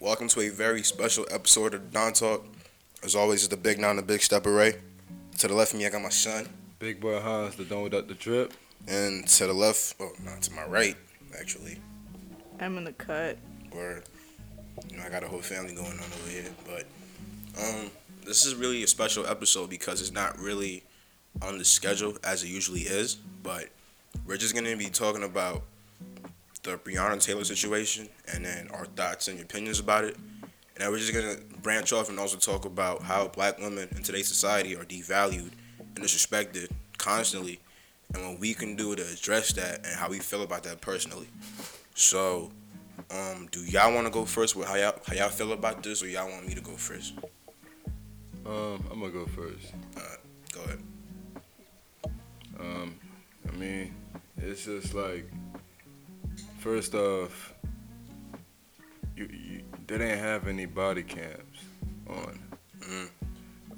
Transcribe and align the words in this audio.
Welcome 0.00 0.28
to 0.28 0.40
a 0.42 0.48
very 0.48 0.84
special 0.84 1.26
episode 1.28 1.74
of 1.74 1.92
Don 1.92 2.12
Talk. 2.12 2.46
As 3.02 3.16
always, 3.16 3.40
it's 3.40 3.48
the 3.48 3.56
big 3.56 3.80
non, 3.80 3.96
the 3.96 4.02
big 4.02 4.22
step 4.22 4.46
array. 4.46 4.76
To 5.38 5.48
the 5.48 5.54
left 5.54 5.72
of 5.72 5.80
me, 5.80 5.86
I 5.86 5.90
got 5.90 6.02
my 6.02 6.08
son. 6.08 6.46
Big 6.78 7.00
boy 7.00 7.18
Hans, 7.18 7.56
the 7.56 7.64
done 7.64 7.82
without 7.82 8.06
the 8.06 8.14
Trip. 8.14 8.52
And 8.86 9.26
to 9.26 9.46
the 9.48 9.52
left, 9.52 9.96
well, 9.98 10.12
not 10.24 10.42
to 10.42 10.52
my 10.52 10.64
right, 10.66 10.96
actually, 11.38 11.78
I'm 12.60 12.78
in 12.78 12.84
the 12.84 12.92
cut. 12.92 13.38
where 13.72 14.04
you 14.88 14.96
know 14.96 15.02
I 15.04 15.08
got 15.10 15.24
a 15.24 15.28
whole 15.28 15.40
family 15.40 15.74
going 15.74 15.86
on 15.88 15.98
over 15.98 16.30
here. 16.30 16.44
But 16.64 16.84
um, 17.60 17.90
this 18.24 18.46
is 18.46 18.54
really 18.54 18.84
a 18.84 18.86
special 18.86 19.26
episode 19.26 19.68
because 19.68 20.00
it's 20.00 20.12
not 20.12 20.38
really 20.38 20.84
on 21.42 21.58
the 21.58 21.64
schedule 21.64 22.16
as 22.22 22.44
it 22.44 22.48
usually 22.48 22.82
is. 22.82 23.16
But 23.42 23.68
we're 24.26 24.36
just 24.36 24.54
gonna 24.54 24.76
be 24.76 24.90
talking 24.90 25.24
about 25.24 25.64
the 26.62 26.78
Breonna 26.78 27.22
Taylor 27.22 27.44
situation 27.44 28.08
and 28.32 28.44
then 28.44 28.68
our 28.72 28.86
thoughts 28.86 29.28
and 29.28 29.40
opinions 29.40 29.80
about 29.80 30.04
it. 30.04 30.16
And 30.16 30.84
then 30.84 30.90
we're 30.90 30.98
just 30.98 31.12
gonna 31.12 31.36
branch 31.62 31.92
off 31.92 32.08
and 32.08 32.18
also 32.18 32.36
talk 32.36 32.64
about 32.64 33.02
how 33.02 33.28
black 33.28 33.58
women 33.58 33.88
in 33.96 34.02
today's 34.02 34.28
society 34.28 34.76
are 34.76 34.84
devalued 34.84 35.50
and 35.78 36.04
disrespected 36.04 36.70
constantly, 36.98 37.60
and 38.14 38.24
what 38.24 38.38
we 38.40 38.54
can 38.54 38.76
do 38.76 38.94
to 38.94 39.02
address 39.02 39.52
that 39.52 39.84
and 39.86 39.96
how 39.96 40.08
we 40.08 40.18
feel 40.18 40.42
about 40.42 40.62
that 40.64 40.80
personally. 40.80 41.28
So, 41.94 42.50
um, 43.10 43.48
do 43.50 43.64
y'all 43.64 43.92
want 43.92 44.06
to 44.06 44.12
go 44.12 44.24
first 44.24 44.54
with 44.54 44.68
how 44.68 44.76
y'all 44.76 45.00
how 45.06 45.14
y'all 45.14 45.28
feel 45.30 45.52
about 45.52 45.82
this, 45.82 46.02
or 46.02 46.08
y'all 46.08 46.28
want 46.28 46.46
me 46.46 46.54
to 46.54 46.60
go 46.60 46.72
first? 46.72 47.14
Um, 48.46 48.84
I'm 48.90 49.00
gonna 49.00 49.10
go 49.10 49.26
first. 49.26 49.72
Go 50.52 50.62
ahead. 50.62 50.78
Um, 52.60 52.94
I 53.48 53.56
mean, 53.56 53.94
it's 54.36 54.64
just 54.64 54.94
like, 54.94 55.28
first 56.58 56.94
off, 56.94 57.54
you, 59.16 59.28
you 59.32 59.62
they 59.86 59.98
didn't 59.98 60.18
have 60.18 60.46
any 60.48 60.66
body 60.66 61.02
cams 61.02 61.58
on. 62.08 62.38
Mhm. 62.80 63.08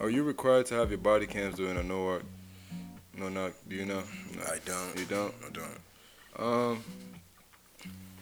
Are 0.00 0.10
you 0.10 0.22
required 0.22 0.66
to 0.66 0.74
have 0.74 0.90
your 0.90 0.98
body 0.98 1.26
cams 1.26 1.56
doing 1.56 1.76
a 1.76 1.82
no? 1.82 2.20
No 3.16 3.28
knock. 3.28 3.52
Do 3.68 3.76
you 3.76 3.84
know? 3.84 4.02
No. 4.34 4.42
I 4.42 4.58
don't. 4.64 4.98
You 4.98 5.04
don't. 5.04 5.34
I 5.46 5.50
don't. 5.50 6.42
Um, 6.46 6.84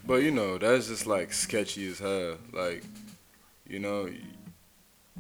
but 0.07 0.23
you 0.23 0.31
know 0.31 0.59
that's 0.59 0.89
just 0.89 1.07
like 1.07 1.33
sketchy 1.33 1.87
as 1.89 1.99
hell. 1.99 2.37
Like, 2.53 2.83
you 3.69 3.79
know, 3.79 4.09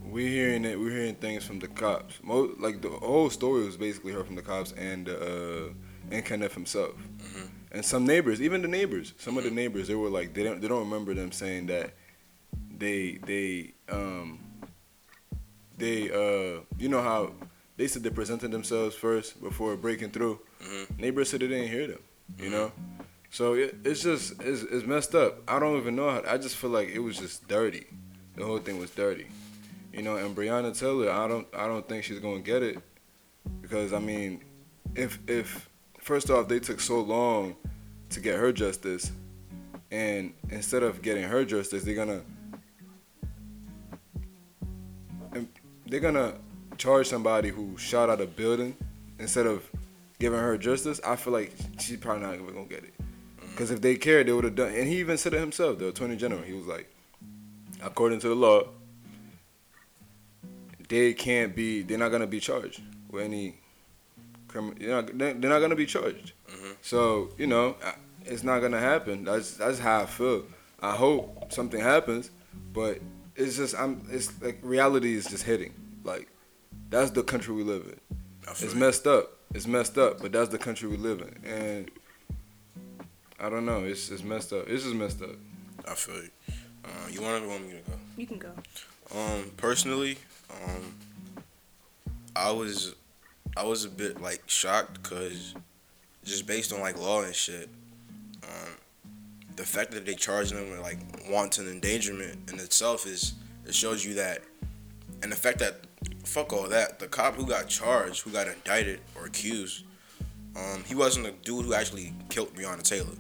we're 0.03 0.29
hearing 0.29 0.65
it. 0.65 0.79
We're 0.79 0.91
hearing 0.91 1.15
things 1.15 1.45
from 1.45 1.59
the 1.59 1.69
cops. 1.69 2.19
Mo- 2.23 2.55
like 2.59 2.83
the 2.83 2.89
whole 2.91 3.31
story 3.31 3.65
was 3.65 3.77
basically 3.77 4.12
heard 4.12 4.27
from 4.27 4.37
the 4.37 4.43
cops 4.43 4.73
and 4.73 5.09
uh, 5.09 5.69
and 6.11 6.25
Kenneth 6.25 6.55
himself, 6.55 6.95
Mhm. 7.19 7.49
And 7.73 7.85
some 7.85 8.07
neighbors. 8.07 8.41
Even 8.41 8.63
the 8.63 8.69
neighbors. 8.69 9.15
Some 9.19 9.37
of 9.39 9.45
the 9.45 9.51
neighbors. 9.51 9.89
They 9.89 9.95
were 9.95 10.09
like 10.11 10.35
they 10.35 10.43
don't 10.45 10.61
they 10.61 10.69
don't 10.69 10.81
remember 10.85 11.15
them 11.15 11.33
saying 11.33 11.67
that 11.67 11.93
they 12.77 13.19
they 13.27 13.73
um 13.91 14.39
they 15.77 16.11
uh 16.11 16.61
you 16.79 16.89
know 16.89 17.03
how 17.03 17.33
they 17.77 17.87
said 17.87 18.03
they 18.03 18.11
presented 18.11 18.51
themselves 18.51 18.95
first 18.97 19.41
before 19.41 19.77
breaking 19.77 20.11
through. 20.11 20.41
Mhm. 20.63 20.99
Neighbors 20.99 21.31
said 21.31 21.41
they 21.41 21.49
didn't 21.49 21.69
hear 21.69 21.87
them. 21.87 22.01
You 22.39 22.51
know. 22.51 22.73
So 23.31 23.55
it, 23.55 23.77
it's 23.85 24.03
just 24.03 24.41
it's, 24.43 24.63
it's 24.63 24.87
messed 24.87 25.15
up. 25.15 25.43
I 25.47 25.59
don't 25.59 25.77
even 25.77 25.95
know 25.97 26.11
how. 26.11 26.23
I 26.27 26.39
just 26.39 26.57
feel 26.57 26.71
like 26.71 26.89
it 26.89 26.99
was 26.99 27.19
just 27.19 27.47
dirty. 27.47 27.87
The 28.37 28.45
whole 28.45 28.59
thing 28.59 28.79
was 28.79 28.91
dirty. 28.91 29.27
You 29.93 30.03
know, 30.03 30.17
and 30.17 30.35
Breonna 30.37 30.77
Taylor, 30.79 31.11
I 31.11 31.29
don't 31.29 31.47
I 31.57 31.67
don't 31.67 31.87
think 31.89 32.05
she's 32.05 32.21
gonna 32.21 32.41
get 32.41 32.63
it 32.63 32.79
because 33.61 33.93
I 33.93 33.99
mean, 33.99 34.43
if 34.95 35.19
if 35.27 35.69
first 36.09 36.31
off 36.31 36.48
they 36.48 36.59
took 36.59 36.81
so 36.81 37.01
long 37.01 37.55
to 38.09 38.19
get 38.19 38.37
her 38.37 38.51
justice, 38.51 39.12
and 39.91 40.33
instead 40.48 40.83
of 40.83 41.03
getting 41.03 41.23
her 41.23 41.45
justice, 41.45 41.84
they're 41.84 41.95
gonna 41.95 42.23
and 45.33 45.47
they're 45.84 46.00
gonna 46.00 46.34
charge 46.78 47.06
somebody 47.06 47.50
who 47.50 47.77
shot 47.77 48.09
out 48.09 48.23
a 48.23 48.27
building 48.27 48.75
instead 49.19 49.47
of 49.47 49.70
giving 50.19 50.38
her 50.38 50.56
justice. 50.56 50.99
I 51.06 51.15
feel 51.15 51.34
like 51.34 51.53
she's 51.78 51.99
probably 51.99 52.22
not 52.22 52.34
even 52.37 52.54
gonna 52.54 52.65
get 52.65 52.84
it. 52.84 52.94
Mm. 52.99 53.50
Because 53.50 53.71
if 53.71 53.83
they 53.83 53.97
cared, 53.97 54.28
they 54.28 54.33
would 54.33 54.44
have 54.44 54.54
done. 54.54 54.72
And 54.72 54.88
he 54.88 55.00
even 55.00 55.19
said 55.19 55.34
it 55.34 55.41
himself, 55.41 55.78
the 55.78 55.88
attorney 55.88 56.16
general. 56.16 56.41
He 56.41 56.54
was 56.54 56.66
like, 56.66 56.91
according 57.83 58.21
to 58.21 58.28
the 58.28 58.34
law, 58.34 58.62
they 60.88 61.12
can't 61.12 61.54
be. 61.54 61.83
They're 61.83 61.99
not 61.99 62.09
gonna 62.09 62.27
be 62.27 62.41
charged 62.41 62.81
with 63.10 63.25
any 63.25 63.56
criminal. 64.48 64.75
They're 64.78 64.91
not, 65.03 65.19
they're 65.19 65.34
they're 65.34 65.50
not 65.50 65.60
gonna 65.60 65.76
be 65.76 65.86
charged. 65.86 66.32
Mhm. 66.50 66.76
So 66.82 67.31
you 67.38 67.47
know, 67.47 67.76
it's 68.25 68.42
not 68.42 68.60
gonna 68.60 68.81
happen. 68.81 69.25
That's 69.25 69.53
that's 69.56 69.78
how 69.78 70.03
I 70.03 70.06
feel. 70.06 70.44
I 70.81 70.94
hope 70.97 71.53
something 71.53 71.81
happens, 71.81 72.31
but 72.72 72.98
it's 73.36 73.56
just 73.56 73.75
I'm. 73.78 74.06
It's 74.10 74.31
like 74.42 74.59
reality 74.62 75.14
is 75.14 75.26
just 75.26 75.44
hitting. 75.44 75.75
Like 76.04 76.28
that's 76.91 77.10
the 77.10 77.22
country 77.22 77.54
we 77.54 77.62
live 77.62 77.82
in. 77.86 78.16
I 78.47 78.50
It's 78.53 78.62
you. 78.75 78.81
messed 78.81 79.06
up. 79.06 79.32
It's 79.54 79.66
messed 79.66 79.97
up, 79.98 80.20
but 80.20 80.32
that's 80.32 80.50
the 80.50 80.59
country 80.59 80.88
we 80.88 80.97
live 80.98 81.20
in, 81.22 81.50
and 81.50 81.91
I 83.41 83.48
don't 83.48 83.65
know. 83.66 83.84
It's 83.84 84.10
it's 84.10 84.22
messed 84.22 84.53
up. 84.53 84.69
It's 84.69 84.82
just 84.84 84.94
messed 84.94 85.22
up. 85.22 85.36
I 85.86 85.94
feel 85.94 86.16
you. 86.16 86.30
Uh, 86.84 86.88
you 87.10 87.22
want 87.22 87.42
to 87.42 87.48
want 87.48 87.62
me 87.66 87.72
to 87.72 87.91
go? 87.91 87.97
You 88.16 88.26
can 88.26 88.38
go. 88.38 88.50
Um, 89.15 89.50
personally, 89.56 90.19
um, 90.50 90.94
I 92.36 92.50
was, 92.50 92.94
I 93.56 93.64
was 93.64 93.84
a 93.84 93.88
bit 93.88 94.20
like 94.20 94.42
shocked 94.47 95.03
because 95.03 95.54
just 96.25 96.47
based 96.47 96.72
on 96.72 96.81
like 96.81 96.98
law 96.98 97.22
and 97.22 97.34
shit, 97.34 97.69
um, 98.42 98.75
the 99.56 99.64
fact 99.64 99.91
that 99.92 100.06
they 100.06 100.14
charged 100.14 100.54
them 100.54 100.70
with 100.70 100.81
like 100.81 100.98
wanton 101.28 101.69
endangerment 101.69 102.50
in 102.53 102.59
itself 102.60 103.06
is 103.06 103.34
it 103.66 103.75
shows 103.75 104.04
you 104.04 104.14
that, 104.14 104.42
and 105.22 105.32
the 105.32 105.36
fact 105.36 105.59
that 105.59 105.81
fuck 106.25 106.53
all 106.53 106.69
that, 106.69 106.98
the 106.98 107.09
cop 107.09 107.34
who 107.34 107.47
got 107.47 107.69
charged, 107.69 108.22
who 108.22 108.31
got 108.31 108.47
indicted 108.47 109.00
or 109.16 109.26
accused, 109.26 109.84
um, 110.56 110.84
he 110.84 110.94
wasn't 110.94 111.26
the 111.26 111.32
dude 111.44 111.65
who 111.65 111.75
actually 111.75 112.12
killed 112.28 112.54
Breonna 112.54 112.82
Taylor. 112.82 113.15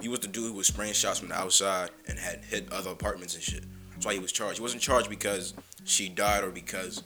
He 0.00 0.08
was 0.08 0.20
the 0.20 0.28
dude 0.28 0.50
who 0.50 0.52
was 0.52 0.66
spraying 0.66 0.92
shots 0.92 1.18
from 1.18 1.28
the 1.28 1.34
outside 1.34 1.90
and 2.06 2.18
had 2.18 2.44
hit 2.44 2.72
other 2.72 2.90
apartments 2.90 3.34
and 3.34 3.42
shit. 3.42 3.64
That's 3.92 4.06
why 4.06 4.12
he 4.12 4.20
was 4.20 4.30
charged. 4.30 4.58
He 4.58 4.62
wasn't 4.62 4.82
charged 4.82 5.10
because 5.10 5.54
she 5.84 6.08
died 6.08 6.44
or 6.44 6.50
because 6.50 7.02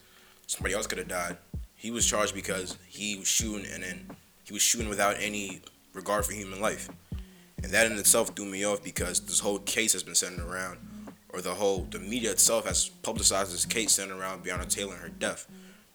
somebody 0.46 0.74
else 0.74 0.86
could 0.86 0.98
have 0.98 1.08
died. 1.08 1.38
He 1.82 1.90
was 1.90 2.06
charged 2.06 2.32
because 2.32 2.78
he 2.86 3.16
was 3.16 3.26
shooting 3.26 3.66
and 3.66 3.82
then 3.82 4.06
he 4.44 4.52
was 4.52 4.62
shooting 4.62 4.88
without 4.88 5.16
any 5.18 5.62
regard 5.94 6.24
for 6.24 6.32
human 6.32 6.60
life. 6.60 6.88
And 7.60 7.72
that 7.72 7.90
in 7.90 7.98
itself 7.98 8.36
threw 8.36 8.44
me 8.44 8.64
off 8.64 8.84
because 8.84 9.18
this 9.18 9.40
whole 9.40 9.58
case 9.58 9.92
has 9.92 10.04
been 10.04 10.14
centered 10.14 10.46
around, 10.46 10.78
or 11.30 11.40
the 11.40 11.54
whole, 11.54 11.88
the 11.90 11.98
media 11.98 12.30
itself 12.30 12.68
has 12.68 12.88
publicized 12.88 13.52
this 13.52 13.64
case 13.64 13.90
centered 13.90 14.16
around 14.16 14.44
Breonna 14.44 14.68
Taylor 14.72 14.92
and 14.92 15.02
her 15.02 15.08
death, 15.08 15.48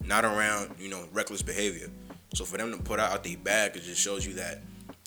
not 0.04 0.26
around, 0.26 0.76
you 0.78 0.90
know, 0.90 1.06
reckless 1.14 1.42
behavior. 1.42 1.88
So 2.34 2.44
for 2.44 2.58
them 2.58 2.70
to 2.74 2.84
put 2.84 3.00
out 3.00 3.24
their 3.24 3.38
bag, 3.38 3.78
it 3.78 3.84
just 3.84 4.02
shows 4.02 4.28
you 4.28 4.34
that 4.34 4.60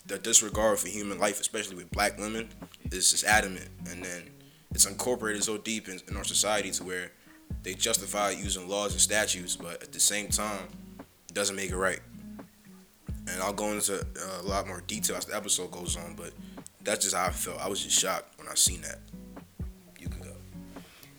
the 0.07 0.17
disregard 0.17 0.79
for 0.79 0.87
human 0.87 1.19
life, 1.19 1.39
especially 1.39 1.75
with 1.75 1.91
black 1.91 2.17
women, 2.17 2.49
is 2.91 3.11
just 3.11 3.23
adamant. 3.23 3.69
And 3.87 4.03
then 4.03 4.31
it's 4.71 4.87
incorporated 4.87 5.43
so 5.43 5.59
deep 5.59 5.87
in, 5.89 5.99
in 6.07 6.17
our 6.17 6.23
society 6.23 6.71
to 6.71 6.83
where 6.83 7.11
they 7.63 7.73
justify 7.73 8.31
using 8.31 8.67
laws 8.67 8.93
and 8.93 9.01
statutes, 9.01 9.55
but 9.55 9.81
at 9.83 9.91
the 9.91 9.99
same 9.99 10.29
time, 10.29 10.67
it 10.99 11.33
doesn't 11.33 11.55
make 11.55 11.71
it 11.71 11.77
right. 11.77 11.99
And 13.27 13.41
I'll 13.41 13.53
go 13.53 13.71
into 13.71 13.99
uh, 13.99 14.41
a 14.41 14.43
lot 14.43 14.67
more 14.67 14.81
detail 14.87 15.15
as 15.15 15.25
the 15.25 15.35
episode 15.35 15.71
goes 15.71 15.95
on, 15.95 16.15
but 16.15 16.31
that's 16.83 17.03
just 17.05 17.15
how 17.15 17.25
I 17.25 17.29
felt. 17.29 17.59
I 17.59 17.67
was 17.69 17.83
just 17.83 17.99
shocked 17.99 18.37
when 18.39 18.47
I 18.47 18.55
seen 18.55 18.81
that. 18.81 18.99
You 19.99 20.09
can 20.09 20.21
go. 20.21 20.33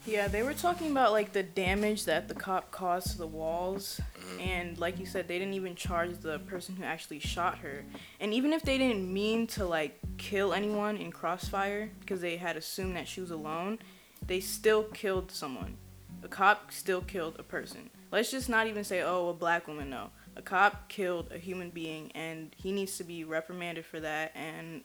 Yeah, 0.04 0.26
they 0.26 0.42
were 0.42 0.52
talking 0.52 0.90
about 0.90 1.12
like 1.12 1.32
the 1.32 1.44
damage 1.44 2.04
that 2.06 2.26
the 2.26 2.34
cop 2.34 2.72
caused 2.72 3.12
to 3.12 3.18
the 3.18 3.26
walls, 3.26 4.00
and 4.40 4.76
like 4.78 4.98
you 4.98 5.06
said, 5.06 5.28
they 5.28 5.38
didn't 5.38 5.54
even 5.54 5.76
charge 5.76 6.18
the 6.18 6.40
person 6.40 6.74
who 6.74 6.82
actually 6.82 7.20
shot 7.20 7.58
her. 7.58 7.84
And 8.18 8.34
even 8.34 8.52
if 8.52 8.62
they 8.62 8.78
didn't 8.78 9.12
mean 9.12 9.46
to 9.48 9.64
like 9.64 10.00
kill 10.18 10.52
anyone 10.52 10.96
in 10.96 11.12
crossfire 11.12 11.90
because 12.00 12.20
they 12.20 12.36
had 12.36 12.56
assumed 12.56 12.96
that 12.96 13.06
she 13.06 13.20
was 13.20 13.30
alone, 13.30 13.78
they 14.26 14.40
still 14.40 14.82
killed 14.82 15.30
someone. 15.30 15.76
A 16.22 16.28
cop 16.28 16.72
still 16.72 17.00
killed 17.00 17.36
a 17.38 17.42
person. 17.42 17.90
Let's 18.10 18.30
just 18.30 18.48
not 18.48 18.66
even 18.66 18.84
say, 18.84 19.02
oh, 19.02 19.28
a 19.30 19.34
black 19.34 19.66
woman. 19.66 19.90
No, 19.90 20.10
a 20.36 20.42
cop 20.42 20.88
killed 20.88 21.32
a 21.32 21.38
human 21.38 21.70
being, 21.70 22.12
and 22.14 22.54
he 22.56 22.72
needs 22.72 22.96
to 22.98 23.04
be 23.04 23.24
reprimanded 23.24 23.84
for 23.84 24.00
that. 24.00 24.32
And 24.34 24.82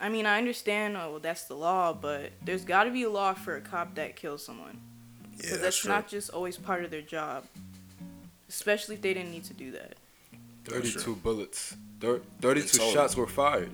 I 0.00 0.08
mean, 0.08 0.26
I 0.26 0.38
understand. 0.38 0.96
Oh, 0.96 1.12
well, 1.12 1.20
that's 1.20 1.44
the 1.44 1.54
law, 1.54 1.92
but 1.92 2.32
there's 2.44 2.64
got 2.64 2.84
to 2.84 2.90
be 2.90 3.04
a 3.04 3.10
law 3.10 3.34
for 3.34 3.56
a 3.56 3.60
cop 3.60 3.94
that 3.94 4.16
kills 4.16 4.44
someone. 4.44 4.80
Yeah, 5.36 5.36
Because 5.36 5.50
that's 5.50 5.62
that's 5.62 5.86
not 5.86 6.08
just 6.08 6.30
always 6.30 6.56
part 6.56 6.84
of 6.84 6.90
their 6.90 7.02
job. 7.02 7.44
Especially 8.48 8.94
if 8.94 9.02
they 9.02 9.12
didn't 9.14 9.32
need 9.32 9.44
to 9.44 9.54
do 9.54 9.72
that. 9.72 9.96
Thirty-two 10.64 11.16
bullets. 11.16 11.76
Thir- 12.00 12.22
Thirty-two 12.40 12.90
shots 12.92 13.16
were 13.16 13.26
fired. 13.26 13.70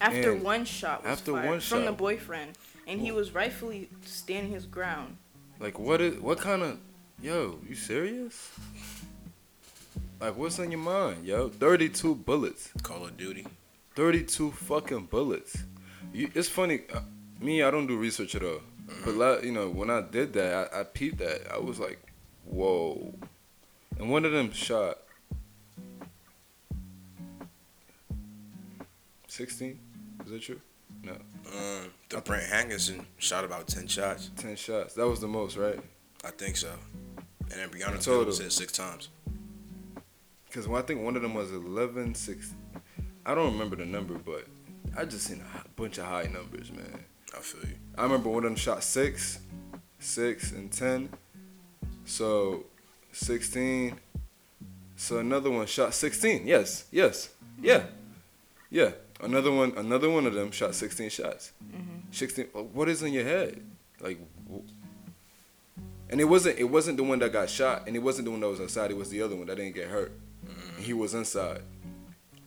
After 0.00 0.32
And 0.32 0.42
one 0.42 0.64
shot 0.64 1.02
was 1.02 1.12
after 1.12 1.32
fired 1.32 1.46
one 1.46 1.60
from 1.60 1.84
the 1.84 1.92
boyfriend, 1.92 2.58
and 2.86 3.00
he 3.00 3.12
was 3.12 3.32
rightfully 3.32 3.88
standing 4.04 4.52
his 4.52 4.66
ground. 4.66 5.16
Like 5.58 5.78
what 5.78 6.00
is 6.00 6.20
what 6.20 6.38
kind 6.38 6.62
of 6.62 6.78
yo? 7.22 7.58
You 7.68 7.74
serious? 7.74 8.50
Like 10.20 10.36
what's 10.36 10.58
on 10.58 10.70
your 10.70 10.80
mind, 10.80 11.24
yo? 11.26 11.48
Thirty-two 11.48 12.14
bullets. 12.14 12.70
Call 12.82 13.04
of 13.04 13.16
Duty. 13.16 13.46
32 13.96 14.52
fucking 14.52 15.06
bullets. 15.06 15.56
You, 16.12 16.30
it's 16.34 16.48
funny. 16.50 16.80
Uh, 16.92 17.00
me, 17.40 17.62
I 17.62 17.70
don't 17.70 17.86
do 17.86 17.96
research 17.96 18.34
at 18.34 18.44
all. 18.44 18.60
But 19.04 19.14
la- 19.14 19.38
you 19.38 19.52
know, 19.52 19.70
when 19.70 19.88
I 19.88 20.02
did 20.02 20.34
that, 20.34 20.70
I, 20.72 20.80
I 20.80 20.84
peeped 20.84 21.16
that. 21.18 21.50
I 21.50 21.58
was 21.58 21.80
like, 21.80 21.98
whoa. 22.44 23.14
And 23.98 24.10
one 24.10 24.26
of 24.26 24.32
them 24.32 24.52
shot 24.52 24.98
16. 29.28 29.78
Is 30.26 30.30
that 30.30 30.42
true? 30.42 30.60
No, 31.02 31.16
Um, 31.52 31.90
the 32.08 32.20
Brent 32.20 32.44
Hankerson 32.44 33.04
shot 33.18 33.44
about 33.44 33.66
ten 33.68 33.86
shots. 33.86 34.30
10 34.36 34.56
shots. 34.56 34.94
That 34.94 35.06
was 35.06 35.20
the 35.20 35.28
most, 35.28 35.56
right? 35.56 35.78
I 36.24 36.30
think 36.30 36.56
so. 36.56 36.72
And 37.52 37.70
then. 37.72 37.98
Taylor 37.98 38.24
was 38.24 38.38
hit 38.38 38.52
six 38.52 38.72
times. 38.72 39.08
Because 40.46 40.68
I 40.68 40.82
think 40.82 41.02
one 41.02 41.16
of 41.16 41.22
them 41.22 41.34
was 41.34 41.52
11, 41.52 42.14
6. 42.14 42.54
I 43.24 43.34
don't 43.34 43.52
remember 43.52 43.76
the 43.76 43.84
number, 43.84 44.14
but 44.14 44.46
I 44.96 45.04
just 45.04 45.26
seen 45.26 45.42
a 45.42 45.68
bunch 45.80 45.98
of 45.98 46.06
high 46.06 46.28
numbers, 46.32 46.72
man. 46.72 47.04
I 47.36 47.40
feel 47.40 47.68
you. 47.68 47.76
I 47.98 48.02
remember 48.04 48.28
one 48.30 48.44
of 48.44 48.50
them 48.50 48.56
shot 48.56 48.82
six, 48.82 49.40
six, 49.98 50.52
and 50.52 50.70
ten. 50.70 51.10
So, 52.04 52.64
sixteen. 53.12 53.98
So 54.96 55.18
another 55.18 55.50
one 55.50 55.66
shot 55.66 55.92
sixteen. 55.92 56.46
Yes, 56.46 56.86
yes, 56.90 57.30
yeah, 57.60 57.82
yeah. 58.70 58.92
Another 59.20 59.50
one, 59.50 59.72
another 59.76 60.10
one 60.10 60.26
of 60.26 60.34
them 60.34 60.50
shot 60.50 60.70
mm-hmm. 60.70 60.74
sixteen 60.74 61.10
shots. 61.10 61.52
Mm-hmm. 61.64 61.98
Sixteen. 62.10 62.46
uh, 62.54 62.62
What 62.62 62.88
is 62.88 63.02
in 63.02 63.12
your 63.12 63.24
head? 63.24 63.62
Like, 64.00 64.20
and 66.10 66.20
it 66.20 66.24
wasn't. 66.24 66.58
It 66.58 66.64
wasn't 66.64 66.98
the 66.98 67.02
one 67.02 67.18
that 67.20 67.32
got 67.32 67.48
shot, 67.48 67.86
and 67.86 67.96
it 67.96 68.00
wasn't 68.00 68.26
the 68.26 68.30
one 68.30 68.40
that 68.40 68.48
was 68.48 68.60
inside. 68.60 68.90
It 68.90 68.96
was 68.96 69.10
the 69.10 69.22
other 69.22 69.34
one 69.36 69.46
that 69.46 69.56
didn't 69.56 69.74
get 69.74 69.88
hurt. 69.88 70.12
And 70.76 70.84
he 70.84 70.92
was 70.92 71.14
inside. 71.14 71.62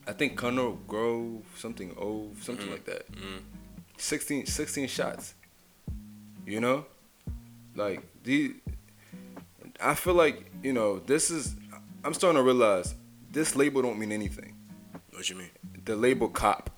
I 0.06 0.12
think 0.12 0.36
Conor 0.36 0.72
Grove, 0.88 1.42
something 1.56 1.94
O, 2.00 2.30
something 2.40 2.70
like 2.70 2.84
that. 2.86 3.06
16, 3.98 4.46
16 4.46 4.88
shots. 4.88 5.34
You 6.46 6.60
know? 6.60 6.86
Like 7.76 8.02
the 8.24 8.54
I 9.80 9.94
feel 9.94 10.14
like, 10.14 10.50
you 10.62 10.72
know, 10.72 10.98
this 10.98 11.30
is 11.30 11.54
I'm 12.02 12.14
starting 12.14 12.38
to 12.38 12.42
realize 12.42 12.94
this 13.30 13.54
label 13.54 13.82
don't 13.82 13.98
mean 13.98 14.10
anything. 14.10 14.56
What 15.20 15.28
you 15.28 15.36
mean? 15.36 15.50
The 15.84 15.96
label 15.96 16.30
cop. 16.30 16.70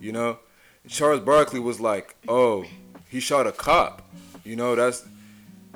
You 0.00 0.10
know? 0.10 0.40
Charles 0.88 1.20
Barkley 1.20 1.60
was 1.60 1.78
like, 1.78 2.16
"Oh, 2.26 2.64
he 3.08 3.20
shot 3.20 3.46
a 3.46 3.52
cop." 3.52 4.02
You 4.42 4.56
know, 4.56 4.74
that's 4.74 5.06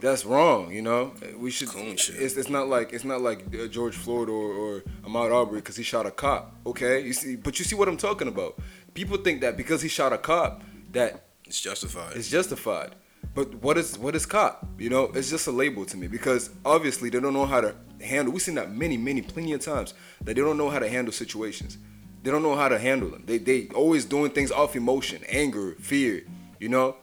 that's 0.01 0.25
wrong, 0.25 0.73
you 0.73 0.83
know. 0.83 1.13
We 1.39 1.53
should. 1.53 1.69
It's, 1.77 2.09
it's 2.09 2.49
not 2.49 2.67
like 2.67 2.93
it's 2.93 3.05
not 3.05 3.21
like 3.21 3.45
uh, 3.55 3.69
George 3.69 3.95
Floyd 3.95 4.29
or, 4.29 4.53
or 4.53 4.81
Ahmaud 5.05 5.33
Arbery 5.33 5.61
because 5.61 5.77
he 5.77 5.85
shot 5.85 6.07
a 6.07 6.11
cop. 6.11 6.57
Okay, 6.67 7.05
you 7.05 7.13
see, 7.13 7.37
but 7.37 7.57
you 7.61 7.65
see 7.65 7.77
what 7.77 7.87
I'm 7.87 7.97
talking 7.97 8.27
about. 8.27 8.59
People 8.95 9.19
think 9.19 9.41
that 9.43 9.57
because 9.57 9.81
he 9.81 9.89
shot 9.89 10.13
a 10.13 10.19
cop, 10.19 10.65
that 10.91 11.27
It's 11.45 11.61
justified. 11.61 12.17
it's 12.17 12.29
justified. 12.29 12.97
But 13.33 13.55
what 13.63 13.79
is 13.79 13.97
what 13.97 14.17
is 14.17 14.27
cop? 14.27 14.67
You 14.77 14.91
know, 14.91 15.05
it's 15.15 15.31
just 15.31 15.47
a 15.47 15.53
label 15.53 15.85
to 15.85 15.97
me 15.97 16.09
because 16.09 16.51
obviously 16.65 17.11
they 17.11 17.21
don't 17.21 17.33
know 17.35 17.47
how 17.47 17.61
to 17.61 17.77
handle. 18.01 18.33
We've 18.33 18.43
seen 18.43 18.57
that 18.57 18.73
many, 18.73 18.97
many, 18.97 19.23
plenty 19.23 19.53
of 19.53 19.61
times 19.61 19.95
that 20.25 20.35
they 20.35 20.41
don't 20.43 20.59
know 20.59 20.71
how 20.71 20.79
to 20.79 20.89
handle 20.89 21.13
situations. 21.13 21.79
They 22.23 22.31
don't 22.31 22.43
know 22.43 22.57
how 22.57 22.69
to 22.69 22.79
handle 22.79 23.11
them. 23.11 23.23
They 23.27 23.39
they 23.39 23.69
always 23.69 24.05
doing 24.05 24.31
things 24.33 24.51
off 24.51 24.75
emotion, 24.75 25.23
anger, 25.29 25.77
fear. 25.79 26.25
You 26.59 26.69
know, 26.69 26.97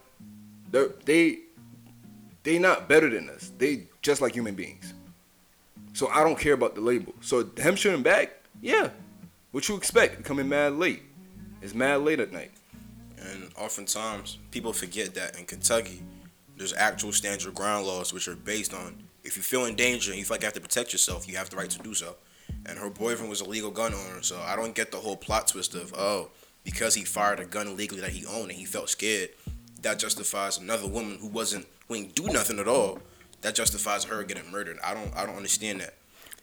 they 0.70 0.86
they 1.04 1.38
they 2.42 2.58
not 2.58 2.88
better 2.88 3.08
than 3.08 3.30
us. 3.30 3.50
They 3.56 3.88
just 4.02 4.20
like 4.20 4.34
human 4.34 4.54
beings. 4.54 4.92
So 5.94 6.08
I 6.08 6.24
don't 6.24 6.38
care 6.38 6.52
about 6.52 6.74
the 6.74 6.80
label. 6.80 7.14
So 7.20 7.48
him 7.56 7.76
shooting 7.76 8.02
back, 8.02 8.34
yeah. 8.60 8.90
What 9.52 9.68
you 9.68 9.76
expect? 9.76 10.24
Coming 10.24 10.48
mad 10.48 10.74
late. 10.74 11.02
It's 11.62 11.74
mad 11.74 12.02
late 12.02 12.20
at 12.20 12.32
night. 12.32 12.50
And 13.18 13.48
oftentimes, 13.56 14.38
people 14.50 14.72
forget 14.72 15.14
that 15.14 15.38
in 15.38 15.46
Kentucky, 15.46 16.02
there's 16.56 16.74
actual 16.74 17.12
stand 17.12 17.44
your 17.44 17.52
ground 17.52 17.86
laws 17.86 18.12
which 18.12 18.28
are 18.28 18.36
based 18.36 18.74
on 18.74 19.03
if 19.24 19.36
you 19.36 19.42
feel 19.42 19.64
in 19.64 19.74
danger 19.74 20.10
and 20.10 20.18
you 20.18 20.24
feel 20.24 20.34
like 20.34 20.42
you 20.42 20.46
have 20.46 20.54
to 20.54 20.60
protect 20.60 20.92
yourself, 20.92 21.28
you 21.28 21.36
have 21.36 21.50
the 21.50 21.56
right 21.56 21.70
to 21.70 21.78
do 21.78 21.94
so. 21.94 22.16
And 22.66 22.78
her 22.78 22.90
boyfriend 22.90 23.30
was 23.30 23.40
a 23.40 23.48
legal 23.48 23.70
gun 23.70 23.94
owner, 23.94 24.22
so 24.22 24.38
I 24.38 24.54
don't 24.56 24.74
get 24.74 24.90
the 24.92 24.98
whole 24.98 25.16
plot 25.16 25.48
twist 25.48 25.74
of, 25.74 25.94
oh, 25.96 26.30
because 26.62 26.94
he 26.94 27.04
fired 27.04 27.40
a 27.40 27.44
gun 27.44 27.66
illegally 27.66 28.00
that 28.00 28.10
he 28.10 28.24
owned 28.26 28.50
and 28.50 28.58
he 28.58 28.64
felt 28.64 28.88
scared, 28.90 29.30
that 29.82 29.98
justifies 29.98 30.58
another 30.58 30.86
woman 30.86 31.18
who 31.20 31.28
wasn't 31.28 31.66
who 31.88 31.94
ain't 31.94 32.14
do 32.14 32.26
nothing 32.28 32.58
at 32.58 32.68
all. 32.68 32.98
That 33.42 33.54
justifies 33.54 34.04
her 34.04 34.22
getting 34.24 34.50
murdered. 34.50 34.78
I 34.82 34.94
don't 34.94 35.14
I 35.14 35.26
don't 35.26 35.36
understand 35.36 35.80
that. 35.80 35.94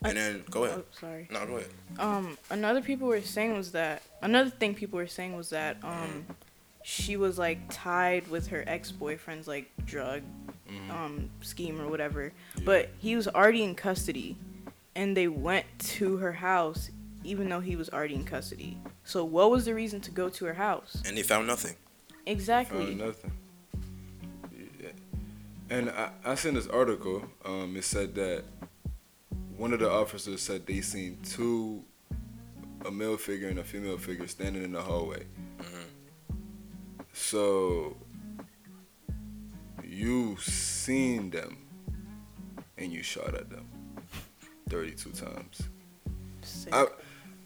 And 0.04 0.18
then 0.18 0.44
go 0.50 0.66
ahead. 0.66 0.80
Oh, 0.80 0.83
sorry. 1.00 1.28
No, 1.31 1.45
go 1.45 1.57
ahead. 1.57 1.69
Um, 2.00 2.38
another 2.50 2.81
people 2.81 3.07
were 3.07 3.22
saying 3.22 3.54
was 3.56 3.72
that 3.72 4.01
another 4.22 4.50
thing 4.50 4.74
people 4.74 4.98
were 4.98 5.07
saying 5.07 5.36
was 5.36 5.50
that 5.51 5.78
um, 5.83 6.25
she 6.83 7.18
was 7.18 7.38
like 7.38 7.60
tied 7.69 8.28
with 8.28 8.48
her 8.48 8.63
ex 8.68 8.92
boyfriend's 8.92 9.48
like 9.48 9.69
drug 9.86 10.22
um 10.89 11.29
scheme 11.41 11.79
or 11.79 11.88
whatever. 11.88 12.33
But 12.63 12.89
he 13.00 13.15
was 13.15 13.27
already 13.27 13.63
in 13.63 13.75
custody, 13.75 14.38
and 14.95 15.15
they 15.15 15.27
went 15.27 15.65
to 15.79 16.18
her 16.18 16.33
house 16.33 16.91
even 17.23 17.50
though 17.50 17.59
he 17.59 17.75
was 17.75 17.89
already 17.89 18.15
in 18.15 18.25
custody. 18.25 18.77
So 19.03 19.23
what 19.23 19.51
was 19.51 19.65
the 19.65 19.75
reason 19.75 20.01
to 20.01 20.12
go 20.12 20.29
to 20.29 20.45
her 20.45 20.53
house? 20.53 21.01
And 21.06 21.18
they 21.18 21.23
found 21.23 21.47
nothing. 21.47 21.75
Exactly. 22.25 22.85
Found 22.85 22.97
nothing. 22.97 23.31
Yeah. 24.81 24.89
And 25.69 25.89
I, 25.89 26.09
I 26.25 26.35
seen 26.35 26.53
this 26.56 26.68
article. 26.68 27.23
Um, 27.45 27.75
it 27.77 27.83
said 27.83 28.15
that 28.15 28.44
one 29.57 29.73
of 29.73 29.79
the 29.79 29.89
officers 29.89 30.41
said 30.41 30.65
they 30.65 30.81
seen 30.81 31.19
two, 31.23 31.83
a 32.85 32.91
male 32.91 33.18
figure 33.18 33.50
and 33.50 33.59
a 33.59 33.63
female 33.63 33.97
figure 33.97 34.27
standing 34.27 34.63
in 34.63 34.71
the 34.71 34.81
hallway. 34.81 35.23
So 37.13 37.97
you 39.92 40.38
seen 40.38 41.30
them, 41.30 41.58
and 42.78 42.92
you 42.92 43.04
shot 43.04 43.36
at 43.36 43.50
them, 43.50 43.68
thirty-two 44.70 45.12
times. 45.12 45.64
Sick. 46.42 46.74
I, 46.74 46.86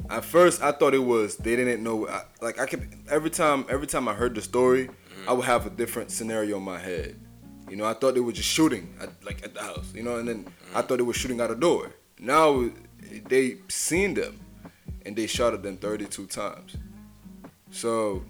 at 0.09 0.23
first, 0.23 0.61
I 0.61 0.71
thought 0.71 0.93
it 0.93 0.99
was 0.99 1.37
they 1.37 1.55
didn't 1.55 1.83
know. 1.83 2.07
I, 2.07 2.21
like 2.41 2.59
I 2.59 2.67
could 2.67 2.87
every 3.09 3.31
time, 3.31 3.65
every 3.67 3.87
time 3.87 4.07
I 4.07 4.13
heard 4.13 4.35
the 4.35 4.41
story, 4.41 4.87
mm-hmm. 4.87 5.29
I 5.29 5.33
would 5.33 5.45
have 5.45 5.65
a 5.65 5.71
different 5.71 6.11
scenario 6.11 6.57
in 6.57 6.63
my 6.63 6.77
head. 6.77 7.19
You 7.67 7.77
know, 7.77 7.85
I 7.85 7.93
thought 7.93 8.13
they 8.13 8.19
were 8.19 8.31
just 8.31 8.47
shooting 8.47 8.95
at 9.01 9.09
like 9.25 9.43
at 9.43 9.55
the 9.55 9.61
house. 9.61 9.91
You 9.95 10.03
know, 10.03 10.17
and 10.17 10.27
then 10.27 10.45
I 10.45 10.49
mm-hmm. 10.49 10.87
thought 10.87 10.97
they 10.97 11.03
were 11.03 11.13
shooting 11.13 11.41
out 11.41 11.49
a 11.49 11.55
door. 11.55 11.95
Now 12.19 12.69
they 13.27 13.57
seen 13.69 14.13
them, 14.13 14.39
and 15.03 15.15
they 15.15 15.25
shot 15.25 15.55
at 15.55 15.63
them 15.63 15.77
32 15.77 16.27
times. 16.27 16.77
So 17.71 18.23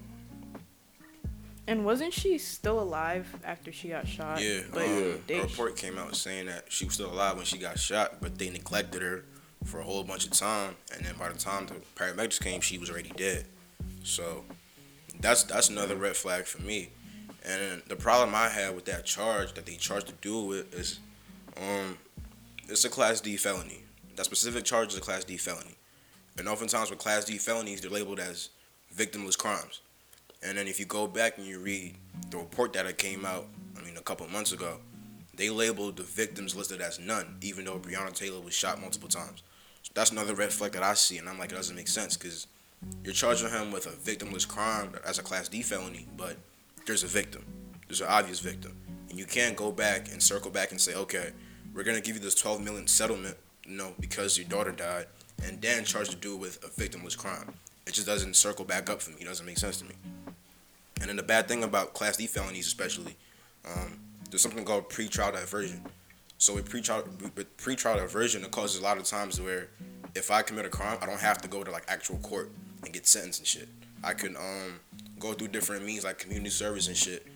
and 1.66 1.84
wasn't 1.84 2.12
she 2.12 2.38
still 2.38 2.80
alive 2.80 3.26
after 3.44 3.72
she 3.72 3.88
got 3.88 4.06
shot? 4.06 4.40
Yeah, 4.40 4.60
But 4.72 4.84
um, 4.84 5.22
they, 5.26 5.38
a 5.38 5.42
report 5.42 5.76
came 5.76 5.98
out 5.98 6.14
saying 6.16 6.46
that 6.46 6.64
she 6.68 6.84
was 6.84 6.94
still 6.94 7.12
alive 7.12 7.36
when 7.36 7.44
she 7.44 7.58
got 7.58 7.78
shot, 7.78 8.20
but 8.20 8.38
they 8.38 8.50
neglected 8.50 9.02
her 9.02 9.24
for 9.64 9.80
a 9.80 9.82
whole 9.82 10.04
bunch 10.04 10.26
of 10.26 10.32
time, 10.32 10.76
and 10.94 11.04
then 11.04 11.14
by 11.18 11.28
the 11.28 11.38
time 11.38 11.66
the 11.66 11.74
paramedics 11.96 12.40
came, 12.40 12.60
she 12.60 12.78
was 12.78 12.90
already 12.90 13.10
dead. 13.16 13.46
So 14.04 14.44
that's 15.20 15.42
that's 15.44 15.68
another 15.68 15.96
red 15.96 16.16
flag 16.16 16.44
for 16.44 16.62
me. 16.62 16.90
And 17.44 17.82
the 17.88 17.96
problem 17.96 18.34
I 18.34 18.48
had 18.48 18.74
with 18.74 18.84
that 18.86 19.04
charge 19.04 19.54
that 19.54 19.66
they 19.66 19.76
charged 19.76 20.08
the 20.08 20.12
dude 20.20 20.48
with 20.48 20.74
is, 20.74 20.98
um, 21.56 21.96
it's 22.68 22.84
a 22.84 22.88
Class 22.88 23.20
D 23.20 23.36
felony. 23.36 23.82
That 24.16 24.24
specific 24.24 24.64
charge 24.64 24.92
is 24.92 24.98
a 24.98 25.00
Class 25.00 25.24
D 25.24 25.36
felony, 25.36 25.76
and 26.38 26.48
oftentimes 26.48 26.90
with 26.90 26.98
Class 26.98 27.24
D 27.24 27.38
felonies, 27.38 27.80
they're 27.80 27.90
labeled 27.90 28.20
as 28.20 28.50
victimless 28.94 29.36
crimes. 29.36 29.80
And 30.46 30.56
then 30.56 30.68
if 30.68 30.78
you 30.78 30.86
go 30.86 31.08
back 31.08 31.38
and 31.38 31.46
you 31.46 31.58
read 31.58 31.96
the 32.30 32.36
report 32.38 32.72
that 32.74 32.98
came 32.98 33.26
out, 33.26 33.46
I 33.76 33.84
mean, 33.84 33.96
a 33.96 34.00
couple 34.00 34.28
months 34.28 34.52
ago, 34.52 34.78
they 35.34 35.50
labeled 35.50 35.96
the 35.96 36.04
victims 36.04 36.54
listed 36.54 36.80
as 36.80 37.00
none, 37.00 37.36
even 37.42 37.64
though 37.64 37.78
Breonna 37.80 38.12
Taylor 38.12 38.40
was 38.40 38.54
shot 38.54 38.80
multiple 38.80 39.08
times. 39.08 39.42
So 39.82 39.90
that's 39.94 40.12
another 40.12 40.36
red 40.36 40.52
flag 40.52 40.72
that 40.72 40.84
I 40.84 40.94
see, 40.94 41.18
and 41.18 41.28
I'm 41.28 41.38
like, 41.38 41.50
it 41.50 41.56
doesn't 41.56 41.74
make 41.74 41.88
sense 41.88 42.16
because 42.16 42.46
you're 43.02 43.12
charging 43.12 43.50
him 43.50 43.72
with 43.72 43.86
a 43.86 43.90
victimless 43.90 44.46
crime 44.46 44.92
as 45.04 45.18
a 45.18 45.22
Class 45.22 45.48
D 45.48 45.62
felony, 45.62 46.06
but 46.16 46.36
there's 46.86 47.02
a 47.02 47.08
victim, 47.08 47.44
there's 47.88 48.00
an 48.00 48.06
obvious 48.08 48.38
victim, 48.38 48.76
and 49.10 49.18
you 49.18 49.26
can't 49.26 49.56
go 49.56 49.72
back 49.72 50.12
and 50.12 50.22
circle 50.22 50.50
back 50.50 50.70
and 50.70 50.80
say, 50.80 50.94
okay, 50.94 51.32
we're 51.74 51.82
gonna 51.82 52.00
give 52.00 52.14
you 52.14 52.22
this 52.22 52.36
12 52.36 52.62
million 52.62 52.86
settlement, 52.86 53.36
you 53.66 53.76
know, 53.76 53.94
because 53.98 54.38
your 54.38 54.46
daughter 54.48 54.70
died, 54.70 55.06
and 55.44 55.60
then 55.60 55.84
charge 55.84 56.08
the 56.08 56.16
dude 56.16 56.40
with 56.40 56.62
a 56.64 56.68
victimless 56.68 57.18
crime. 57.18 57.52
It 57.86 57.94
just 57.94 58.06
doesn't 58.06 58.36
circle 58.36 58.64
back 58.64 58.88
up 58.88 59.02
for 59.02 59.10
me. 59.10 59.18
It 59.20 59.26
doesn't 59.26 59.46
make 59.46 59.58
sense 59.58 59.78
to 59.78 59.84
me. 59.84 59.94
And 61.00 61.08
then 61.08 61.16
the 61.16 61.22
bad 61.22 61.48
thing 61.48 61.62
about 61.62 61.94
Class 61.94 62.16
D 62.16 62.26
felonies, 62.26 62.66
especially, 62.66 63.16
um, 63.64 64.00
there's 64.30 64.42
something 64.42 64.64
called 64.64 64.88
pretrial 64.88 65.32
diversion. 65.32 65.82
So 66.38 66.54
with 66.54 66.68
pretrial 66.68 67.04
pretrial 67.58 67.96
diversion, 67.96 68.44
it 68.44 68.50
causes 68.50 68.80
a 68.80 68.84
lot 68.84 68.98
of 68.98 69.04
times 69.04 69.40
where 69.40 69.68
if 70.14 70.30
I 70.30 70.42
commit 70.42 70.66
a 70.66 70.68
crime, 70.68 70.98
I 71.00 71.06
don't 71.06 71.20
have 71.20 71.38
to 71.42 71.48
go 71.48 71.62
to 71.64 71.70
like 71.70 71.84
actual 71.88 72.16
court 72.18 72.50
and 72.84 72.92
get 72.92 73.06
sentenced 73.06 73.40
and 73.40 73.46
shit. 73.46 73.68
I 74.02 74.14
can 74.14 74.36
um 74.36 74.80
go 75.18 75.32
through 75.32 75.48
different 75.48 75.84
means 75.84 76.04
like 76.04 76.18
community 76.18 76.50
service 76.50 76.88
and 76.88 76.96
shit 76.96 77.26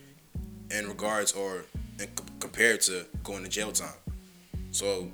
in 0.71 0.89
regards 0.89 1.33
or 1.33 1.65
in 1.99 2.07
c- 2.07 2.25
compared 2.39 2.81
to 2.83 3.07
going 3.25 3.43
to 3.43 3.49
jail 3.49 3.73
time. 3.73 3.89
So 4.71 5.11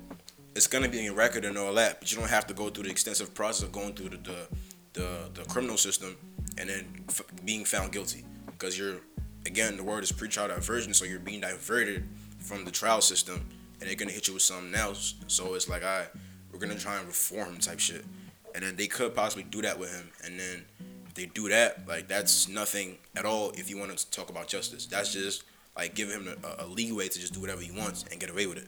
it's 0.55 0.67
gonna 0.67 0.89
be 0.89 0.99
in 0.99 1.05
your 1.05 1.13
record 1.13 1.45
and 1.45 1.57
all 1.57 1.73
that, 1.75 1.99
but 1.99 2.11
you 2.11 2.17
don't 2.17 2.29
have 2.29 2.47
to 2.47 2.53
go 2.53 2.69
through 2.69 2.83
the 2.83 2.89
extensive 2.89 3.33
process 3.33 3.63
of 3.63 3.71
going 3.71 3.93
through 3.93 4.09
the 4.09 4.17
the, 4.17 4.47
the, 4.93 5.29
the 5.33 5.43
criminal 5.45 5.77
system 5.77 6.15
and 6.57 6.69
then 6.69 6.85
f- 7.09 7.21
being 7.45 7.63
found 7.63 7.91
guilty 7.91 8.25
because 8.57 8.77
you're 8.77 8.97
again, 9.45 9.77
the 9.77 9.83
word 9.83 10.03
is 10.03 10.11
pre-trial 10.11 10.49
diversion, 10.49 10.93
so 10.93 11.05
you're 11.05 11.19
being 11.19 11.41
diverted 11.41 12.07
from 12.39 12.65
the 12.65 12.71
trial 12.71 13.01
system, 13.01 13.45
and 13.79 13.89
they're 13.89 13.95
gonna 13.95 14.11
hit 14.11 14.27
you 14.27 14.33
with 14.33 14.43
something 14.43 14.75
else. 14.75 15.15
So 15.27 15.53
it's 15.55 15.69
like, 15.69 15.83
I, 15.83 15.99
right, 15.99 16.07
we're 16.51 16.59
gonna 16.59 16.75
try 16.75 16.97
and 16.97 17.07
reform 17.07 17.57
type 17.57 17.79
shit, 17.79 18.05
and 18.53 18.63
then 18.63 18.75
they 18.75 18.87
could 18.87 19.15
possibly 19.15 19.43
do 19.43 19.61
that 19.61 19.79
with 19.79 19.93
him, 19.93 20.09
and 20.23 20.39
then 20.39 20.65
if 21.07 21.13
they 21.13 21.25
do 21.25 21.49
that, 21.49 21.87
like 21.87 22.07
that's 22.07 22.47
nothing 22.47 22.97
at 23.15 23.25
all. 23.25 23.51
If 23.51 23.69
you 23.69 23.77
want 23.77 23.97
to 23.97 24.11
talk 24.11 24.29
about 24.29 24.47
justice, 24.47 24.85
that's 24.85 25.13
just 25.13 25.43
like 25.75 25.95
giving 25.95 26.15
him 26.15 26.35
a, 26.43 26.63
a 26.63 26.67
leeway 26.67 27.07
to 27.07 27.19
just 27.19 27.33
do 27.33 27.39
whatever 27.39 27.61
he 27.61 27.71
wants 27.71 28.05
and 28.11 28.19
get 28.19 28.29
away 28.29 28.47
with 28.47 28.57
it. 28.57 28.67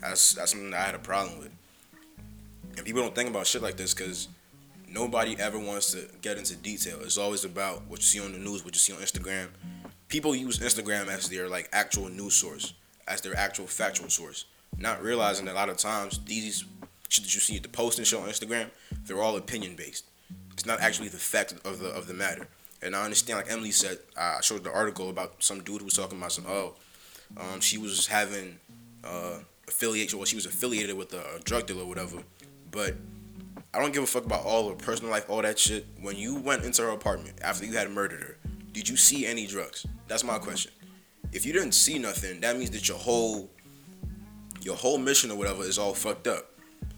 That's 0.00 0.34
that's 0.34 0.52
something 0.52 0.70
that 0.70 0.80
I 0.80 0.84
had 0.84 0.94
a 0.94 1.00
problem 1.00 1.38
with, 1.38 1.50
and 2.76 2.84
people 2.84 3.02
don't 3.02 3.14
think 3.14 3.30
about 3.30 3.46
shit 3.46 3.62
like 3.62 3.76
this 3.76 3.94
because 3.94 4.28
nobody 4.94 5.36
ever 5.38 5.58
wants 5.58 5.92
to 5.92 6.08
get 6.22 6.38
into 6.38 6.56
detail. 6.56 6.98
It's 7.02 7.18
always 7.18 7.44
about 7.44 7.82
what 7.88 7.98
you 7.98 8.04
see 8.04 8.20
on 8.20 8.32
the 8.32 8.38
news, 8.38 8.64
what 8.64 8.74
you 8.74 8.78
see 8.78 8.92
on 8.92 9.00
Instagram. 9.00 9.48
People 10.08 10.34
use 10.34 10.60
Instagram 10.60 11.08
as 11.08 11.28
their 11.28 11.48
like 11.48 11.68
actual 11.72 12.08
news 12.08 12.34
source, 12.34 12.74
as 13.08 13.20
their 13.20 13.36
actual 13.36 13.66
factual 13.66 14.08
source, 14.08 14.44
not 14.78 15.02
realizing 15.02 15.46
that 15.46 15.52
a 15.52 15.56
lot 15.56 15.68
of 15.68 15.76
times 15.76 16.20
these 16.24 16.64
shit 17.08 17.24
that 17.24 17.34
you 17.34 17.40
see 17.40 17.58
the 17.58 17.68
post 17.68 17.98
and 17.98 18.06
show 18.06 18.20
on 18.20 18.28
Instagram, 18.28 18.70
they're 19.04 19.20
all 19.20 19.36
opinion 19.36 19.74
based. 19.74 20.04
It's 20.52 20.64
not 20.64 20.80
actually 20.80 21.08
the 21.08 21.18
fact 21.18 21.52
of 21.64 21.80
the 21.80 21.88
of 21.88 22.06
the 22.06 22.14
matter. 22.14 22.46
And 22.80 22.94
I 22.94 23.02
understand, 23.02 23.38
like 23.38 23.50
Emily 23.50 23.72
said, 23.72 23.98
I 24.16 24.40
showed 24.42 24.62
the 24.62 24.72
article 24.72 25.10
about 25.10 25.42
some 25.42 25.62
dude 25.62 25.80
who 25.80 25.86
was 25.86 25.94
talking 25.94 26.18
about 26.18 26.32
some 26.32 26.44
oh, 26.46 26.74
um, 27.36 27.60
she 27.60 27.78
was 27.78 28.06
having 28.06 28.58
uh, 29.02 29.38
affiliation, 29.66 30.18
well, 30.18 30.26
she 30.26 30.36
was 30.36 30.46
affiliated 30.46 30.96
with 30.96 31.12
a 31.14 31.40
drug 31.44 31.66
dealer 31.66 31.82
or 31.82 31.88
whatever, 31.88 32.18
but 32.70 32.94
I 33.74 33.80
don't 33.80 33.92
give 33.92 34.04
a 34.04 34.06
fuck 34.06 34.24
about 34.24 34.44
all 34.44 34.68
her 34.68 34.76
personal 34.76 35.10
life, 35.10 35.28
all 35.28 35.42
that 35.42 35.58
shit. 35.58 35.84
When 36.00 36.14
you 36.14 36.36
went 36.36 36.64
into 36.64 36.82
her 36.82 36.90
apartment 36.90 37.40
after 37.42 37.66
you 37.66 37.72
had 37.72 37.90
murdered 37.90 38.20
her, 38.20 38.36
did 38.72 38.88
you 38.88 38.96
see 38.96 39.26
any 39.26 39.46
drugs? 39.46 39.84
That's 40.06 40.22
my 40.22 40.38
question. 40.38 40.70
If 41.32 41.44
you 41.44 41.52
didn't 41.52 41.72
see 41.72 41.98
nothing, 41.98 42.40
that 42.40 42.56
means 42.56 42.70
that 42.70 42.88
your 42.88 42.98
whole 42.98 43.50
your 44.62 44.76
whole 44.76 44.96
mission 44.96 45.30
or 45.30 45.36
whatever 45.36 45.64
is 45.64 45.76
all 45.76 45.92
fucked 45.92 46.28
up. 46.28 46.52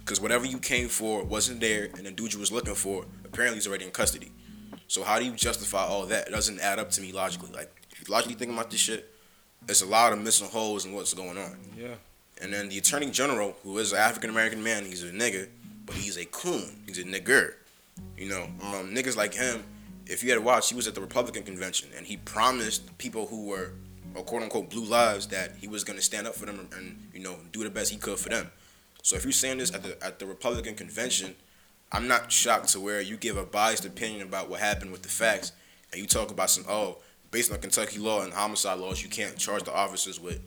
Cause 0.04 0.20
whatever 0.20 0.44
you 0.44 0.58
came 0.58 0.88
for 0.88 1.24
wasn't 1.24 1.60
there, 1.60 1.88
and 1.96 2.06
the 2.06 2.10
dude 2.12 2.32
you 2.32 2.38
was 2.38 2.52
looking 2.52 2.74
for 2.74 3.06
apparently 3.24 3.58
is 3.58 3.66
already 3.66 3.86
in 3.86 3.90
custody. 3.90 4.30
So 4.86 5.02
how 5.02 5.18
do 5.18 5.24
you 5.24 5.32
justify 5.32 5.82
all 5.84 6.04
that? 6.06 6.28
It 6.28 6.30
doesn't 6.30 6.60
add 6.60 6.78
up 6.78 6.90
to 6.90 7.00
me 7.00 7.10
logically. 7.10 7.50
Like 7.52 7.72
if 7.90 8.06
you 8.06 8.12
logically 8.12 8.36
think 8.36 8.52
about 8.52 8.70
this 8.70 8.80
shit, 8.80 9.10
it's 9.66 9.82
a 9.82 9.86
lot 9.86 10.12
of 10.12 10.20
missing 10.20 10.48
holes 10.48 10.84
in 10.84 10.92
what's 10.92 11.14
going 11.14 11.38
on. 11.38 11.56
Yeah. 11.76 11.94
And 12.40 12.52
then 12.52 12.68
the 12.68 12.76
attorney 12.76 13.10
general, 13.10 13.56
who 13.62 13.78
is 13.78 13.92
an 13.92 13.98
African 13.98 14.28
American 14.28 14.62
man, 14.62 14.84
he's 14.84 15.02
a 15.02 15.10
nigga 15.10 15.48
but 15.86 15.94
he's 15.94 16.16
a 16.16 16.24
coon. 16.26 16.82
He's 16.86 16.98
a 16.98 17.04
nigger. 17.04 17.54
You 18.18 18.28
know, 18.28 18.42
um, 18.62 18.94
niggas 18.94 19.16
like 19.16 19.34
him. 19.34 19.64
If 20.06 20.22
you 20.22 20.30
had 20.30 20.44
watched, 20.44 20.68
he 20.68 20.76
was 20.76 20.86
at 20.86 20.94
the 20.94 21.00
Republican 21.00 21.44
convention 21.44 21.88
and 21.96 22.06
he 22.06 22.16
promised 22.16 22.96
people 22.98 23.26
who 23.26 23.46
were, 23.46 23.72
or 24.14 24.22
quote 24.22 24.42
unquote, 24.42 24.70
blue 24.70 24.84
lives 24.84 25.26
that 25.28 25.52
he 25.58 25.66
was 25.66 25.82
gonna 25.84 26.02
stand 26.02 26.26
up 26.26 26.34
for 26.34 26.46
them 26.46 26.58
and, 26.58 26.72
and 26.74 27.08
you 27.12 27.20
know 27.20 27.36
do 27.52 27.64
the 27.64 27.70
best 27.70 27.90
he 27.90 27.96
could 27.96 28.18
for 28.18 28.28
them. 28.28 28.50
So 29.02 29.16
if 29.16 29.24
you're 29.24 29.32
saying 29.32 29.58
this 29.58 29.74
at 29.74 29.82
the 29.82 30.04
at 30.04 30.18
the 30.18 30.26
Republican 30.26 30.74
convention, 30.74 31.34
I'm 31.92 32.08
not 32.08 32.30
shocked 32.30 32.68
to 32.70 32.80
where 32.80 33.00
you 33.00 33.16
give 33.16 33.36
a 33.36 33.44
biased 33.44 33.84
opinion 33.84 34.22
about 34.22 34.50
what 34.50 34.60
happened 34.60 34.92
with 34.92 35.02
the 35.02 35.08
facts 35.08 35.52
and 35.92 36.00
you 36.00 36.06
talk 36.06 36.30
about 36.30 36.50
some 36.50 36.64
oh 36.68 36.98
based 37.30 37.52
on 37.52 37.58
Kentucky 37.58 37.98
law 37.98 38.22
and 38.22 38.32
homicide 38.32 38.78
laws 38.78 39.02
you 39.02 39.08
can't 39.08 39.36
charge 39.36 39.62
the 39.64 39.74
officers 39.74 40.20
with 40.20 40.40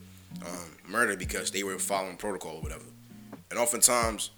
um, 0.46 0.78
murder 0.88 1.16
because 1.16 1.52
they 1.52 1.64
were 1.64 1.78
following 1.80 2.16
protocol 2.16 2.56
or 2.58 2.62
whatever. 2.62 2.86
And 3.50 3.60
oftentimes 3.60 4.32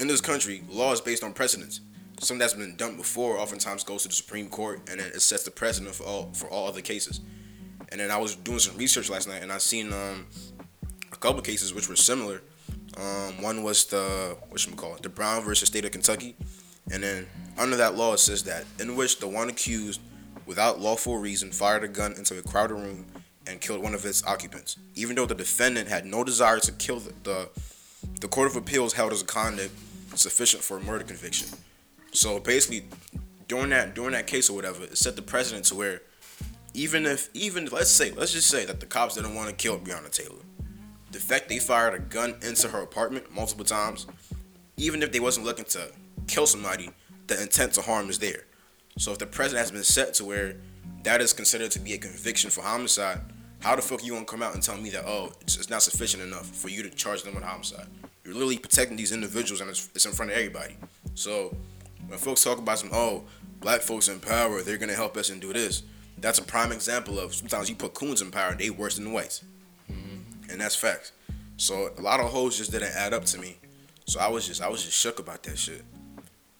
in 0.00 0.08
this 0.08 0.20
country, 0.20 0.62
law 0.70 0.92
is 0.92 1.00
based 1.00 1.22
on 1.22 1.32
precedents. 1.32 1.80
Something 2.18 2.38
that's 2.38 2.54
been 2.54 2.74
done 2.76 2.96
before 2.96 3.38
oftentimes 3.38 3.84
goes 3.84 4.02
to 4.02 4.08
the 4.08 4.14
Supreme 4.14 4.48
Court, 4.48 4.80
and 4.90 4.98
then 4.98 5.08
it 5.08 5.20
sets 5.20 5.44
the 5.44 5.50
precedent 5.50 5.94
for 5.94 6.04
all 6.04 6.30
for 6.32 6.48
all 6.48 6.66
other 6.66 6.80
cases. 6.80 7.20
And 7.90 8.00
then 8.00 8.10
I 8.10 8.18
was 8.18 8.34
doing 8.34 8.58
some 8.58 8.76
research 8.76 9.10
last 9.10 9.28
night, 9.28 9.42
and 9.42 9.52
I 9.52 9.58
seen 9.58 9.92
um, 9.92 10.26
a 11.12 11.16
couple 11.16 11.40
cases 11.42 11.72
which 11.74 11.88
were 11.88 11.96
similar. 11.96 12.42
Um, 12.96 13.42
one 13.42 13.62
was 13.62 13.84
the 13.86 14.36
what 14.48 14.60
should 14.60 14.72
we 14.72 14.76
call 14.76 14.96
it, 14.96 15.02
the 15.02 15.08
Brown 15.08 15.44
versus 15.44 15.68
State 15.68 15.84
of 15.84 15.92
Kentucky, 15.92 16.34
and 16.92 17.02
then 17.02 17.26
under 17.58 17.76
that 17.76 17.94
law 17.94 18.14
it 18.14 18.18
says 18.18 18.42
that 18.44 18.64
in 18.78 18.96
which 18.96 19.18
the 19.18 19.28
one 19.28 19.48
accused, 19.48 20.00
without 20.46 20.80
lawful 20.80 21.18
reason, 21.18 21.52
fired 21.52 21.84
a 21.84 21.88
gun 21.88 22.14
into 22.14 22.38
a 22.38 22.42
crowded 22.42 22.74
room 22.74 23.06
and 23.46 23.60
killed 23.60 23.82
one 23.82 23.94
of 23.94 24.04
its 24.04 24.24
occupants, 24.26 24.76
even 24.94 25.16
though 25.16 25.26
the 25.26 25.34
defendant 25.34 25.88
had 25.88 26.04
no 26.04 26.24
desire 26.24 26.58
to 26.58 26.72
kill 26.72 27.00
the, 27.00 27.12
the 27.22 27.48
the 28.20 28.28
Court 28.28 28.48
of 28.48 28.56
Appeals 28.56 28.94
held 28.94 29.12
as 29.12 29.22
a 29.22 29.26
conduct 29.26 29.72
sufficient 30.20 30.62
for 30.62 30.76
a 30.76 30.80
murder 30.80 31.04
conviction. 31.04 31.48
So 32.12 32.38
basically, 32.40 32.88
during 33.48 33.70
that 33.70 33.94
during 33.94 34.12
that 34.12 34.26
case 34.26 34.50
or 34.50 34.54
whatever, 34.54 34.84
it 34.84 34.98
set 34.98 35.16
the 35.16 35.22
precedent 35.22 35.64
to 35.66 35.74
where 35.74 36.02
even 36.74 37.06
if 37.06 37.28
even 37.34 37.66
let's 37.66 37.90
say 37.90 38.10
let's 38.12 38.32
just 38.32 38.48
say 38.48 38.64
that 38.64 38.80
the 38.80 38.86
cops 38.86 39.16
didn't 39.16 39.34
want 39.34 39.48
to 39.48 39.54
kill 39.54 39.78
Breonna 39.78 40.10
Taylor, 40.10 40.42
the 41.10 41.18
fact 41.18 41.48
they 41.48 41.58
fired 41.58 41.94
a 41.94 41.98
gun 41.98 42.36
into 42.42 42.68
her 42.68 42.82
apartment 42.82 43.32
multiple 43.34 43.64
times, 43.64 44.06
even 44.76 45.02
if 45.02 45.12
they 45.12 45.20
wasn't 45.20 45.46
looking 45.46 45.64
to 45.66 45.90
kill 46.26 46.46
somebody, 46.46 46.90
the 47.26 47.40
intent 47.40 47.72
to 47.74 47.82
harm 47.82 48.08
is 48.08 48.18
there. 48.18 48.44
So 48.98 49.12
if 49.12 49.18
the 49.18 49.26
precedent 49.26 49.60
has 49.60 49.70
been 49.70 49.82
set 49.82 50.14
to 50.14 50.24
where 50.24 50.56
that 51.02 51.20
is 51.20 51.32
considered 51.32 51.70
to 51.72 51.80
be 51.80 51.94
a 51.94 51.98
conviction 51.98 52.50
for 52.50 52.62
homicide, 52.62 53.20
how 53.60 53.74
the 53.74 53.82
fuck 53.82 54.04
you 54.04 54.12
gonna 54.12 54.24
come 54.24 54.42
out 54.42 54.54
and 54.54 54.62
tell 54.62 54.76
me 54.76 54.90
that 54.90 55.04
oh 55.06 55.32
it's, 55.40 55.56
it's 55.56 55.70
not 55.70 55.82
sufficient 55.82 56.22
enough 56.22 56.46
for 56.46 56.68
you 56.68 56.82
to 56.82 56.90
charge 56.90 57.22
them 57.22 57.34
with 57.34 57.44
homicide? 57.44 57.86
You're 58.24 58.34
literally 58.34 58.58
protecting 58.58 58.96
these 58.96 59.12
individuals, 59.12 59.60
and 59.60 59.70
it's, 59.70 59.88
it's 59.94 60.06
in 60.06 60.12
front 60.12 60.30
of 60.30 60.36
everybody. 60.36 60.76
So 61.14 61.56
when 62.06 62.18
folks 62.18 62.42
talk 62.42 62.58
about 62.58 62.78
some 62.78 62.90
oh 62.92 63.24
black 63.60 63.80
folks 63.80 64.08
in 64.08 64.20
power, 64.20 64.62
they're 64.62 64.78
gonna 64.78 64.94
help 64.94 65.16
us 65.16 65.30
and 65.30 65.40
do 65.40 65.52
this. 65.52 65.82
That's 66.18 66.38
a 66.38 66.42
prime 66.42 66.72
example 66.72 67.18
of 67.18 67.34
sometimes 67.34 67.70
you 67.70 67.76
put 67.76 67.94
coons 67.94 68.20
in 68.20 68.30
power, 68.30 68.54
they 68.54 68.70
worse 68.70 68.96
than 68.96 69.04
the 69.06 69.10
whites, 69.10 69.44
mm-hmm. 69.90 70.50
and 70.50 70.60
that's 70.60 70.76
facts. 70.76 71.12
So 71.56 71.90
a 71.96 72.00
lot 72.00 72.20
of 72.20 72.30
hoes 72.30 72.56
just 72.56 72.72
didn't 72.72 72.94
add 72.94 73.12
up 73.12 73.24
to 73.26 73.38
me. 73.38 73.58
So 74.06 74.18
I 74.20 74.28
was 74.28 74.46
just 74.46 74.62
I 74.62 74.68
was 74.68 74.84
just 74.84 74.96
shook 74.96 75.18
about 75.18 75.42
that 75.44 75.58
shit. 75.58 75.84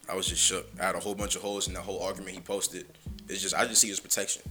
I 0.08 0.14
was 0.14 0.26
just 0.26 0.42
shook. 0.42 0.66
I 0.80 0.86
had 0.86 0.94
a 0.94 1.00
whole 1.00 1.14
bunch 1.14 1.36
of 1.36 1.42
holes 1.42 1.68
in 1.68 1.74
that 1.74 1.82
whole 1.82 2.02
argument 2.02 2.34
he 2.34 2.40
posted. 2.40 2.86
It's 3.28 3.42
just 3.42 3.54
I 3.54 3.66
just 3.66 3.80
see 3.80 3.90
as 3.90 4.00
protection. 4.00 4.42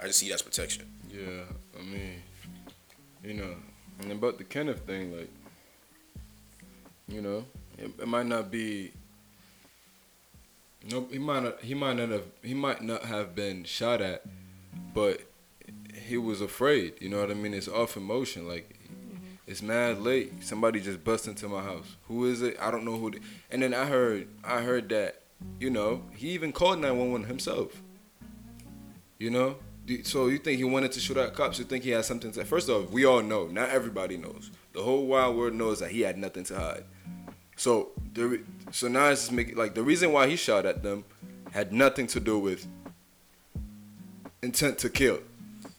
I 0.00 0.06
just 0.06 0.18
see 0.18 0.32
as 0.32 0.42
protection. 0.42 0.86
Yeah, 1.10 1.42
I 1.78 1.82
mean, 1.82 2.22
you 3.22 3.34
know, 3.34 3.54
and 4.00 4.12
about 4.12 4.38
the 4.38 4.44
Kenneth 4.44 4.80
thing, 4.80 5.16
like, 5.16 5.30
you 7.08 7.20
know, 7.20 7.44
it, 7.78 7.90
it 8.00 8.08
might 8.08 8.26
not 8.26 8.50
be. 8.50 8.92
No, 10.90 11.06
he 11.10 11.18
might 11.18 11.42
not. 11.42 11.60
He 11.60 11.74
might 11.74 11.96
not 11.96 12.08
have. 12.08 12.24
He 12.42 12.54
might 12.54 12.82
not 12.82 13.04
have 13.04 13.34
been 13.34 13.64
shot 13.64 14.00
at, 14.00 14.24
but 14.94 15.20
he 15.94 16.16
was 16.16 16.40
afraid. 16.40 16.94
You 17.00 17.08
know 17.08 17.20
what 17.20 17.30
I 17.30 17.34
mean? 17.34 17.54
It's 17.54 17.68
off 17.68 17.96
emotion. 17.96 18.48
Like, 18.48 18.78
mm-hmm. 18.84 19.16
it's 19.46 19.62
mad 19.62 20.00
late. 20.00 20.42
Somebody 20.42 20.80
just 20.80 21.04
bust 21.04 21.28
into 21.28 21.48
my 21.48 21.62
house. 21.62 21.96
Who 22.08 22.26
is 22.26 22.42
it? 22.42 22.56
I 22.60 22.70
don't 22.70 22.84
know 22.84 22.96
who. 22.96 23.12
They, 23.12 23.20
and 23.50 23.62
then 23.62 23.74
I 23.74 23.86
heard. 23.86 24.28
I 24.44 24.62
heard 24.62 24.88
that. 24.88 25.22
You 25.58 25.70
know, 25.70 26.02
he 26.14 26.30
even 26.30 26.52
called 26.52 26.80
nine 26.80 26.96
one 26.96 27.12
one 27.12 27.24
himself. 27.24 27.82
You 29.18 29.30
know, 29.30 29.56
so 30.04 30.26
you 30.26 30.38
think 30.38 30.58
he 30.58 30.64
wanted 30.64 30.92
to 30.92 31.00
shoot 31.00 31.16
at 31.16 31.34
cops? 31.34 31.58
You 31.58 31.64
think 31.64 31.84
he 31.84 31.90
had 31.90 32.04
something 32.04 32.32
to? 32.32 32.44
First 32.44 32.68
off, 32.68 32.90
we 32.90 33.04
all 33.04 33.22
know. 33.22 33.46
Not 33.46 33.70
everybody 33.70 34.16
knows. 34.16 34.50
The 34.72 34.82
whole 34.82 35.06
wild 35.06 35.36
world 35.36 35.54
knows 35.54 35.80
that 35.80 35.90
he 35.90 36.00
had 36.00 36.18
nothing 36.18 36.44
to 36.44 36.58
hide. 36.58 36.84
So 37.62 37.90
the 38.12 38.40
so 38.72 38.88
now 38.88 39.06
it's 39.10 39.20
just 39.20 39.32
making 39.32 39.56
like 39.56 39.74
the 39.74 39.84
reason 39.84 40.12
why 40.12 40.26
he 40.26 40.34
shot 40.34 40.66
at 40.66 40.82
them 40.82 41.04
had 41.52 41.72
nothing 41.72 42.08
to 42.08 42.18
do 42.18 42.36
with 42.36 42.66
intent 44.42 44.78
to 44.78 44.90
kill. 44.90 45.20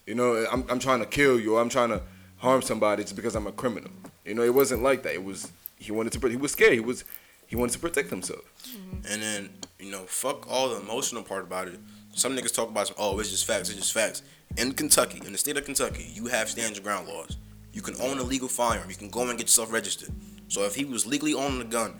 You 0.08 0.16
know, 0.16 0.46
I'm 0.50 0.64
I'm 0.70 0.80
trying 0.80 1.02
to 1.02 1.06
kill 1.06 1.38
you. 1.38 1.58
I'm 1.58 1.68
trying 1.68 1.90
to 1.90 2.02
harm 2.38 2.62
somebody 2.62 3.04
just 3.04 3.18
because 3.18 3.36
I'm 3.36 3.48
a 3.48 3.52
criminal. 3.52 3.92
You 4.24 4.34
know, 4.34 4.44
it 4.44 4.54
wasn't 4.54 4.82
like 4.82 5.04
that. 5.04 5.14
It 5.14 5.26
was 5.26 5.52
he 5.78 5.92
wanted 5.92 6.14
to. 6.14 6.28
He 6.30 6.38
was 6.38 6.54
scared. 6.54 6.72
He 6.72 6.80
was 6.80 7.04
he 7.48 7.58
wanted 7.58 7.74
to 7.74 7.80
protect 7.80 8.10
himself. 8.10 8.46
Mm-hmm. 8.66 9.12
And 9.12 9.22
then 9.22 9.50
you 9.78 9.92
know, 9.92 10.06
fuck 10.06 10.50
all 10.50 10.70
the 10.70 10.80
emotional 10.80 11.22
part 11.22 11.44
about 11.44 11.68
it 11.68 11.82
some 12.14 12.38
niggas 12.38 12.54
talk 12.54 12.70
about 12.70 12.92
oh, 12.98 13.20
it's 13.20 13.32
just 13.32 13.46
facts, 13.46 13.70
it's 13.70 13.78
just 13.78 13.94
facts. 13.94 14.22
In 14.56 14.72
Kentucky, 14.72 15.22
in 15.26 15.32
the 15.32 15.38
state 15.38 15.58
of 15.58 15.66
Kentucky, 15.66 16.12
you 16.14 16.28
have 16.28 16.50
stand 16.50 16.76
your 16.76 16.84
ground 16.84 17.08
laws. 17.08 17.38
You 17.74 17.82
can 17.82 17.96
own 18.00 18.20
a 18.20 18.24
legal 18.24 18.48
firearm. 18.48 18.90
You 18.90 18.96
can 18.96 19.10
go 19.10 19.28
and 19.28 19.38
get 19.38 19.46
yourself 19.46 19.74
registered. 19.74 20.12
So 20.54 20.64
if 20.64 20.76
he 20.76 20.86
was 20.86 21.06
legally 21.06 21.34
owning 21.34 21.60
the 21.60 21.66
gun, 21.66 21.96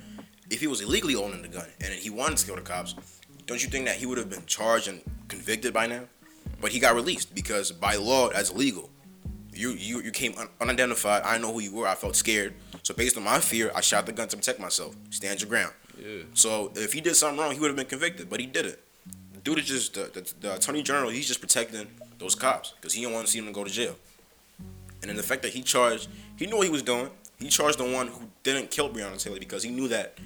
if 0.50 0.60
he 0.60 0.68
was 0.68 0.82
illegally 0.82 1.16
owning 1.16 1.42
the 1.42 1.48
gun 1.48 1.66
and 1.84 1.94
he 1.94 2.10
wanted 2.10 2.38
to 2.38 2.46
kill 2.46 2.56
the 2.56 2.62
cops, 2.62 2.96
don't 3.48 3.64
you 3.64 3.70
think 3.70 3.86
that 3.86 3.96
he 3.96 4.06
would 4.06 4.18
have 4.18 4.30
been 4.30 4.46
charged 4.46 4.88
and 4.88 5.02
convicted 5.28 5.74
by 5.74 5.88
now? 5.88 6.04
But 6.62 6.72
he 6.72 6.80
got 6.80 6.94
released 6.96 7.34
because 7.34 7.72
by 7.72 7.96
law 7.96 8.30
that's 8.30 8.54
legal. 8.54 8.90
You 9.54 9.72
you 9.72 10.02
you 10.02 10.12
came 10.12 10.34
un- 10.38 10.50
unidentified. 10.62 11.24
I 11.24 11.38
know 11.38 11.52
who 11.52 11.62
you 11.62 11.74
were. 11.74 11.88
I 11.88 11.96
felt 11.96 12.16
scared. 12.16 12.54
So 12.84 12.94
based 12.94 13.18
on 13.18 13.24
my 13.24 13.40
fear, 13.40 13.72
I 13.76 13.82
shot 13.82 14.06
the 14.06 14.12
gun 14.12 14.28
to 14.28 14.38
protect 14.38 14.60
myself. 14.60 14.96
Stand 15.10 15.42
your 15.42 15.50
ground. 15.50 15.74
Yeah. 16.00 16.24
So 16.34 16.72
if 16.76 16.94
he 16.94 17.02
did 17.02 17.16
something 17.16 17.40
wrong, 17.40 17.54
he 17.54 17.60
would 17.60 17.68
have 17.68 17.76
been 17.76 17.86
convicted, 17.86 18.30
but 18.30 18.40
he 18.40 18.46
did 18.46 18.66
it 18.66 18.84
dude 19.44 19.60
is 19.60 19.66
just 19.66 19.94
the, 19.94 20.04
the, 20.14 20.34
the 20.40 20.56
attorney 20.56 20.84
general. 20.84 21.10
He's 21.10 21.28
just 21.28 21.42
protecting 21.42 21.88
those 22.18 22.36
cops 22.36 22.74
because 22.80 22.94
he 22.94 23.04
don't 23.04 23.14
want 23.14 23.26
to 23.26 23.32
see 23.32 23.40
them 23.40 23.52
go 23.52 23.64
to 23.64 23.70
jail. 23.70 23.96
And 25.02 25.10
then 25.10 25.18
the 25.18 25.24
fact 25.24 25.42
that 25.44 25.52
he 25.52 25.62
charged, 25.62 26.08
he 26.38 26.46
knew 26.46 26.58
what 26.58 26.66
he 26.66 26.72
was 26.72 26.84
doing. 26.84 27.10
He 27.40 27.50
charged 27.50 27.78
the 27.78 27.84
one 27.84 28.08
who 28.08 28.30
didn't 28.44 28.72
kill 28.72 28.90
Breonna 28.90 29.22
Taylor 29.22 29.40
because 29.40 29.64
he 29.64 29.70
knew 29.70 29.88
that 29.88 30.18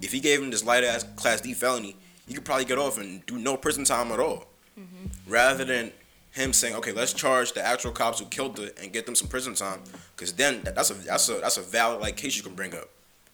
if 0.00 0.12
he 0.12 0.20
gave 0.20 0.42
him 0.42 0.50
this 0.50 0.64
light 0.64 0.84
ass 0.84 1.04
Class 1.16 1.40
D 1.40 1.54
felony, 1.54 1.96
he 2.26 2.34
could 2.34 2.44
probably 2.44 2.64
get 2.64 2.78
off 2.78 2.98
and 2.98 3.24
do 3.26 3.38
no 3.38 3.56
prison 3.56 3.84
time 3.84 4.12
at 4.12 4.20
all. 4.20 4.46
Mm-hmm. 4.78 5.30
Rather 5.30 5.64
than 5.64 5.92
him 6.32 6.52
saying, 6.52 6.74
okay, 6.76 6.92
let's 6.92 7.12
charge 7.12 7.52
the 7.52 7.64
actual 7.64 7.92
cops 7.92 8.18
who 8.18 8.26
killed 8.26 8.58
it 8.58 8.78
and 8.80 8.92
get 8.92 9.06
them 9.06 9.14
some 9.14 9.28
prison 9.28 9.54
time, 9.54 9.80
because 10.16 10.32
then 10.32 10.62
that, 10.62 10.74
that's 10.74 10.90
a 10.90 10.94
that's 10.94 11.28
a 11.28 11.34
that's 11.34 11.56
a 11.56 11.62
valid 11.62 12.00
like 12.00 12.16
case 12.16 12.36
you 12.36 12.42
can 12.42 12.54
bring 12.54 12.74
up. 12.74 12.88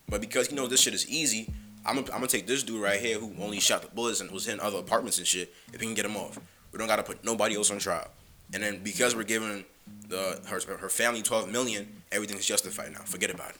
But 0.09 0.21
because 0.21 0.51
you 0.51 0.57
know 0.57 0.67
this 0.67 0.81
shit 0.81 0.95
is 0.95 1.09
easy, 1.09 1.53
I'm 1.85 1.97
gonna, 1.97 2.07
I'm 2.09 2.19
gonna 2.19 2.27
take 2.27 2.47
this 2.47 2.63
dude 2.63 2.83
right 2.83 3.01
here 3.01 3.19
who 3.19 3.33
only 3.41 3.61
shot 3.61 3.83
the 3.83 3.89
bullets 3.89 4.21
and 4.21 4.31
was 4.31 4.47
hitting 4.47 4.61
other 4.61 4.79
apartments 4.79 5.19
and 5.19 5.27
shit. 5.27 5.53
If 5.73 5.81
we 5.81 5.87
can 5.87 5.95
get 5.95 6.05
him 6.05 6.17
off, 6.17 6.39
we 6.73 6.79
don't 6.79 6.89
gotta 6.89 7.03
put 7.03 7.25
nobody 7.25 7.57
else 7.57 7.71
on 7.71 7.79
trial. 7.79 8.11
And 8.53 8.63
then 8.63 8.81
because 8.83 9.15
we're 9.15 9.25
giving 9.25 9.65
the 10.09 10.41
her 10.47 10.77
her 10.79 10.89
family 10.89 11.23
12 11.23 11.51
million, 11.51 11.89
everything's 12.11 12.47
justified 12.47 12.93
now. 12.93 13.01
Forget 13.01 13.31
about 13.31 13.51
it. 13.51 13.57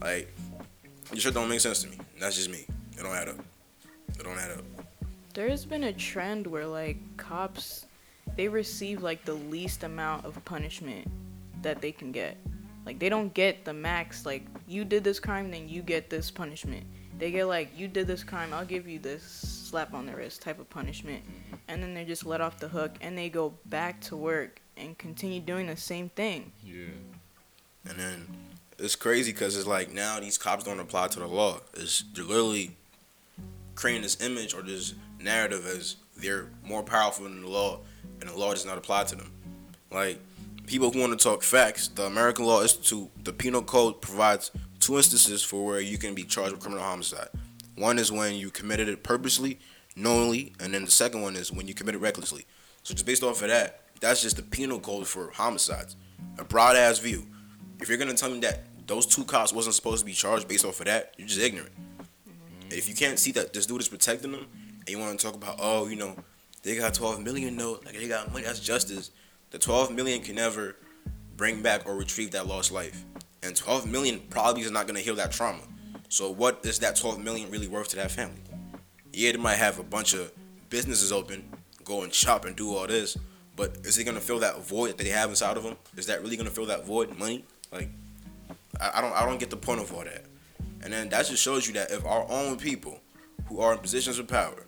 Like, 0.00 0.34
this 1.10 1.22
shit 1.22 1.34
don't 1.34 1.48
make 1.48 1.60
sense 1.60 1.82
to 1.82 1.88
me. 1.88 1.98
That's 2.18 2.36
just 2.36 2.50
me. 2.50 2.66
It 2.98 3.02
don't 3.02 3.14
add 3.14 3.28
up. 3.28 3.36
It 4.18 4.24
don't 4.24 4.38
add 4.38 4.52
up. 4.52 4.64
There's 5.34 5.64
been 5.64 5.84
a 5.84 5.92
trend 5.92 6.46
where 6.46 6.66
like 6.66 6.96
cops 7.16 7.86
they 8.36 8.48
receive 8.48 9.02
like 9.02 9.24
the 9.24 9.34
least 9.34 9.84
amount 9.84 10.24
of 10.24 10.42
punishment 10.44 11.08
that 11.62 11.80
they 11.80 11.92
can 11.92 12.12
get. 12.12 12.36
Like 12.86 12.98
they 12.98 13.08
don't 13.08 13.32
get 13.34 13.64
the 13.64 13.72
max 13.72 14.24
like 14.24 14.44
you 14.68 14.84
did 14.84 15.04
this 15.04 15.18
crime 15.18 15.50
then 15.50 15.68
you 15.68 15.82
get 15.82 16.08
this 16.08 16.30
punishment. 16.30 16.86
They 17.18 17.30
get 17.30 17.46
like 17.46 17.76
you 17.76 17.88
did 17.88 18.06
this 18.06 18.22
crime, 18.24 18.52
I'll 18.52 18.64
give 18.64 18.86
you 18.86 18.98
this 18.98 19.22
slap 19.22 19.94
on 19.94 20.06
the 20.06 20.14
wrist 20.14 20.42
type 20.42 20.58
of 20.58 20.68
punishment. 20.70 21.22
And 21.68 21.82
then 21.82 21.94
they're 21.94 22.04
just 22.04 22.26
let 22.26 22.40
off 22.40 22.58
the 22.58 22.68
hook 22.68 22.92
and 23.00 23.16
they 23.16 23.28
go 23.28 23.54
back 23.66 24.00
to 24.02 24.16
work 24.16 24.60
and 24.76 24.96
continue 24.98 25.40
doing 25.40 25.66
the 25.66 25.76
same 25.76 26.08
thing. 26.10 26.52
Yeah. 26.62 26.86
And 27.88 27.98
then 27.98 28.26
it's 28.78 28.96
crazy 28.96 29.32
because 29.32 29.56
it's 29.56 29.66
like 29.66 29.92
now 29.92 30.20
these 30.20 30.38
cops 30.38 30.64
don't 30.64 30.80
apply 30.80 31.08
to 31.08 31.20
the 31.20 31.26
law. 31.26 31.60
It's 31.74 32.04
they're 32.14 32.24
literally 32.24 32.76
creating 33.74 34.02
this 34.02 34.20
image 34.20 34.54
or 34.54 34.62
this 34.62 34.94
narrative 35.20 35.66
as 35.66 35.96
they're 36.16 36.50
more 36.64 36.82
powerful 36.82 37.24
than 37.24 37.42
the 37.42 37.48
law, 37.48 37.80
and 38.20 38.28
the 38.28 38.36
law 38.36 38.52
does 38.52 38.66
not 38.66 38.78
apply 38.78 39.04
to 39.04 39.16
them. 39.16 39.32
Like 39.90 40.18
people 40.66 40.90
who 40.90 41.00
want 41.00 41.18
to 41.18 41.22
talk 41.22 41.42
facts, 41.42 41.88
the 41.88 42.04
American 42.04 42.46
Law 42.46 42.62
Institute, 42.62 43.08
the 43.22 43.32
Penal 43.32 43.62
Code 43.62 44.00
provides 44.00 44.50
two 44.80 44.96
instances 44.96 45.42
for 45.42 45.64
where 45.64 45.80
you 45.80 45.98
can 45.98 46.14
be 46.14 46.24
charged 46.24 46.52
with 46.52 46.60
criminal 46.60 46.84
homicide. 46.84 47.28
One 47.76 47.98
is 47.98 48.12
when 48.12 48.34
you 48.34 48.50
committed 48.50 48.88
it 48.88 49.02
purposely, 49.02 49.58
knowingly, 49.96 50.52
and 50.60 50.72
then 50.72 50.84
the 50.84 50.90
second 50.90 51.22
one 51.22 51.36
is 51.36 51.52
when 51.52 51.66
you 51.66 51.74
committed 51.74 52.00
recklessly. 52.00 52.46
So 52.82 52.94
just 52.94 53.06
based 53.06 53.22
off 53.22 53.42
of 53.42 53.48
that, 53.48 53.80
that's 54.00 54.22
just 54.22 54.36
the 54.36 54.42
penal 54.42 54.78
code 54.78 55.06
for 55.06 55.30
homicides. 55.32 55.96
A 56.38 56.44
broad 56.44 56.76
ass 56.76 56.98
view. 56.98 57.26
If 57.80 57.88
you're 57.88 57.98
gonna 57.98 58.14
tell 58.14 58.30
me 58.30 58.40
that 58.40 58.60
those 58.86 59.06
two 59.06 59.24
cops 59.24 59.52
wasn't 59.52 59.74
supposed 59.74 60.00
to 60.00 60.06
be 60.06 60.12
charged 60.12 60.48
based 60.48 60.64
off 60.64 60.80
of 60.80 60.86
that, 60.86 61.14
you're 61.16 61.28
just 61.28 61.40
ignorant. 61.40 61.72
And 62.62 62.72
if 62.72 62.88
you 62.88 62.94
can't 62.94 63.18
see 63.18 63.32
that 63.32 63.52
this 63.52 63.66
dude 63.66 63.80
is 63.80 63.88
protecting 63.88 64.32
them, 64.32 64.46
and 64.80 64.88
you 64.88 64.98
want 64.98 65.18
to 65.18 65.26
talk 65.26 65.34
about, 65.34 65.56
oh, 65.60 65.86
you 65.86 65.96
know, 65.96 66.16
they 66.62 66.76
got 66.76 66.94
12 66.94 67.22
million 67.22 67.56
though, 67.56 67.80
like 67.84 67.94
they 67.94 68.08
got 68.08 68.32
money, 68.32 68.44
that's 68.44 68.60
justice. 68.60 69.10
The 69.50 69.58
12 69.58 69.92
million 69.94 70.22
can 70.22 70.36
never 70.36 70.76
bring 71.36 71.62
back 71.62 71.86
or 71.86 71.94
retrieve 71.94 72.30
that 72.32 72.46
lost 72.46 72.72
life, 72.72 73.04
and 73.42 73.54
12 73.54 73.86
million 73.90 74.20
probably 74.30 74.62
is 74.62 74.70
not 74.70 74.86
gonna 74.86 75.00
heal 75.00 75.16
that 75.16 75.32
trauma. 75.32 75.62
So 76.08 76.30
what 76.30 76.60
is 76.64 76.78
that 76.78 76.96
12 76.96 77.18
million 77.18 77.50
really 77.50 77.68
worth 77.68 77.88
to 77.88 77.96
that 77.96 78.10
family? 78.10 78.40
Yeah, 79.12 79.32
they 79.32 79.38
might 79.38 79.56
have 79.56 79.78
a 79.78 79.82
bunch 79.82 80.14
of 80.14 80.32
businesses 80.70 81.12
open, 81.12 81.48
go 81.84 82.02
and 82.02 82.12
shop 82.12 82.44
and 82.44 82.56
do 82.56 82.74
all 82.74 82.86
this, 82.86 83.16
but 83.56 83.76
is 83.84 83.98
it 83.98 84.04
gonna 84.04 84.20
fill 84.20 84.38
that 84.40 84.64
void 84.64 84.90
that 84.90 84.98
they 84.98 85.10
have 85.10 85.30
inside 85.30 85.56
of 85.56 85.62
them? 85.62 85.76
Is 85.96 86.06
that 86.06 86.22
really 86.22 86.36
gonna 86.36 86.50
fill 86.50 86.66
that 86.66 86.86
void? 86.86 87.16
Money? 87.18 87.44
Like, 87.74 87.90
I, 88.80 88.98
I 88.98 89.00
don't 89.00 89.12
I 89.12 89.26
don't 89.26 89.38
get 89.38 89.50
the 89.50 89.56
point 89.56 89.80
of 89.80 89.92
all 89.92 90.04
that. 90.04 90.24
And 90.82 90.92
then 90.92 91.08
that 91.10 91.26
just 91.26 91.42
shows 91.42 91.66
you 91.66 91.74
that 91.74 91.90
if 91.90 92.04
our 92.04 92.26
own 92.30 92.56
people 92.56 93.00
who 93.46 93.60
are 93.60 93.72
in 93.72 93.78
positions 93.78 94.18
of 94.18 94.28
power 94.28 94.64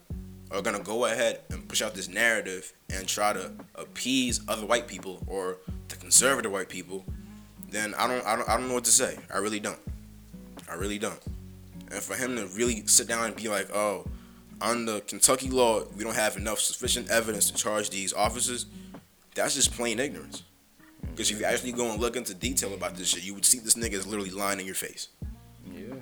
are 0.50 0.62
gonna 0.62 0.80
go 0.82 1.06
ahead 1.06 1.40
and 1.50 1.68
push 1.68 1.82
out 1.82 1.94
this 1.94 2.08
narrative 2.08 2.72
and 2.90 3.06
try 3.06 3.32
to 3.32 3.52
appease 3.74 4.40
other 4.48 4.66
white 4.66 4.88
people 4.88 5.22
or 5.26 5.58
the 5.88 5.96
conservative 5.96 6.52
white 6.52 6.68
people, 6.68 7.04
then 7.70 7.94
I 7.94 8.06
don't 8.08 8.24
I 8.26 8.36
don't 8.36 8.48
I 8.48 8.56
don't 8.56 8.68
know 8.68 8.74
what 8.74 8.84
to 8.84 8.92
say. 8.92 9.16
I 9.32 9.38
really 9.38 9.60
don't. 9.60 9.80
I 10.68 10.74
really 10.74 10.98
don't. 10.98 11.20
And 11.90 12.02
for 12.02 12.14
him 12.14 12.36
to 12.36 12.46
really 12.48 12.86
sit 12.86 13.06
down 13.06 13.26
and 13.26 13.36
be 13.36 13.48
like, 13.48 13.70
oh, 13.74 14.06
under 14.60 15.00
Kentucky 15.00 15.50
law, 15.50 15.84
we 15.96 16.04
don't 16.04 16.14
have 16.14 16.36
enough 16.36 16.58
sufficient 16.58 17.10
evidence 17.10 17.50
to 17.50 17.56
charge 17.56 17.90
these 17.90 18.12
officers, 18.12 18.66
that's 19.34 19.54
just 19.54 19.72
plain 19.72 19.98
ignorance. 19.98 20.42
Because 21.10 21.30
if 21.30 21.38
you 21.40 21.46
actually 21.46 21.72
go 21.72 21.90
and 21.90 22.00
look 22.00 22.16
into 22.16 22.34
detail 22.34 22.74
about 22.74 22.94
this 22.96 23.08
shit, 23.08 23.24
you 23.24 23.34
would 23.34 23.44
see 23.44 23.58
this 23.58 23.74
nigga 23.74 23.94
is 23.94 24.06
literally 24.06 24.30
lying 24.30 24.60
in 24.60 24.66
your 24.66 24.74
face. 24.74 25.08
Yeah. 25.72 25.94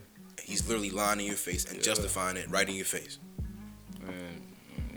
He's 0.43 0.67
literally 0.69 0.91
lying 0.91 1.21
in 1.21 1.27
your 1.27 1.37
face 1.37 1.65
and 1.67 1.77
Yeah. 1.77 1.83
justifying 1.83 2.37
it 2.37 2.51
right 2.51 2.69
in 2.69 2.75
your 2.75 2.85
face. 2.85 3.19
And 4.03 4.43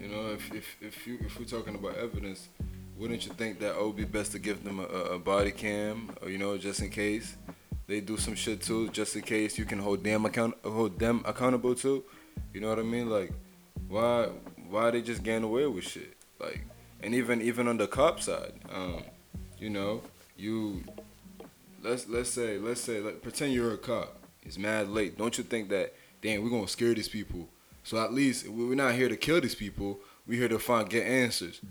you 0.01 0.07
know, 0.09 0.29
if 0.33 0.51
if 0.53 0.65
if 0.81 1.07
you 1.07 1.17
if 1.21 1.37
we're 1.39 1.45
talking 1.45 1.75
about 1.75 1.95
evidence, 1.97 2.49
wouldn't 2.97 3.25
you 3.25 3.33
think 3.33 3.59
that 3.59 3.75
it 3.75 3.81
would 3.85 3.95
be 3.95 4.05
best 4.05 4.31
to 4.33 4.39
give 4.39 4.63
them 4.63 4.79
a, 4.79 4.83
a 4.83 5.19
body 5.19 5.51
cam, 5.51 6.11
or 6.21 6.29
you 6.29 6.37
know, 6.37 6.57
just 6.57 6.81
in 6.81 6.89
case 6.89 7.35
they 7.87 8.01
do 8.01 8.17
some 8.17 8.35
shit 8.35 8.61
too, 8.61 8.89
just 8.89 9.15
in 9.15 9.21
case 9.21 9.57
you 9.57 9.65
can 9.65 9.79
hold 9.79 10.03
them 10.03 10.25
account 10.25 10.55
hold 10.65 10.99
them 10.99 11.21
accountable 11.25 11.75
too. 11.75 12.03
You 12.53 12.61
know 12.61 12.69
what 12.69 12.79
I 12.79 12.83
mean? 12.83 13.09
Like, 13.09 13.31
why 13.87 14.29
why 14.69 14.91
they 14.91 15.01
just 15.01 15.23
getting 15.23 15.43
away 15.43 15.65
with 15.67 15.85
shit? 15.85 16.17
Like, 16.39 16.65
and 17.01 17.13
even 17.15 17.41
even 17.41 17.67
on 17.67 17.77
the 17.77 17.87
cop 17.87 18.19
side, 18.19 18.53
um, 18.69 19.03
you 19.59 19.69
know, 19.69 20.01
you 20.37 20.83
let's 21.83 22.07
let's 22.07 22.29
say 22.29 22.57
let's 22.57 22.81
say 22.81 22.99
like, 22.99 23.21
pretend 23.21 23.53
you're 23.53 23.73
a 23.73 23.77
cop. 23.77 24.17
It's 24.43 24.57
mad 24.57 24.89
late. 24.89 25.17
Don't 25.17 25.37
you 25.37 25.43
think 25.43 25.69
that 25.69 25.93
damn 26.21 26.43
we're 26.43 26.49
gonna 26.49 26.67
scare 26.67 26.93
these 26.93 27.09
people? 27.09 27.47
So 27.83 27.97
at 27.97 28.13
least 28.13 28.47
we're 28.47 28.75
not 28.75 28.93
here 28.95 29.09
to 29.09 29.15
kill 29.17 29.41
these 29.41 29.55
people. 29.55 29.99
We're 30.27 30.39
here 30.39 30.49
to 30.49 30.59
find 30.59 30.89
get 30.89 31.05
answers. 31.05 31.61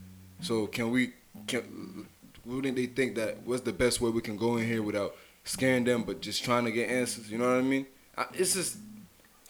So 0.41 0.67
can 0.67 0.91
we 0.91 1.13
can 1.47 2.07
wouldn't 2.45 2.77
they 2.77 2.87
think 2.87 3.17
that 3.17 3.39
what's 3.45 3.63
the 3.63 3.73
best 3.73 4.01
way 4.01 4.11
we 4.11 4.21
can 4.21 4.37
go 4.37 4.57
in 4.57 4.67
here 4.67 4.83
without 4.83 5.17
scaring 5.45 5.85
them, 5.85 6.03
but 6.05 6.21
just 6.21 6.45
trying 6.45 6.65
to 6.65 6.73
get 6.73 6.89
answers? 6.91 7.31
You 7.31 7.39
know 7.39 7.49
what 7.49 7.59
I 7.59 7.63
mean? 7.63 7.87
I, 8.17 8.27
it's 8.35 8.55
just 8.55 8.79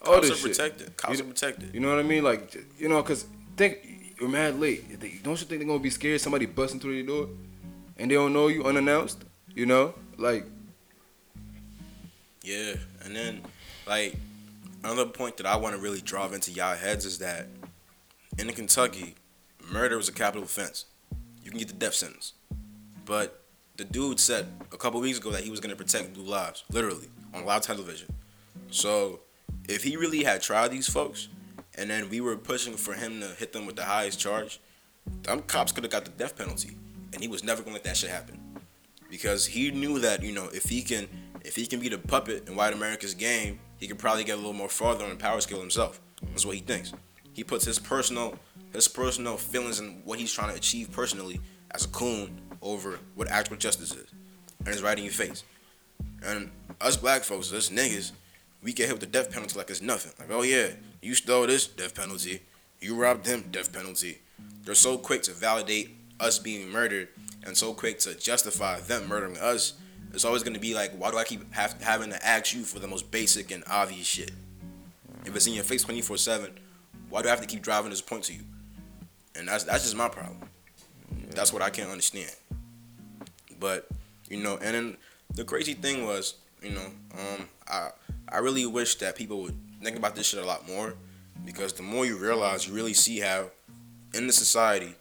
all 0.05 0.15
Cops 0.15 0.29
this 0.29 0.39
are 0.39 0.49
shit. 0.49 0.57
protected. 0.57 0.97
Cops 0.97 1.19
You- 1.19 1.25
are 1.25 1.29
protected. 1.29 1.75
You 1.75 1.81
know 1.81 1.89
what 1.91 1.99
I 1.99 2.03
mean? 2.03 2.23
Like, 2.25 2.57
you 2.79 2.89
know, 2.89 3.03
cause 3.03 3.27
think 3.57 4.15
you're 4.21 4.29
mad 4.29 4.59
late. 4.59 5.01
Don't 5.23 5.39
you 5.41 5.47
think 5.47 5.61
they're 5.61 5.67
gonna 5.69 5.79
be 5.79 5.91
scared? 5.91 6.21
Somebody 6.21 6.47
busting 6.47 6.81
through 6.81 6.97
the 7.03 7.07
door, 7.07 7.29
and 7.99 8.11
they 8.11 8.15
don't 8.15 8.33
know 8.33 8.49
you 8.49 8.65
unannounced. 8.65 9.25
You 9.55 9.67
know, 9.67 9.95
like, 10.19 10.47
Yeah, 12.43 12.75
and 13.05 13.17
then 13.17 13.43
like 13.87 14.17
another 14.85 15.07
point 15.07 15.37
that 15.39 15.47
I 15.47 15.57
want 15.57 15.75
to 15.75 15.81
really 15.81 16.01
drive 16.01 16.33
into 16.33 16.51
y'all 16.51 16.77
heads 16.77 17.05
is 17.05 17.19
that 17.19 17.47
in 18.39 18.49
Kentucky, 18.53 19.15
murder 19.71 19.97
was 19.97 20.09
a 20.09 20.13
capital 20.13 20.45
offense. 20.45 20.85
You 21.43 21.51
can 21.51 21.59
get 21.59 21.69
the 21.69 21.75
death 21.75 21.95
sentence, 21.95 22.35
but 23.05 23.43
the 23.77 23.85
dude 23.85 24.21
said 24.21 24.47
a 24.73 24.77
couple 24.77 25.01
weeks 25.01 25.19
ago 25.19 25.31
that 25.31 25.45
he 25.45 25.51
was 25.51 25.61
gonna 25.61 25.77
protect 25.77 26.15
blue 26.15 26.25
lives, 26.25 26.65
literally 26.71 27.09
on 27.33 27.45
live 27.45 27.63
television. 27.63 28.09
So 28.71 29.21
if 29.69 29.85
he 29.85 29.97
really 29.97 30.25
had 30.25 30.43
tried 30.43 30.71
these 30.71 30.89
folks, 30.89 31.29
and 31.77 31.91
then 31.91 32.09
we 32.09 32.21
were 32.21 32.37
pushing 32.37 32.75
for 32.75 32.95
him 32.95 33.21
to 33.21 33.29
hit 33.29 33.53
them 33.53 33.67
with 33.67 33.77
the 33.77 33.85
highest 33.85 34.19
charge, 34.19 34.61
them 35.23 35.43
cops 35.43 35.73
could 35.73 35.85
have 35.85 35.93
got 35.93 36.05
the 36.05 36.11
death 36.11 36.37
penalty, 36.37 36.77
and 37.13 37.23
he 37.23 37.29
was 37.29 37.45
never 37.45 37.63
gonna 37.63 37.75
let 37.75 37.85
that 37.85 37.97
shit 37.97 38.11
happen 38.11 38.41
because 39.11 39.47
he 39.47 39.71
knew 39.71 39.99
that 40.01 40.23
you 40.23 40.33
know 40.33 40.49
if 40.53 40.65
he 40.65 40.83
can 40.83 41.09
if 41.45 41.55
he 41.57 41.67
can 41.67 41.81
be 41.81 41.89
the 41.89 41.99
puppet 41.99 42.49
in 42.49 42.57
white 42.57 42.75
America's 42.75 43.15
game, 43.15 43.61
he 43.79 43.87
could 43.87 43.99
probably 43.99 44.25
get 44.25 44.35
a 44.35 44.37
little 44.37 44.53
more 44.53 44.69
farther 44.69 45.05
on 45.05 45.11
the 45.11 45.17
power 45.17 45.41
scale 45.41 45.61
himself. 45.61 46.01
That's 46.31 46.45
what 46.45 46.57
he 46.57 46.61
thinks. 46.61 46.93
He 47.33 47.45
puts 47.45 47.65
his 47.65 47.79
personal 47.79 48.39
his 48.73 48.89
personal 48.89 49.37
feelings 49.37 49.79
and 49.79 50.05
what 50.05 50.19
he's 50.19 50.33
trying 50.33 50.51
to 50.51 50.57
achieve 50.57 50.91
personally 50.93 51.41
as 51.71 51.85
a 51.85 51.89
coon 51.89 52.41
over 52.61 52.99
what 53.15 53.29
actual 53.31 53.57
justice 53.57 53.95
is, 53.95 54.11
and 54.61 54.69
it's 54.69 54.83
right 54.83 54.99
in 54.99 55.05
your 55.05 55.13
face. 55.13 55.45
And 56.25 56.51
us 56.81 56.97
black 56.97 57.23
folks, 57.23 57.53
us 57.53 57.71
niggas, 57.71 58.13
we 58.63 58.73
get 58.73 58.87
hit 58.87 58.95
with 58.95 59.01
the 59.01 59.07
death 59.07 59.31
penalty 59.31 59.57
like 59.57 59.71
it's 59.71 59.83
nothing. 59.83 60.13
Like, 60.19 60.31
oh 60.37 60.43
yeah, 60.43 60.71
you 61.01 61.15
stole 61.15 61.47
this, 61.47 61.67
death 61.67 61.95
penalty. 61.95 62.43
You 62.81 62.97
robbed 62.97 63.27
him, 63.27 63.45
death 63.51 63.73
penalty. 63.73 64.19
They're 64.65 64.75
so 64.75 64.99
quick 64.99 65.23
to 65.23 65.33
validate 65.33 65.96
us 66.21 66.39
being 66.39 66.71
murdered 66.71 67.09
and 67.45 67.57
so 67.57 67.73
quick 67.73 67.99
to 68.01 68.15
justify 68.15 68.81
them 68.81 69.09
murdering 69.09 69.39
us. 69.39 69.75
It's 70.13 70.25
always 70.25 70.43
gonna 70.43 70.59
be 70.59 70.75
like, 70.75 70.93
why 70.93 71.11
do 71.11 71.19
I 71.19 71.25
keep 71.25 71.53
have, 71.53 71.81
having 71.83 72.11
to 72.11 72.27
ask 72.27 72.55
you 72.55 72.63
for 72.63 72.79
the 72.79 72.89
most 72.89 73.11
basic 73.11 73.51
and 73.51 73.63
obvious 73.69 74.07
shit? 74.07 74.33
If 75.25 75.35
it's 75.35 75.47
in 75.47 75.55
your 75.55 75.65
face 75.65 75.83
24 75.83 76.17
7, 76.17 76.53
why 77.11 77.23
do 77.23 77.29
I 77.29 77.31
have 77.31 77.41
to 77.41 77.47
keep 77.47 77.63
driving 77.63 77.91
this 77.91 78.01
point 78.01 78.25
to 78.25 78.33
you? 78.33 78.43
And 79.35 79.49
that's 79.49 79.65
that's 79.65 79.85
just 79.85 79.97
my 79.97 80.09
problem. 80.09 80.49
That's 81.31 81.53
what 81.53 81.63
I 81.63 81.71
can't 81.71 81.91
understand. 81.91 82.35
But 83.61 83.89
you 84.29 84.43
know, 84.43 84.59
and 84.63 84.75
then 84.75 84.97
the 85.35 85.45
crazy 85.45 85.75
thing 85.75 86.05
was, 86.07 86.37
you 86.63 86.71
know, 86.71 86.87
um, 87.13 87.49
I 87.69 87.91
I 88.29 88.39
really 88.39 88.67
wish 88.67 88.97
that 88.97 89.17
people 89.17 89.43
would 89.43 89.57
think 89.83 89.97
about 89.97 90.17
this 90.17 90.27
shit 90.27 90.43
a 90.43 90.47
lot 90.47 90.67
more, 90.67 90.95
because 91.45 91.73
the 91.75 91.83
more 91.83 92.07
you 92.07 92.17
realize, 92.17 92.67
you 92.67 92.75
really 92.75 92.95
see 92.95 93.21
how 93.21 93.51
in 94.15 94.27
the 94.27 94.33
society, 94.33 94.95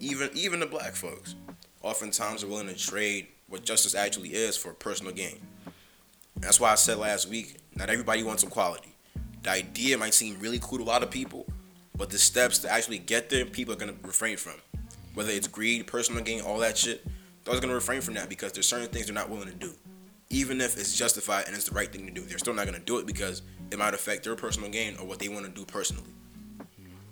even 0.00 0.30
even 0.34 0.60
the 0.60 0.66
black 0.66 0.94
folks, 0.94 1.34
oftentimes 1.82 2.44
are 2.44 2.48
willing 2.48 2.68
to 2.68 2.74
trade 2.74 3.28
what 3.48 3.64
justice 3.64 3.94
actually 3.94 4.30
is 4.30 4.56
for 4.56 4.72
personal 4.74 5.12
gain. 5.12 5.38
That's 6.36 6.60
why 6.60 6.72
I 6.72 6.76
said 6.76 6.98
last 6.98 7.28
week, 7.28 7.56
not 7.74 7.90
everybody 7.90 8.22
wants 8.22 8.42
equality. 8.42 8.94
The 9.42 9.50
idea 9.50 9.98
might 9.98 10.14
seem 10.14 10.38
really 10.40 10.58
cool 10.60 10.78
to 10.78 10.84
a 10.84 10.86
lot 10.86 11.02
of 11.02 11.10
people, 11.10 11.46
but 11.96 12.10
the 12.10 12.18
steps 12.18 12.58
to 12.60 12.70
actually 12.70 12.98
get 12.98 13.30
there, 13.30 13.44
people 13.44 13.74
are 13.74 13.78
gonna 13.78 13.94
refrain 14.02 14.36
from. 14.36 14.54
whether 15.14 15.32
it's 15.32 15.48
greed, 15.48 15.86
personal 15.86 16.22
gain, 16.22 16.40
all 16.40 16.58
that 16.58 16.78
shit, 16.78 17.04
they're 17.44 17.60
gonna 17.60 17.74
refrain 17.74 18.00
from 18.00 18.14
that 18.14 18.28
because 18.28 18.52
there's 18.52 18.68
certain 18.68 18.88
things 18.88 19.06
they're 19.06 19.14
not 19.14 19.28
willing 19.28 19.48
to 19.48 19.54
do. 19.54 19.72
Even 20.30 20.60
if 20.60 20.78
it's 20.78 20.96
justified 20.96 21.46
and 21.46 21.56
it's 21.56 21.68
the 21.68 21.74
right 21.74 21.90
thing 21.90 22.06
to 22.06 22.12
do, 22.12 22.20
they're 22.20 22.38
still 22.38 22.54
not 22.54 22.66
gonna 22.66 22.78
do 22.78 22.98
it 22.98 23.06
because 23.06 23.42
it 23.72 23.78
might 23.78 23.94
affect 23.94 24.22
their 24.22 24.36
personal 24.36 24.70
gain 24.70 24.96
or 24.98 25.06
what 25.06 25.18
they 25.18 25.28
want 25.28 25.44
to 25.44 25.50
do 25.50 25.64
personally. 25.64 26.10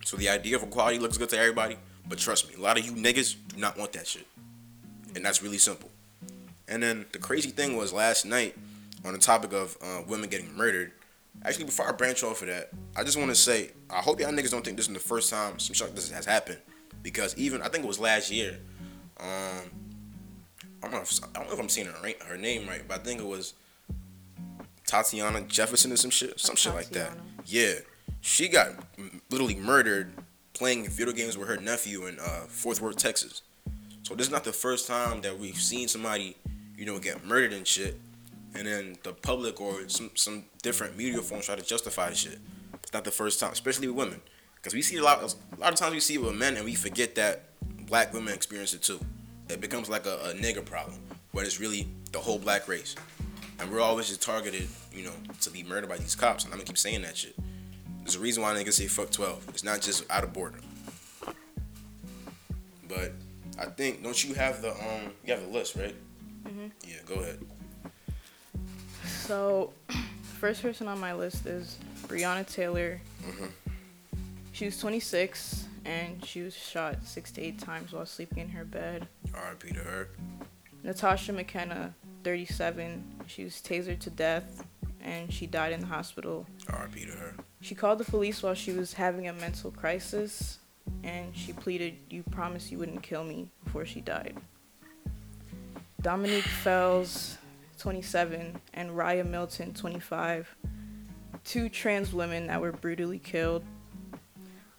So 0.04 0.16
the 0.16 0.28
idea 0.28 0.54
of 0.56 0.62
equality 0.62 0.98
looks 1.00 1.18
good 1.18 1.30
to 1.30 1.38
everybody, 1.38 1.78
but 2.08 2.18
trust 2.18 2.48
me, 2.48 2.54
a 2.56 2.60
lot 2.60 2.78
of 2.78 2.84
you 2.84 2.92
niggas 2.92 3.36
do 3.48 3.60
not 3.60 3.78
want 3.78 3.92
that 3.92 4.06
shit. 4.06 4.26
And 5.14 5.24
that's 5.24 5.42
really 5.42 5.58
simple. 5.58 5.90
And 6.68 6.82
then 6.82 7.06
the 7.12 7.18
crazy 7.18 7.50
thing 7.50 7.76
was 7.76 7.92
last 7.92 8.26
night 8.26 8.56
on 9.04 9.12
the 9.12 9.18
topic 9.18 9.52
of 9.52 9.76
uh, 9.82 10.02
women 10.06 10.28
getting 10.28 10.54
murdered. 10.56 10.92
Actually, 11.44 11.66
before 11.66 11.88
I 11.88 11.92
branch 11.92 12.22
off 12.22 12.42
of 12.42 12.48
that, 12.48 12.70
I 12.96 13.04
just 13.04 13.16
want 13.16 13.30
to 13.30 13.34
say 13.34 13.70
I 13.90 14.00
hope 14.00 14.20
y'all 14.20 14.32
niggas 14.32 14.50
don't 14.50 14.64
think 14.64 14.76
this 14.76 14.88
is 14.88 14.94
the 14.94 15.00
first 15.00 15.30
time 15.30 15.58
some 15.58 15.74
shit 15.74 15.86
like 15.86 15.94
this 15.94 16.10
has 16.10 16.26
happened. 16.26 16.58
Because 17.02 17.36
even 17.36 17.62
I 17.62 17.68
think 17.68 17.84
it 17.84 17.88
was 17.88 18.00
last 18.00 18.30
year. 18.30 18.58
Um, 19.18 19.70
I 20.82 20.88
don't 20.88 20.92
know 20.92 21.00
if, 21.00 21.24
I 21.24 21.38
don't 21.38 21.48
know 21.48 21.54
if 21.54 21.60
I'm 21.60 21.68
saying 21.68 21.88
her, 21.88 21.94
right, 22.02 22.20
her 22.24 22.36
name 22.36 22.68
right, 22.68 22.82
but 22.86 23.00
I 23.00 23.02
think 23.02 23.20
it 23.20 23.26
was 23.26 23.54
Tatiana 24.86 25.40
Jefferson 25.42 25.92
or 25.92 25.96
some 25.96 26.10
shit, 26.10 26.38
some 26.38 26.56
shit 26.56 26.74
like 26.74 26.90
that. 26.90 27.12
Yeah, 27.44 27.74
she 28.20 28.48
got 28.48 28.72
literally 29.30 29.56
murdered 29.56 30.12
playing 30.56 30.88
video 30.88 31.12
games 31.12 31.36
with 31.36 31.48
her 31.48 31.58
nephew 31.58 32.06
in 32.06 32.18
uh, 32.18 32.46
Fort 32.48 32.80
Worth, 32.80 32.96
Texas. 32.96 33.42
So 34.02 34.14
this 34.14 34.26
is 34.26 34.32
not 34.32 34.42
the 34.42 34.52
first 34.52 34.86
time 34.86 35.20
that 35.20 35.38
we've 35.38 35.60
seen 35.60 35.86
somebody, 35.86 36.34
you 36.78 36.86
know, 36.86 36.98
get 36.98 37.26
murdered 37.26 37.52
and 37.52 37.66
shit, 37.66 38.00
and 38.54 38.66
then 38.66 38.96
the 39.02 39.12
public 39.12 39.60
or 39.60 39.86
some 39.88 40.10
some 40.14 40.44
different 40.62 40.96
media 40.96 41.20
forms 41.20 41.46
try 41.46 41.56
to 41.56 41.62
justify 41.64 42.08
the 42.08 42.14
shit. 42.14 42.38
It's 42.82 42.94
not 42.94 43.04
the 43.04 43.10
first 43.10 43.38
time, 43.38 43.52
especially 43.52 43.88
with 43.88 43.96
women, 43.96 44.20
because 44.56 44.72
we 44.72 44.80
see 44.80 44.96
a 44.96 45.02
lot. 45.02 45.22
A 45.22 45.60
lot 45.60 45.72
of 45.72 45.78
times 45.78 45.92
we 45.92 46.00
see 46.00 46.14
it 46.14 46.22
with 46.22 46.34
men, 46.34 46.56
and 46.56 46.64
we 46.64 46.74
forget 46.74 47.14
that 47.16 47.42
black 47.86 48.14
women 48.14 48.32
experience 48.32 48.72
it 48.72 48.82
too. 48.82 49.00
It 49.50 49.60
becomes 49.60 49.90
like 49.90 50.06
a, 50.06 50.16
a 50.30 50.34
nigger 50.34 50.64
problem, 50.64 50.98
when 51.32 51.44
it's 51.44 51.60
really 51.60 51.86
the 52.12 52.18
whole 52.18 52.38
black 52.38 52.66
race, 52.66 52.94
and 53.58 53.70
we're 53.70 53.82
always 53.82 54.08
just 54.08 54.22
targeted, 54.22 54.68
you 54.90 55.04
know, 55.04 55.12
to 55.42 55.50
be 55.50 55.62
murdered 55.64 55.90
by 55.90 55.98
these 55.98 56.14
cops. 56.14 56.44
And 56.44 56.52
I'm 56.52 56.58
gonna 56.58 56.66
keep 56.66 56.78
saying 56.78 57.02
that 57.02 57.16
shit. 57.16 57.36
There's 58.06 58.14
a 58.14 58.20
reason 58.20 58.44
why 58.44 58.52
I 58.52 58.54
niggas 58.54 58.74
say 58.74 58.86
fuck 58.86 59.10
12. 59.10 59.48
It's 59.48 59.64
not 59.64 59.80
just 59.80 60.08
out 60.12 60.22
of 60.22 60.32
boredom. 60.32 60.60
But 62.88 63.10
I 63.58 63.64
think 63.64 64.04
don't 64.04 64.22
you 64.24 64.32
have 64.34 64.62
the 64.62 64.70
um 64.70 65.10
you 65.24 65.34
have 65.34 65.42
the 65.42 65.48
list 65.48 65.74
right? 65.74 65.96
Mhm. 66.46 66.70
Yeah, 66.86 66.98
go 67.04 67.16
ahead. 67.16 67.40
So, 69.08 69.72
first 70.38 70.62
person 70.62 70.86
on 70.86 71.00
my 71.00 71.14
list 71.14 71.46
is 71.46 71.78
Breonna 72.06 72.46
Taylor. 72.46 73.00
Mhm. 73.24 73.50
She 74.52 74.66
was 74.66 74.78
26 74.78 75.66
and 75.84 76.24
she 76.24 76.42
was 76.42 76.54
shot 76.54 77.04
six 77.04 77.32
to 77.32 77.40
eight 77.42 77.58
times 77.58 77.92
while 77.92 78.06
sleeping 78.06 78.38
in 78.38 78.48
her 78.50 78.64
bed. 78.64 79.08
R.I.P. 79.34 79.70
to 79.72 79.80
her. 79.80 80.10
Natasha 80.84 81.32
McKenna, 81.32 81.92
37. 82.22 83.02
She 83.26 83.42
was 83.42 83.54
tasered 83.54 83.98
to 83.98 84.10
death 84.10 84.62
and 85.06 85.32
she 85.32 85.46
died 85.46 85.72
in 85.72 85.80
the 85.80 85.86
hospital. 85.86 86.46
R.I.P. 86.68 87.06
to 87.06 87.12
her. 87.12 87.34
She 87.60 87.74
called 87.74 87.98
the 87.98 88.04
police 88.04 88.42
while 88.42 88.54
she 88.54 88.72
was 88.72 88.92
having 88.92 89.28
a 89.28 89.32
mental 89.32 89.70
crisis 89.70 90.58
and 91.04 91.34
she 91.34 91.52
pleaded, 91.52 91.94
You 92.10 92.22
promised 92.24 92.70
you 92.70 92.78
wouldn't 92.78 93.02
kill 93.02 93.24
me 93.24 93.48
before 93.64 93.86
she 93.86 94.00
died. 94.00 94.36
Dominique 96.02 96.44
Fells, 96.44 97.38
27, 97.78 98.60
and 98.74 98.90
Raya 98.90 99.26
Milton, 99.26 99.72
25. 99.72 100.54
Two 101.44 101.68
trans 101.68 102.12
women 102.12 102.48
that 102.48 102.60
were 102.60 102.72
brutally 102.72 103.18
killed. 103.18 103.64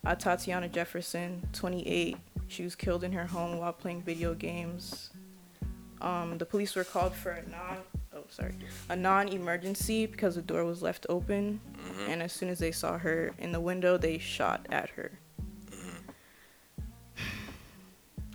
Uh, 0.06 0.16
Tatiana 0.16 0.68
Jefferson, 0.68 1.48
28. 1.54 2.18
She 2.50 2.64
was 2.64 2.76
killed 2.76 3.04
in 3.04 3.12
her 3.14 3.26
home 3.26 3.58
while 3.58 3.74
playing 3.74 4.02
video 4.02 4.34
games. 4.34 5.10
Um, 6.02 6.38
the 6.38 6.46
police 6.46 6.76
were 6.76 6.84
called 6.84 7.14
for 7.14 7.32
a 7.32 7.50
non 7.50 7.78
sorry 8.30 8.56
a 8.90 8.96
non-emergency 8.96 10.06
because 10.06 10.36
the 10.36 10.42
door 10.42 10.64
was 10.66 10.82
left 10.82 11.06
open 11.10 11.60
Mhm. 11.78 12.10
and 12.10 12.22
as 12.24 12.32
soon 12.34 12.50
as 12.50 12.60
they 12.60 12.72
saw 12.72 12.98
her 12.98 13.32
in 13.38 13.52
the 13.52 13.60
window, 13.60 13.98
they 13.98 14.18
shot 14.18 14.66
at 14.70 14.90
her. 14.92 15.12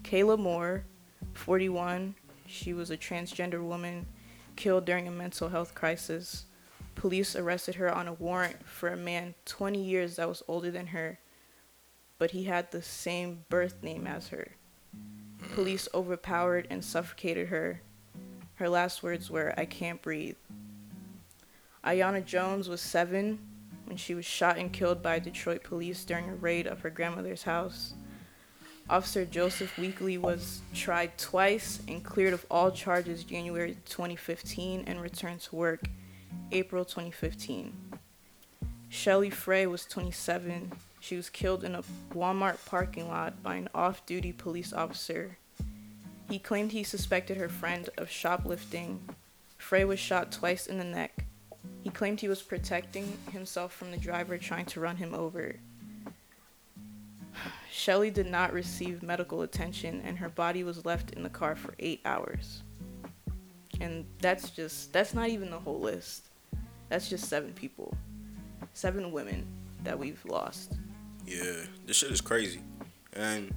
Kayla 0.02 0.38
Moore, 0.38 0.85
41, 1.35 2.14
she 2.46 2.72
was 2.72 2.90
a 2.90 2.96
transgender 2.96 3.62
woman 3.66 4.07
killed 4.57 4.85
during 4.85 5.09
a 5.09 5.11
mental 5.11 5.48
health 5.48 5.74
crisis. 5.74 6.44
Police 6.94 7.35
arrested 7.35 7.76
her 7.76 7.92
on 7.92 8.07
a 8.07 8.12
warrant 8.12 8.66
for 8.66 8.88
a 8.90 8.96
man 8.96 9.35
20 9.46 9.83
years 9.83 10.16
that 10.16 10.28
was 10.28 10.42
older 10.46 10.70
than 10.70 10.88
her, 10.88 11.18
but 12.18 12.33
he 12.33 12.44
had 12.44 12.70
the 12.70 12.83
same 12.83 13.44
birth 13.48 13.83
name 13.83 14.07
as 14.07 14.28
her. 14.28 14.48
Police 15.55 15.88
overpowered 15.94 16.66
and 16.70 16.85
suffocated 16.85 17.48
her. 17.48 17.81
Her 18.62 18.68
last 18.68 19.03
words 19.03 19.29
were, 19.29 19.53
I 19.57 19.64
can't 19.64 20.01
breathe. 20.01 20.37
Aiyana 21.85 22.25
Jones 22.25 22.68
was 22.68 22.81
seven 22.81 23.40
when 23.87 23.96
she 23.96 24.14
was 24.14 24.25
shot 24.25 24.57
and 24.57 24.72
killed 24.72 25.03
by 25.03 25.18
Detroit 25.18 25.64
police 25.64 26.05
during 26.05 26.29
a 26.29 26.37
raid 26.37 26.68
of 26.68 26.79
her 26.83 26.88
grandmother's 26.88 27.42
house. 27.42 27.94
Officer 28.88 29.25
Joseph 29.25 29.75
Weekley 29.75 30.16
was 30.16 30.61
tried 30.72 31.18
twice 31.18 31.81
and 31.88 32.05
cleared 32.05 32.35
of 32.35 32.46
all 32.48 32.70
charges 32.70 33.25
January 33.25 33.77
2015 33.87 34.85
and 34.87 35.03
returned 35.03 35.40
to 35.40 35.57
work 35.57 35.81
April 36.53 36.85
2015. 36.85 37.72
Shelly 38.90 39.31
Frey 39.31 39.66
was 39.66 39.87
27. 39.87 40.70
She 41.01 41.16
was 41.16 41.29
killed 41.29 41.64
in 41.64 41.75
a 41.75 41.83
Walmart 42.14 42.64
parking 42.64 43.09
lot 43.09 43.42
by 43.42 43.57
an 43.57 43.68
off 43.75 44.07
duty 44.07 44.31
police 44.31 44.72
officer. 44.72 45.38
He 46.33 46.38
claimed 46.38 46.73
he 46.73 46.83
suspected 46.83 47.37
her 47.37 47.51
friend 47.51 47.90
of 47.99 48.09
shoplifting. 48.09 49.07
Frey 49.59 49.85
was 49.85 49.99
shot 49.99 50.33
twice 50.33 50.66
in 50.66 50.79
the 50.79 50.85
neck. 50.85 51.27
He 51.83 51.90
claimed 51.90 52.21
he 52.23 52.29
was 52.29 52.40
protecting 52.40 53.18
himself 53.31 53.75
from 53.75 53.90
the 53.90 53.99
driver 53.99 54.38
trying 54.38 54.64
to 54.64 54.81
run 54.81 54.97
him 54.97 55.14
over. 55.14 55.57
Shelly 57.71 58.11
did 58.11 58.29
not 58.29 58.55
receive 58.55 59.03
medical 59.03 59.42
attention 59.42 60.01
and 60.07 60.16
her 60.16 60.31
body 60.31 60.64
was 60.64 60.87
left 60.87 61.11
in 61.11 61.23
the 61.23 61.29
car 61.29 61.55
for 61.55 61.75
eight 61.79 62.01
hours. 62.07 62.62
And 63.83 64.07
that's 64.18 64.49
just, 64.49 64.90
that's 64.90 65.12
not 65.12 65.29
even 65.29 65.51
the 65.51 65.61
whole 65.61 65.81
list. 65.81 66.29
That's 66.88 67.11
just 67.11 67.29
seven 67.29 67.53
people. 67.53 67.95
Seven 68.73 69.12
women 69.12 69.47
that 69.85 69.99
we've 69.99 70.25
lost. 70.25 70.79
Yeah, 71.27 71.66
this 71.85 71.99
shit 71.99 72.11
is 72.11 72.23
crazy. 72.23 72.62
And 73.12 73.53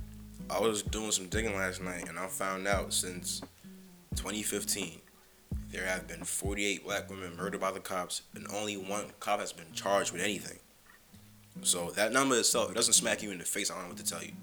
I 0.49 0.59
was 0.59 0.83
doing 0.83 1.11
some 1.11 1.27
digging 1.27 1.55
last 1.55 1.81
night 1.81 2.07
and 2.07 2.19
I 2.19 2.27
found 2.27 2.67
out 2.67 2.93
since 2.93 3.41
2015 4.15 5.01
there 5.71 5.85
have 5.85 6.07
been 6.07 6.23
48 6.23 6.85
black 6.85 7.09
women 7.09 7.35
murdered 7.35 7.59
by 7.59 7.71
the 7.71 7.79
cops 7.79 8.21
and 8.35 8.47
only 8.53 8.77
one 8.77 9.05
cop 9.19 9.39
has 9.39 9.51
been 9.51 9.71
charged 9.73 10.11
with 10.11 10.21
anything. 10.21 10.59
So 11.63 11.91
that 11.91 12.11
number 12.13 12.37
itself, 12.37 12.69
it 12.71 12.75
doesn't 12.75 12.93
smack 12.93 13.23
you 13.23 13.31
in 13.31 13.39
the 13.39 13.45
face, 13.45 13.71
I 13.71 13.75
don't 13.75 13.83
know 13.83 13.89
what 13.89 13.97
to 13.97 14.05
tell 14.05 14.23
you. 14.23 14.33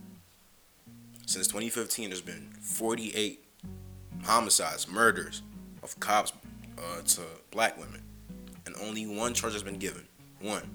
Since 1.26 1.46
2015 1.46 2.10
there's 2.10 2.20
been 2.20 2.50
48 2.60 3.44
homicides, 4.24 4.88
murders 4.88 5.42
of 5.82 5.98
cops 6.00 6.32
uh, 6.78 7.02
to 7.02 7.22
black 7.50 7.78
women 7.78 8.02
and 8.66 8.74
only 8.82 9.06
one 9.06 9.34
charge 9.34 9.52
has 9.52 9.62
been 9.62 9.78
given. 9.78 10.06
One. 10.40 10.68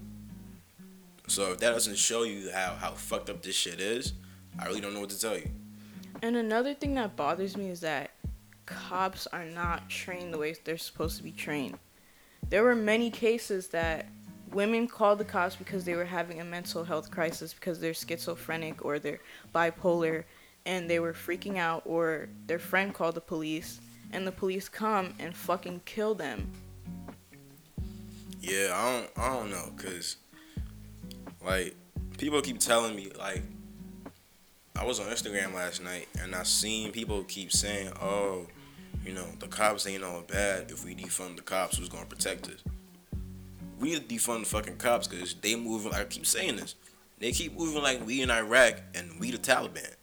So 1.27 1.51
if 1.51 1.59
that 1.59 1.71
doesn't 1.71 1.97
show 1.97 2.23
you 2.23 2.49
how, 2.53 2.75
how 2.79 2.91
fucked 2.91 3.29
up 3.29 3.41
this 3.41 3.55
shit 3.55 3.81
is, 3.81 4.13
I 4.59 4.65
really 4.65 4.81
don't 4.81 4.93
know 4.93 5.01
what 5.01 5.09
to 5.09 5.19
tell 5.19 5.37
you. 5.37 5.49
And 6.21 6.35
another 6.35 6.73
thing 6.73 6.95
that 6.95 7.15
bothers 7.15 7.55
me 7.55 7.69
is 7.69 7.81
that 7.81 8.11
cops 8.65 9.27
are 9.27 9.45
not 9.45 9.89
trained 9.89 10.33
the 10.33 10.37
way 10.37 10.55
they're 10.63 10.77
supposed 10.77 11.17
to 11.17 11.23
be 11.23 11.31
trained. 11.31 11.77
There 12.49 12.63
were 12.63 12.75
many 12.75 13.09
cases 13.09 13.67
that 13.69 14.07
women 14.51 14.87
called 14.87 15.19
the 15.19 15.25
cops 15.25 15.55
because 15.55 15.85
they 15.85 15.95
were 15.95 16.05
having 16.05 16.41
a 16.41 16.43
mental 16.43 16.83
health 16.83 17.11
crisis 17.11 17.53
because 17.53 17.79
they're 17.79 17.93
schizophrenic 17.93 18.83
or 18.83 18.99
they're 18.99 19.19
bipolar 19.53 20.23
and 20.65 20.89
they 20.89 20.99
were 20.99 21.13
freaking 21.13 21.57
out 21.57 21.81
or 21.85 22.29
their 22.45 22.59
friend 22.59 22.93
called 22.93 23.15
the 23.15 23.21
police 23.21 23.79
and 24.11 24.25
the 24.25 24.31
police 24.31 24.69
come 24.69 25.13
and 25.19 25.35
fucking 25.35 25.81
kill 25.85 26.15
them. 26.15 26.51
Yeah, 28.39 28.71
I 28.73 28.91
don't 28.91 29.11
I 29.17 29.29
don't 29.35 29.51
know, 29.51 29.71
cause 29.75 30.17
like 31.45 31.75
people 32.17 32.41
keep 32.41 32.59
telling 32.59 32.95
me 32.95 33.11
like 33.17 33.43
I 34.77 34.85
was 34.85 34.99
on 34.99 35.07
Instagram 35.07 35.55
last 35.55 35.83
night 35.83 36.07
and 36.21 36.35
I 36.35 36.43
seen 36.43 36.91
people 36.91 37.23
keep 37.23 37.51
saying, 37.51 37.91
Oh, 37.99 38.45
you 39.03 39.13
know, 39.13 39.25
the 39.39 39.47
cops 39.47 39.87
ain't 39.87 40.03
all 40.03 40.21
bad. 40.21 40.69
If 40.69 40.85
we 40.85 40.93
defund 40.93 41.35
the 41.35 41.41
cops, 41.41 41.77
who's 41.77 41.89
gonna 41.89 42.05
protect 42.05 42.47
us? 42.47 42.63
We 43.79 43.89
need 43.89 44.07
to 44.07 44.15
defund 44.15 44.41
the 44.41 44.45
fucking 44.45 44.77
cops 44.77 45.07
because 45.07 45.33
they 45.33 45.55
moving 45.55 45.93
I 45.93 46.03
keep 46.03 46.27
saying 46.27 46.57
this. 46.57 46.75
They 47.17 47.31
keep 47.31 47.57
moving 47.57 47.81
like 47.81 48.05
we 48.05 48.21
in 48.21 48.29
Iraq 48.29 48.81
and 48.93 49.19
we 49.19 49.31
the 49.31 49.39
Taliban. 49.39 49.95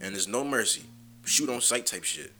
And 0.00 0.14
there's 0.14 0.28
no 0.28 0.44
mercy. 0.44 0.84
Shoot 1.24 1.50
on 1.50 1.60
sight 1.60 1.86
type 1.86 2.04
shit. 2.04 2.32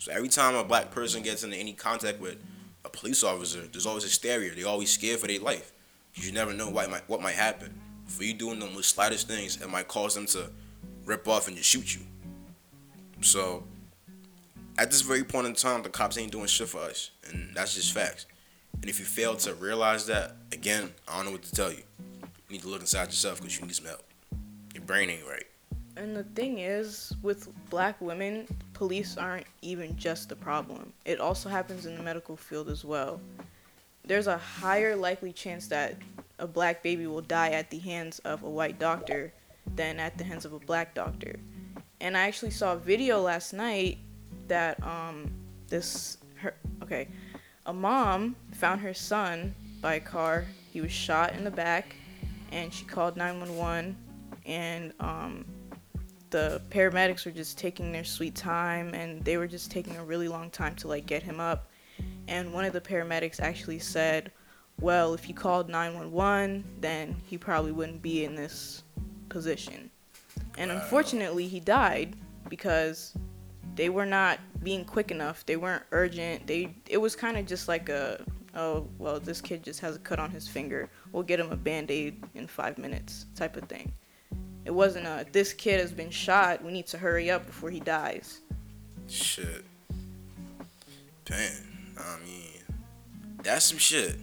So 0.00 0.12
every 0.12 0.28
time 0.28 0.54
a 0.54 0.64
black 0.64 0.90
person 0.90 1.22
gets 1.22 1.42
into 1.42 1.56
any 1.56 1.72
contact 1.72 2.20
with 2.20 2.36
a 2.84 2.90
police 2.90 3.24
officer, 3.24 3.62
there's 3.72 3.86
always 3.86 4.04
hysteria. 4.04 4.54
They 4.54 4.64
always 4.64 4.90
scared 4.90 5.20
for 5.20 5.26
their 5.26 5.40
life. 5.40 5.72
You 6.14 6.32
never 6.32 6.52
know 6.52 6.68
what 6.68 6.90
might 6.90 7.08
what 7.08 7.22
might 7.22 7.34
happen. 7.34 7.80
For 8.06 8.24
you 8.24 8.34
doing 8.34 8.58
the 8.58 8.66
most 8.66 8.90
slightest 8.94 9.26
things, 9.26 9.60
it 9.60 9.70
might 9.70 9.88
cause 9.88 10.14
them 10.14 10.26
to 10.26 10.50
rip 11.08 11.26
off 11.26 11.48
and 11.48 11.56
just 11.56 11.68
shoot 11.68 11.94
you. 11.94 12.02
So 13.22 13.64
at 14.78 14.90
this 14.90 15.00
very 15.00 15.24
point 15.24 15.46
in 15.46 15.54
time, 15.54 15.82
the 15.82 15.88
cops 15.88 16.18
ain't 16.18 16.30
doing 16.30 16.46
shit 16.46 16.68
for 16.68 16.82
us, 16.82 17.10
and 17.28 17.50
that's 17.54 17.74
just 17.74 17.92
facts. 17.92 18.26
And 18.74 18.88
if 18.88 19.00
you 19.00 19.04
fail 19.04 19.34
to 19.36 19.54
realize 19.54 20.06
that, 20.06 20.36
again, 20.52 20.92
I 21.08 21.16
don't 21.16 21.26
know 21.26 21.32
what 21.32 21.42
to 21.42 21.52
tell 21.52 21.72
you. 21.72 21.82
You 22.22 22.52
need 22.52 22.62
to 22.62 22.68
look 22.68 22.80
inside 22.80 23.06
yourself 23.06 23.40
because 23.40 23.58
you 23.58 23.66
need 23.66 23.74
some 23.74 23.86
help. 23.86 24.04
Your 24.74 24.84
brain 24.84 25.10
ain't 25.10 25.26
right. 25.26 25.46
And 25.96 26.14
the 26.14 26.22
thing 26.22 26.60
is, 26.60 27.12
with 27.22 27.48
black 27.70 28.00
women, 28.00 28.46
police 28.72 29.16
aren't 29.16 29.46
even 29.62 29.96
just 29.96 30.28
the 30.28 30.36
problem. 30.36 30.92
It 31.04 31.18
also 31.18 31.48
happens 31.48 31.86
in 31.86 31.96
the 31.96 32.02
medical 32.02 32.36
field 32.36 32.68
as 32.68 32.84
well. 32.84 33.20
There's 34.04 34.28
a 34.28 34.38
higher 34.38 34.94
likely 34.94 35.32
chance 35.32 35.66
that 35.68 35.96
a 36.38 36.46
black 36.46 36.84
baby 36.84 37.08
will 37.08 37.20
die 37.20 37.50
at 37.50 37.68
the 37.68 37.80
hands 37.80 38.20
of 38.20 38.44
a 38.44 38.48
white 38.48 38.78
doctor 38.78 39.32
than 39.76 39.98
at 39.98 40.18
the 40.18 40.24
hands 40.24 40.44
of 40.44 40.52
a 40.52 40.58
black 40.58 40.94
doctor. 40.94 41.38
And 42.00 42.16
I 42.16 42.20
actually 42.22 42.50
saw 42.50 42.74
a 42.74 42.78
video 42.78 43.20
last 43.20 43.52
night 43.52 43.98
that 44.48 44.82
um 44.82 45.30
this 45.68 46.18
her 46.36 46.54
okay, 46.82 47.08
a 47.66 47.72
mom 47.72 48.36
found 48.52 48.80
her 48.80 48.94
son 48.94 49.54
by 49.80 49.94
a 49.94 50.00
car. 50.00 50.46
He 50.72 50.80
was 50.80 50.92
shot 50.92 51.34
in 51.34 51.44
the 51.44 51.50
back 51.50 51.96
and 52.52 52.72
she 52.72 52.84
called 52.84 53.16
911 53.16 53.96
and 54.46 54.92
um 55.00 55.44
the 56.30 56.60
paramedics 56.70 57.24
were 57.24 57.30
just 57.30 57.56
taking 57.56 57.90
their 57.90 58.04
sweet 58.04 58.34
time 58.34 58.94
and 58.94 59.24
they 59.24 59.36
were 59.36 59.46
just 59.46 59.70
taking 59.70 59.96
a 59.96 60.04
really 60.04 60.28
long 60.28 60.50
time 60.50 60.74
to 60.76 60.88
like 60.88 61.06
get 61.06 61.22
him 61.22 61.40
up 61.40 61.70
and 62.26 62.52
one 62.52 62.64
of 62.64 62.72
the 62.72 62.80
paramedics 62.80 63.40
actually 63.40 63.78
said 63.78 64.30
well 64.80 65.14
if 65.14 65.28
you 65.28 65.34
called 65.34 65.68
911 65.68 66.64
then 66.80 67.16
he 67.26 67.38
probably 67.38 67.72
wouldn't 67.72 68.02
be 68.02 68.24
in 68.24 68.34
this 68.34 68.82
position 69.28 69.90
and 70.56 70.70
unfortunately 70.70 71.46
he 71.46 71.60
died 71.60 72.16
because 72.48 73.14
they 73.74 73.88
were 73.88 74.06
not 74.06 74.38
being 74.62 74.84
quick 74.84 75.10
enough 75.10 75.44
they 75.46 75.56
weren't 75.56 75.82
urgent 75.92 76.46
they 76.46 76.74
it 76.88 76.98
was 76.98 77.14
kind 77.14 77.36
of 77.36 77.46
just 77.46 77.68
like 77.68 77.88
a 77.88 78.24
oh 78.54 78.86
well 78.98 79.20
this 79.20 79.40
kid 79.40 79.62
just 79.62 79.80
has 79.80 79.96
a 79.96 79.98
cut 80.00 80.18
on 80.18 80.30
his 80.30 80.48
finger 80.48 80.88
we'll 81.12 81.22
get 81.22 81.38
him 81.38 81.50
a 81.52 81.56
band-aid 81.56 82.22
in 82.34 82.46
five 82.46 82.78
minutes 82.78 83.26
type 83.34 83.56
of 83.56 83.64
thing 83.64 83.92
it 84.68 84.74
wasn't 84.74 85.06
a 85.06 85.24
this 85.32 85.54
kid 85.54 85.80
has 85.80 85.92
been 85.92 86.10
shot. 86.10 86.62
We 86.62 86.72
need 86.72 86.86
to 86.88 86.98
hurry 86.98 87.30
up 87.30 87.46
before 87.46 87.70
he 87.70 87.80
dies. 87.80 88.42
Shit. 89.08 89.64
Damn. 91.24 91.96
I 91.98 92.16
mean, 92.22 92.76
that's 93.42 93.64
some 93.64 93.78
shit. 93.78 94.16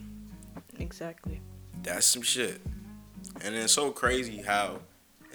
Exactly. 0.78 1.40
That's 1.82 2.06
some 2.06 2.22
shit. 2.22 2.60
And 3.40 3.56
it's 3.56 3.72
so 3.72 3.90
crazy 3.90 4.40
how 4.40 4.82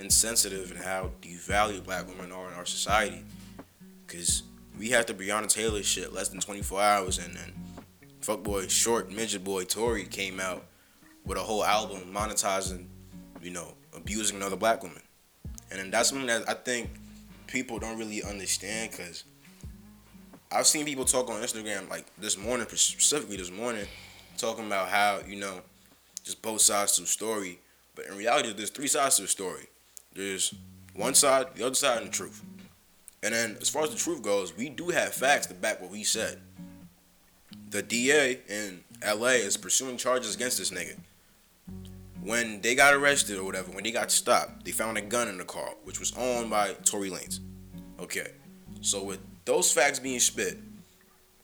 insensitive 0.01 0.71
and 0.71 0.79
how 0.79 1.11
devalued 1.21 1.85
black 1.85 2.07
women 2.07 2.31
are 2.31 2.47
in 2.47 2.53
our 2.53 2.65
society. 2.65 3.23
Cause 4.07 4.43
we 4.77 4.89
had 4.89 5.07
the 5.07 5.13
Breonna 5.13 5.47
Taylor 5.47 5.83
shit 5.83 6.11
less 6.13 6.29
than 6.29 6.39
24 6.39 6.81
hours, 6.81 7.17
and 7.17 7.35
then 7.35 7.53
fuckboy 8.21 8.69
short 8.69 9.11
midget 9.11 9.43
boy 9.43 9.63
Tory 9.63 10.05
came 10.05 10.39
out 10.39 10.65
with 11.25 11.37
a 11.37 11.41
whole 11.41 11.63
album 11.63 12.13
monetizing, 12.13 12.87
you 13.41 13.51
know, 13.51 13.73
abusing 13.95 14.37
another 14.37 14.55
black 14.55 14.83
woman. 14.83 15.01
And 15.69 15.79
then 15.79 15.91
that's 15.91 16.09
something 16.09 16.27
that 16.27 16.49
I 16.49 16.53
think 16.53 16.89
people 17.47 17.79
don't 17.79 17.97
really 17.97 18.23
understand 18.23 18.91
because 18.91 19.23
I've 20.51 20.67
seen 20.67 20.85
people 20.85 21.05
talk 21.05 21.29
on 21.29 21.41
Instagram 21.41 21.89
like 21.89 22.05
this 22.17 22.37
morning, 22.37 22.67
specifically 22.67 23.37
this 23.37 23.51
morning, 23.51 23.85
talking 24.37 24.65
about 24.65 24.89
how, 24.89 25.19
you 25.27 25.37
know, 25.37 25.61
just 26.23 26.41
both 26.41 26.61
sides 26.61 26.93
to 26.93 27.01
the 27.01 27.07
story. 27.07 27.59
But 27.95 28.07
in 28.07 28.17
reality, 28.17 28.53
there's 28.53 28.69
three 28.69 28.87
sides 28.87 29.17
to 29.17 29.23
the 29.23 29.27
story. 29.27 29.67
There's 30.13 30.53
one 30.93 31.13
side, 31.13 31.55
the 31.55 31.65
other 31.65 31.75
side, 31.75 31.99
and 31.99 32.07
the 32.07 32.11
truth. 32.11 32.43
And 33.23 33.33
then 33.33 33.57
as 33.61 33.69
far 33.69 33.83
as 33.83 33.91
the 33.91 33.97
truth 33.97 34.21
goes, 34.23 34.55
we 34.55 34.69
do 34.69 34.89
have 34.89 35.13
facts 35.13 35.47
to 35.47 35.53
back 35.53 35.81
what 35.81 35.91
we 35.91 36.03
said. 36.03 36.39
The 37.69 37.81
DA 37.81 38.39
in 38.49 38.83
LA 39.05 39.39
is 39.45 39.57
pursuing 39.57 39.97
charges 39.97 40.35
against 40.35 40.57
this 40.57 40.71
nigga 40.71 40.97
when 42.23 42.61
they 42.61 42.75
got 42.75 42.93
arrested 42.93 43.37
or 43.37 43.43
whatever, 43.43 43.71
when 43.71 43.83
they 43.83 43.91
got 43.91 44.11
stopped, 44.11 44.63
they 44.63 44.71
found 44.71 44.97
a 44.97 45.01
gun 45.01 45.27
in 45.27 45.37
the 45.37 45.43
car, 45.43 45.69
which 45.83 45.99
was 45.99 46.13
owned 46.17 46.49
by 46.49 46.73
Tory 46.85 47.09
Lanez. 47.09 47.39
Okay, 47.99 48.31
so 48.81 49.03
with 49.03 49.19
those 49.45 49.71
facts 49.71 49.99
being 49.99 50.19
spit, 50.19 50.57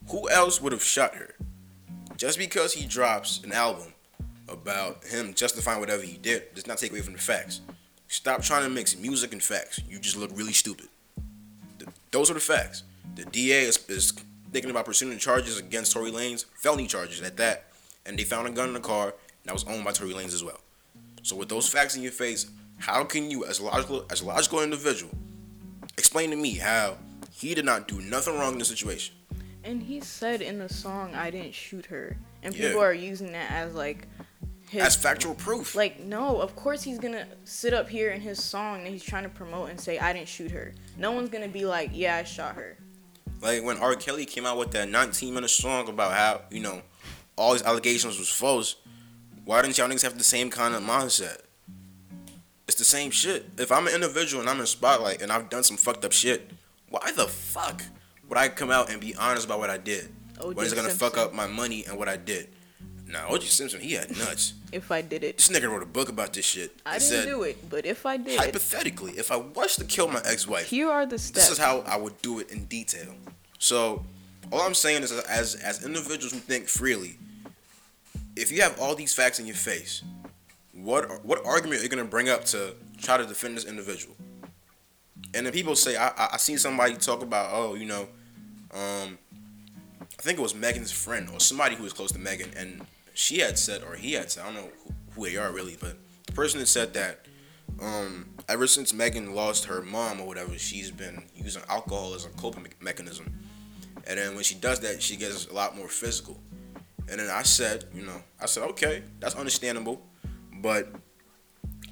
who 0.09 0.29
else 0.29 0.61
would 0.61 0.71
have 0.71 0.83
shot 0.83 1.15
her? 1.15 1.35
Just 2.15 2.37
because 2.37 2.73
he 2.73 2.85
drops 2.85 3.43
an 3.43 3.51
album 3.51 3.93
about 4.47 5.03
him 5.03 5.33
justifying 5.33 5.79
whatever 5.79 6.03
he 6.03 6.17
did 6.17 6.53
does 6.53 6.67
not 6.67 6.77
take 6.77 6.91
away 6.91 7.01
from 7.01 7.13
the 7.13 7.19
facts. 7.19 7.61
Stop 8.07 8.41
trying 8.41 8.63
to 8.63 8.69
mix 8.69 8.97
music 8.97 9.33
and 9.33 9.43
facts. 9.43 9.79
You 9.89 9.99
just 9.99 10.15
look 10.17 10.31
really 10.33 10.53
stupid. 10.53 10.87
The, 11.79 11.87
those 12.11 12.31
are 12.31 12.33
the 12.33 12.39
facts. 12.39 12.83
The 13.15 13.25
DA 13.25 13.63
is, 13.63 13.77
is 13.89 14.11
thinking 14.51 14.71
about 14.71 14.85
pursuing 14.85 15.17
charges 15.17 15.59
against 15.59 15.91
Tory 15.91 16.11
Lanez, 16.11 16.45
felony 16.55 16.87
charges 16.87 17.21
at 17.21 17.37
that, 17.37 17.65
and 18.05 18.17
they 18.17 18.23
found 18.23 18.47
a 18.47 18.51
gun 18.51 18.69
in 18.69 18.73
the 18.73 18.79
car 18.79 19.13
that 19.43 19.53
was 19.53 19.65
owned 19.65 19.83
by 19.83 19.91
Tory 19.91 20.13
Lanez 20.13 20.33
as 20.33 20.43
well. 20.43 20.59
So 21.23 21.35
with 21.35 21.49
those 21.49 21.67
facts 21.67 21.95
in 21.95 22.01
your 22.03 22.11
face, 22.13 22.49
how 22.79 23.03
can 23.03 23.29
you, 23.29 23.45
as 23.45 23.59
logical 23.59 24.05
as 24.09 24.21
a 24.21 24.25
logical 24.25 24.61
individual, 24.61 25.11
explain 25.97 26.29
to 26.29 26.35
me 26.37 26.55
how 26.55 26.97
he 27.31 27.53
did 27.53 27.65
not 27.65 27.87
do 27.87 27.99
nothing 28.01 28.37
wrong 28.37 28.53
in 28.53 28.59
the 28.59 28.65
situation? 28.65 29.15
And 29.63 29.83
he 29.83 29.99
said 29.99 30.41
in 30.41 30.59
the 30.59 30.69
song, 30.69 31.13
"I 31.13 31.29
didn't 31.29 31.53
shoot 31.53 31.87
her," 31.87 32.15
and 32.41 32.55
Yeah. 32.55 32.67
people 32.67 32.81
are 32.81 32.93
using 32.93 33.33
that 33.33 33.51
as 33.51 33.73
like 33.73 34.07
his 34.69 34.83
As 34.83 34.95
factual 34.95 35.33
proof. 35.33 35.75
Like, 35.75 35.99
no, 35.99 36.41
of 36.41 36.55
course 36.55 36.83
he's 36.83 36.99
gonna 36.99 37.25
sit 37.45 37.73
up 37.73 37.87
here 37.87 38.11
in 38.11 38.21
his 38.21 38.43
song 38.43 38.83
that 38.83 38.91
he's 38.91 39.03
trying 39.03 39.23
to 39.23 39.29
promote 39.29 39.69
and 39.69 39.79
say, 39.79 39.97
I 39.97 40.13
didn't 40.13 40.27
shoot 40.27 40.51
her. 40.51 40.73
No 40.97 41.11
one's 41.11 41.29
gonna 41.29 41.47
be 41.47 41.65
like, 41.65 41.91
yeah, 41.93 42.17
I 42.17 42.23
shot 42.23 42.55
her. 42.55 42.77
Like 43.41 43.63
when 43.63 43.77
R. 43.77 43.95
Kelly 43.95 44.25
came 44.25 44.45
out 44.45 44.57
with 44.57 44.71
that 44.71 44.89
19 44.89 45.33
minute 45.33 45.49
song 45.49 45.87
about 45.87 46.13
how, 46.13 46.41
you 46.49 46.59
know, 46.59 46.81
all 47.35 47.53
his 47.53 47.63
allegations 47.63 48.17
was 48.17 48.29
false, 48.29 48.75
why 49.45 49.61
didn't 49.61 49.77
y'all 49.77 49.87
niggas 49.87 50.01
have 50.01 50.17
the 50.17 50.23
same 50.23 50.49
kind 50.49 50.75
of 50.75 50.81
mindset? 50.83 51.41
It's 52.67 52.77
the 52.77 52.83
same 52.83 53.11
shit. 53.11 53.45
If 53.57 53.71
I'm 53.71 53.87
an 53.87 53.93
individual 53.93 54.41
and 54.41 54.49
I'm 54.49 54.59
in 54.59 54.65
spotlight 54.65 55.21
and 55.21 55.31
I've 55.31 55.49
done 55.49 55.63
some 55.63 55.77
fucked 55.77 56.03
up 56.03 56.11
shit, 56.11 56.51
why 56.89 57.11
the 57.15 57.27
fuck 57.27 57.83
would 58.27 58.37
I 58.37 58.49
come 58.49 58.71
out 58.71 58.89
and 58.89 58.99
be 58.99 59.15
honest 59.15 59.45
about 59.45 59.59
what 59.59 59.69
I 59.69 59.77
did? 59.77 60.09
O.J. 60.41 60.55
When 60.55 60.65
it's 60.65 60.75
gonna 60.75 60.89
fuck 60.89 61.17
up 61.17 61.33
my 61.33 61.47
money 61.47 61.85
and 61.85 61.97
what 61.97 62.09
I 62.09 62.17
did? 62.17 62.49
Nah, 63.09 63.25
O.J. 63.29 63.45
Simpson, 63.47 63.79
he 63.79 63.93
had 63.93 64.09
nuts. 64.17 64.53
If 64.73 64.91
I 64.91 65.01
did 65.01 65.23
it, 65.23 65.37
This 65.37 65.47
nigga 65.47 65.69
wrote 65.69 65.81
a 65.81 65.85
book 65.85 66.09
about 66.09 66.33
this 66.33 66.43
shit. 66.45 66.75
I 66.85 66.99
didn't 66.99 67.03
said, 67.03 67.25
do 67.25 67.43
it, 67.43 67.69
but 67.69 67.85
if 67.85 68.05
I 68.05 68.17
did, 68.17 68.37
hypothetically, 68.37 69.13
if 69.13 69.31
I 69.31 69.37
was 69.37 69.77
to 69.77 69.85
kill 69.85 70.09
my 70.09 70.21
ex-wife, 70.25 70.69
here 70.69 70.89
are 70.89 71.05
the 71.05 71.17
steps. 71.17 71.47
this 71.47 71.51
is 71.51 71.57
how 71.57 71.79
I 71.87 71.95
would 71.95 72.21
do 72.21 72.39
it 72.39 72.51
in 72.51 72.65
detail. 72.65 73.13
So, 73.59 74.03
all 74.51 74.61
I'm 74.61 74.73
saying 74.73 75.03
is, 75.03 75.11
as 75.13 75.55
as 75.55 75.85
individuals 75.85 76.33
who 76.33 76.39
think 76.39 76.67
freely, 76.67 77.17
if 78.35 78.51
you 78.51 78.61
have 78.61 78.77
all 78.81 78.93
these 78.93 79.13
facts 79.13 79.39
in 79.39 79.45
your 79.45 79.55
face, 79.55 80.03
what 80.73 81.23
what 81.23 81.45
argument 81.45 81.79
are 81.79 81.83
you 81.83 81.89
gonna 81.89 82.03
bring 82.03 82.27
up 82.27 82.43
to 82.45 82.75
try 83.01 83.15
to 83.15 83.25
defend 83.25 83.55
this 83.55 83.65
individual? 83.65 84.15
And 85.33 85.45
then 85.45 85.53
people 85.53 85.75
say, 85.77 85.95
I 85.95 86.09
I, 86.09 86.29
I 86.33 86.37
seen 86.37 86.57
somebody 86.57 86.95
talk 86.95 87.21
about, 87.23 87.51
oh, 87.53 87.75
you 87.75 87.85
know, 87.85 88.01
um, 88.73 89.17
I 90.19 90.21
think 90.21 90.39
it 90.39 90.41
was 90.41 90.53
Megan's 90.53 90.91
friend 90.91 91.29
or 91.31 91.39
somebody 91.39 91.75
who 91.75 91.83
was 91.83 91.93
close 91.93 92.11
to 92.11 92.19
Megan, 92.19 92.51
and 92.57 92.81
she 93.17 93.39
had 93.39 93.57
said, 93.57 93.81
or 93.83 93.95
he 93.95 94.13
had 94.13 94.29
said, 94.29 94.43
I 94.43 94.53
don't 94.53 94.55
know 94.55 94.69
who, 95.15 95.25
they 95.25 95.37
are 95.37 95.51
really, 95.51 95.75
but 95.79 95.97
the 96.27 96.33
person 96.33 96.59
had 96.59 96.67
said 96.67 96.93
that 96.93 97.25
um, 97.81 98.27
ever 98.47 98.67
since 98.67 98.93
Megan 98.93 99.33
lost 99.33 99.65
her 99.65 99.81
mom 99.81 100.21
or 100.21 100.27
whatever, 100.27 100.55
she's 100.59 100.91
been 100.91 101.23
using 101.35 101.63
alcohol 101.67 102.13
as 102.13 102.25
a 102.25 102.29
coping 102.29 102.61
me- 102.63 102.69
mechanism. 102.79 103.33
And 104.05 104.19
then 104.19 104.35
when 104.35 104.43
she 104.43 104.53
does 104.53 104.81
that, 104.81 105.01
she 105.01 105.15
gets 105.15 105.47
a 105.47 105.53
lot 105.53 105.75
more 105.75 105.87
physical. 105.87 106.39
And 107.09 107.19
then 107.19 107.31
I 107.31 107.41
said, 107.41 107.85
you 107.91 108.03
know, 108.03 108.21
I 108.39 108.45
said, 108.45 108.61
okay, 108.69 109.01
that's 109.19 109.33
understandable, 109.33 109.99
but 110.61 110.93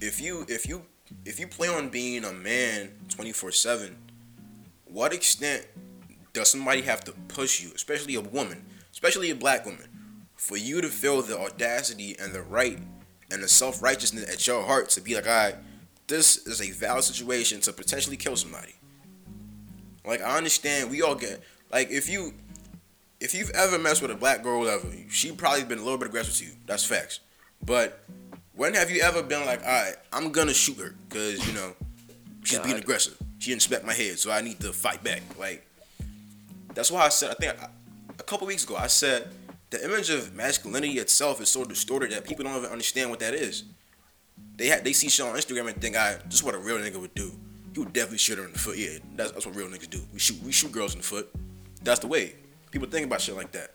if 0.02 0.22
you 0.22 0.46
if 0.48 0.70
you 0.70 0.84
if 1.26 1.40
you 1.40 1.48
plan 1.48 1.72
on 1.72 1.90
being 1.90 2.24
a 2.24 2.34
man 2.34 2.92
24/7, 3.10 3.96
what 4.86 5.12
extent 5.12 5.66
does 6.34 6.52
somebody 6.52 6.84
have 6.84 7.04
to 7.06 7.14
push 7.30 7.64
you, 7.64 7.72
especially 7.74 8.14
a 8.14 8.22
woman, 8.22 8.64
especially 8.92 9.32
a 9.32 9.36
black 9.36 9.66
woman, 9.66 9.88
for 10.36 10.58
you 10.58 10.82
to 10.82 10.90
feel 10.90 11.22
the 11.22 11.38
audacity 11.38 12.16
and 12.20 12.34
the 12.34 12.42
right 12.42 12.80
and 13.32 13.44
the 13.44 13.48
self 13.48 13.82
righteousness 13.82 14.30
at 14.32 14.46
your 14.46 14.64
heart 14.64 14.90
to 14.92 15.02
be 15.02 15.16
like, 15.16 15.28
all 15.28 15.34
right, 15.34 15.56
this 16.08 16.46
is 16.46 16.62
a 16.62 16.72
valid 16.72 17.04
situation 17.04 17.60
to 17.62 17.74
potentially 17.74 18.18
kill 18.18 18.36
somebody. 18.36 18.76
Like 20.06 20.22
I 20.22 20.38
understand 20.38 20.92
we 20.92 21.02
all 21.02 21.16
get 21.16 21.42
like 21.72 21.90
if 21.90 22.10
you 22.10 22.34
if 23.20 23.34
you've 23.34 23.50
ever 23.52 23.80
messed 23.80 24.02
with 24.02 24.12
a 24.12 24.16
black 24.16 24.44
girl 24.44 24.68
ever, 24.68 24.88
she 25.10 25.32
probably 25.32 25.64
been 25.64 25.80
a 25.80 25.84
little 25.84 25.98
bit 25.98 26.10
aggressive 26.10 26.36
to 26.36 26.46
you. 26.46 26.52
That's 26.68 26.86
facts. 26.86 27.22
But 27.66 28.04
when 28.54 28.74
have 28.76 28.92
you 28.92 29.02
ever 29.02 29.24
been 29.24 29.46
like, 29.46 29.62
all 29.62 29.68
right, 29.68 29.96
I'm 30.14 30.32
gonna 30.32 30.54
shoot 30.54 30.78
her 30.78 30.96
because 31.10 31.46
you 31.48 31.54
know 31.54 31.74
she's 32.44 32.60
being 32.60 32.78
aggressive. 32.78 33.18
She 33.40 33.52
didn't 33.52 33.64
smack 33.64 33.84
my 33.84 33.94
head, 33.94 34.20
so 34.20 34.32
I 34.32 34.42
need 34.42 34.60
to 34.62 34.74
fight 34.74 35.04
back. 35.04 35.22
Like 35.40 35.66
that's 36.74 36.92
why 36.92 37.02
I 37.02 37.10
said 37.10 37.32
I 37.32 37.34
think 37.34 37.62
I, 37.62 37.70
a 38.20 38.24
couple 38.24 38.46
weeks 38.48 38.64
ago 38.64 38.76
I 38.76 38.88
said 38.88 39.30
the 39.76 39.86
image 39.86 40.10
of 40.10 40.34
masculinity 40.34 41.00
itself 41.00 41.42
is 41.42 41.50
so 41.50 41.66
distorted 41.66 42.12
that 42.12 42.24
people 42.24 42.46
don't 42.46 42.56
even 42.58 42.70
understand 42.70 43.10
what 43.10 43.20
that 43.20 43.34
is. 43.34 43.64
They 44.56 44.70
ha- 44.70 44.80
they 44.82 44.94
see 44.94 45.10
shit 45.10 45.26
on 45.26 45.36
Instagram 45.36 45.68
and 45.68 45.82
think, 45.82 45.98
I 45.98 46.18
is 46.30 46.44
what 46.44 46.56
a 46.56 46.58
real 46.58 46.78
nigga 46.78 47.00
would 47.00 47.14
do. 47.14 47.32
He 47.74 47.80
would 47.80 47.92
definitely 47.92 48.20
shoot 48.20 48.38
her 48.38 48.46
in 48.46 48.54
the 48.54 48.60
foot. 48.60 48.78
Yeah, 48.78 49.00
that's, 49.16 49.32
that's 49.34 49.46
what 49.46 49.56
real 49.56 49.68
niggas 49.68 49.90
do. 49.90 50.00
We 50.14 50.20
shoot 50.20 50.42
we 50.44 50.54
shoot 50.54 50.72
girls 50.72 50.94
in 50.94 51.02
the 51.02 51.06
foot. 51.06 51.30
That's 51.84 52.00
the 52.00 52.08
way. 52.08 52.36
People 52.72 52.88
think 52.88 53.06
about 53.06 53.20
shit 53.20 53.36
like 53.36 53.52
that. 53.52 53.72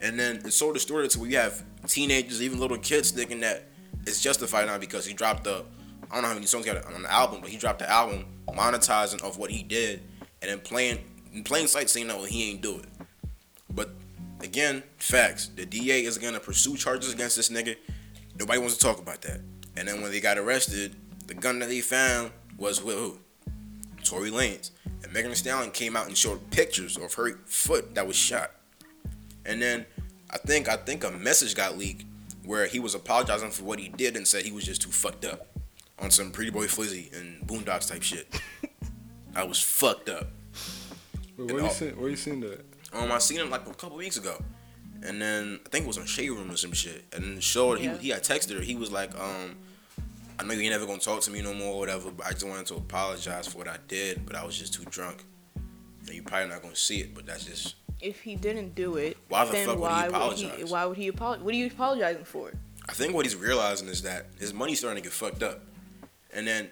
And 0.00 0.18
then 0.18 0.36
it's 0.44 0.56
so 0.56 0.72
distorted 0.72 1.10
to 1.12 1.20
where 1.20 1.30
you 1.30 1.36
have 1.36 1.62
teenagers, 1.86 2.40
even 2.42 2.58
little 2.58 2.78
kids, 2.78 3.10
thinking 3.10 3.40
that 3.40 3.64
it's 4.06 4.22
justified 4.22 4.66
now 4.66 4.78
because 4.78 5.04
he 5.04 5.12
dropped 5.12 5.44
the 5.44 5.64
I 6.10 6.14
don't 6.14 6.22
know 6.22 6.28
how 6.28 6.34
many 6.34 6.46
songs 6.46 6.64
he 6.64 6.72
got 6.72 6.82
on 6.86 7.02
the 7.02 7.12
album, 7.12 7.40
but 7.42 7.50
he 7.50 7.58
dropped 7.58 7.80
the 7.80 7.90
album 7.90 8.24
monetizing 8.48 9.22
of 9.22 9.36
what 9.36 9.50
he 9.50 9.62
did, 9.62 10.00
and 10.40 10.50
then 10.50 10.60
playing 10.60 10.98
in 11.34 11.44
plain 11.44 11.68
sight 11.68 11.90
saying 11.90 12.06
that 12.06 12.16
well, 12.16 12.24
he 12.24 12.52
ain't 12.52 12.62
do 12.62 12.78
it. 12.78 12.86
But 13.68 13.90
again, 14.40 14.82
facts. 14.98 15.48
The 15.48 15.66
DA 15.66 16.04
is 16.04 16.18
gonna 16.18 16.40
pursue 16.40 16.76
charges 16.76 17.12
against 17.12 17.36
this 17.36 17.48
nigga. 17.48 17.76
Nobody 18.38 18.58
wants 18.58 18.76
to 18.76 18.80
talk 18.82 18.98
about 18.98 19.22
that. 19.22 19.40
And 19.76 19.86
then 19.88 20.00
when 20.02 20.10
they 20.10 20.20
got 20.20 20.38
arrested, 20.38 20.96
the 21.26 21.34
gun 21.34 21.58
that 21.58 21.68
they 21.68 21.80
found 21.80 22.30
was 22.56 22.82
with 22.82 22.96
who? 22.96 23.18
Tory 24.04 24.30
Lanez. 24.30 24.70
And 25.02 25.12
Megan 25.12 25.30
Thee 25.30 25.36
Stallion 25.36 25.70
came 25.72 25.96
out 25.96 26.06
and 26.06 26.16
showed 26.16 26.50
pictures 26.50 26.96
of 26.96 27.12
her 27.14 27.38
foot 27.46 27.94
that 27.94 28.06
was 28.06 28.16
shot. 28.16 28.52
And 29.44 29.60
then 29.60 29.86
I 30.30 30.38
think 30.38 30.68
I 30.68 30.76
think 30.76 31.04
a 31.04 31.10
message 31.10 31.54
got 31.54 31.76
leaked 31.78 32.04
where 32.44 32.66
he 32.66 32.78
was 32.78 32.94
apologizing 32.94 33.50
for 33.50 33.64
what 33.64 33.78
he 33.78 33.88
did 33.88 34.16
and 34.16 34.26
said 34.26 34.44
he 34.44 34.52
was 34.52 34.64
just 34.64 34.82
too 34.82 34.90
fucked 34.90 35.24
up 35.24 35.48
on 35.98 36.10
some 36.10 36.30
Pretty 36.30 36.50
Boy 36.50 36.66
Flizzy 36.66 37.12
and 37.18 37.46
Boondocks 37.46 37.88
type 37.90 38.02
shit. 38.02 38.28
I 39.34 39.44
was 39.44 39.60
fucked 39.60 40.08
up. 40.08 40.28
Wait, 41.36 41.52
where 41.52 41.62
all- 41.62 41.68
you 41.68 41.74
seen? 41.74 41.90
Where 42.00 42.08
you 42.10 42.16
seen 42.16 42.40
that? 42.40 42.64
Um, 42.96 43.12
I 43.12 43.18
seen 43.18 43.38
him 43.40 43.50
like 43.50 43.66
a 43.66 43.74
couple 43.74 43.96
weeks 43.96 44.16
ago, 44.16 44.42
and 45.02 45.20
then 45.20 45.60
I 45.64 45.68
think 45.68 45.84
it 45.84 45.88
was 45.88 45.98
on 45.98 46.06
Shade 46.06 46.30
Room 46.30 46.50
or 46.50 46.56
some 46.56 46.72
shit. 46.72 47.04
And 47.12 47.24
then 47.24 47.40
showed 47.40 47.80
Yeah. 47.80 47.96
he 47.98 48.04
he 48.04 48.08
had 48.10 48.22
texted 48.24 48.54
her. 48.56 48.60
He 48.62 48.74
was 48.74 48.90
like, 48.90 49.14
um, 49.18 49.56
I 50.38 50.44
know 50.44 50.54
you 50.54 50.62
ain't 50.62 50.70
never 50.72 50.86
gonna 50.86 50.98
talk 50.98 51.20
to 51.22 51.30
me 51.30 51.42
no 51.42 51.54
more, 51.54 51.74
or 51.74 51.78
whatever. 51.78 52.10
But 52.10 52.26
I 52.26 52.30
just 52.32 52.46
wanted 52.46 52.66
to 52.66 52.74
apologize 52.76 53.46
for 53.48 53.58
what 53.58 53.68
I 53.68 53.78
did, 53.88 54.24
but 54.26 54.36
I 54.36 54.44
was 54.44 54.58
just 54.58 54.74
too 54.74 54.84
drunk. 54.90 55.24
And 56.06 56.14
you 56.14 56.22
probably 56.22 56.48
not 56.48 56.62
gonna 56.62 56.76
see 56.76 57.00
it, 57.00 57.14
but 57.14 57.26
that's 57.26 57.44
just 57.44 57.74
If 58.00 58.20
he 58.20 58.36
didn't 58.36 58.74
do 58.74 58.96
it, 58.96 59.16
Why 59.28 59.44
the 59.46 59.52
then 59.52 59.66
fuck 59.66 59.78
would 59.78 59.88
he 59.88 59.92
why 59.92 60.02
would 60.28 60.36
he? 60.38 60.44
apologize? 60.46 60.70
Why 60.70 60.84
would 60.84 60.96
he 60.96 61.08
apologize? 61.08 61.44
What 61.44 61.54
are 61.54 61.58
you 61.58 61.66
apologizing 61.66 62.24
for? 62.24 62.52
I 62.88 62.92
think 62.92 63.14
what 63.14 63.24
he's 63.26 63.34
realizing 63.36 63.88
is 63.88 64.02
that 64.02 64.26
his 64.38 64.52
money's 64.54 64.78
starting 64.78 65.02
to 65.02 65.06
get 65.08 65.12
fucked 65.14 65.42
up. 65.42 65.62
And 66.32 66.46
then 66.46 66.68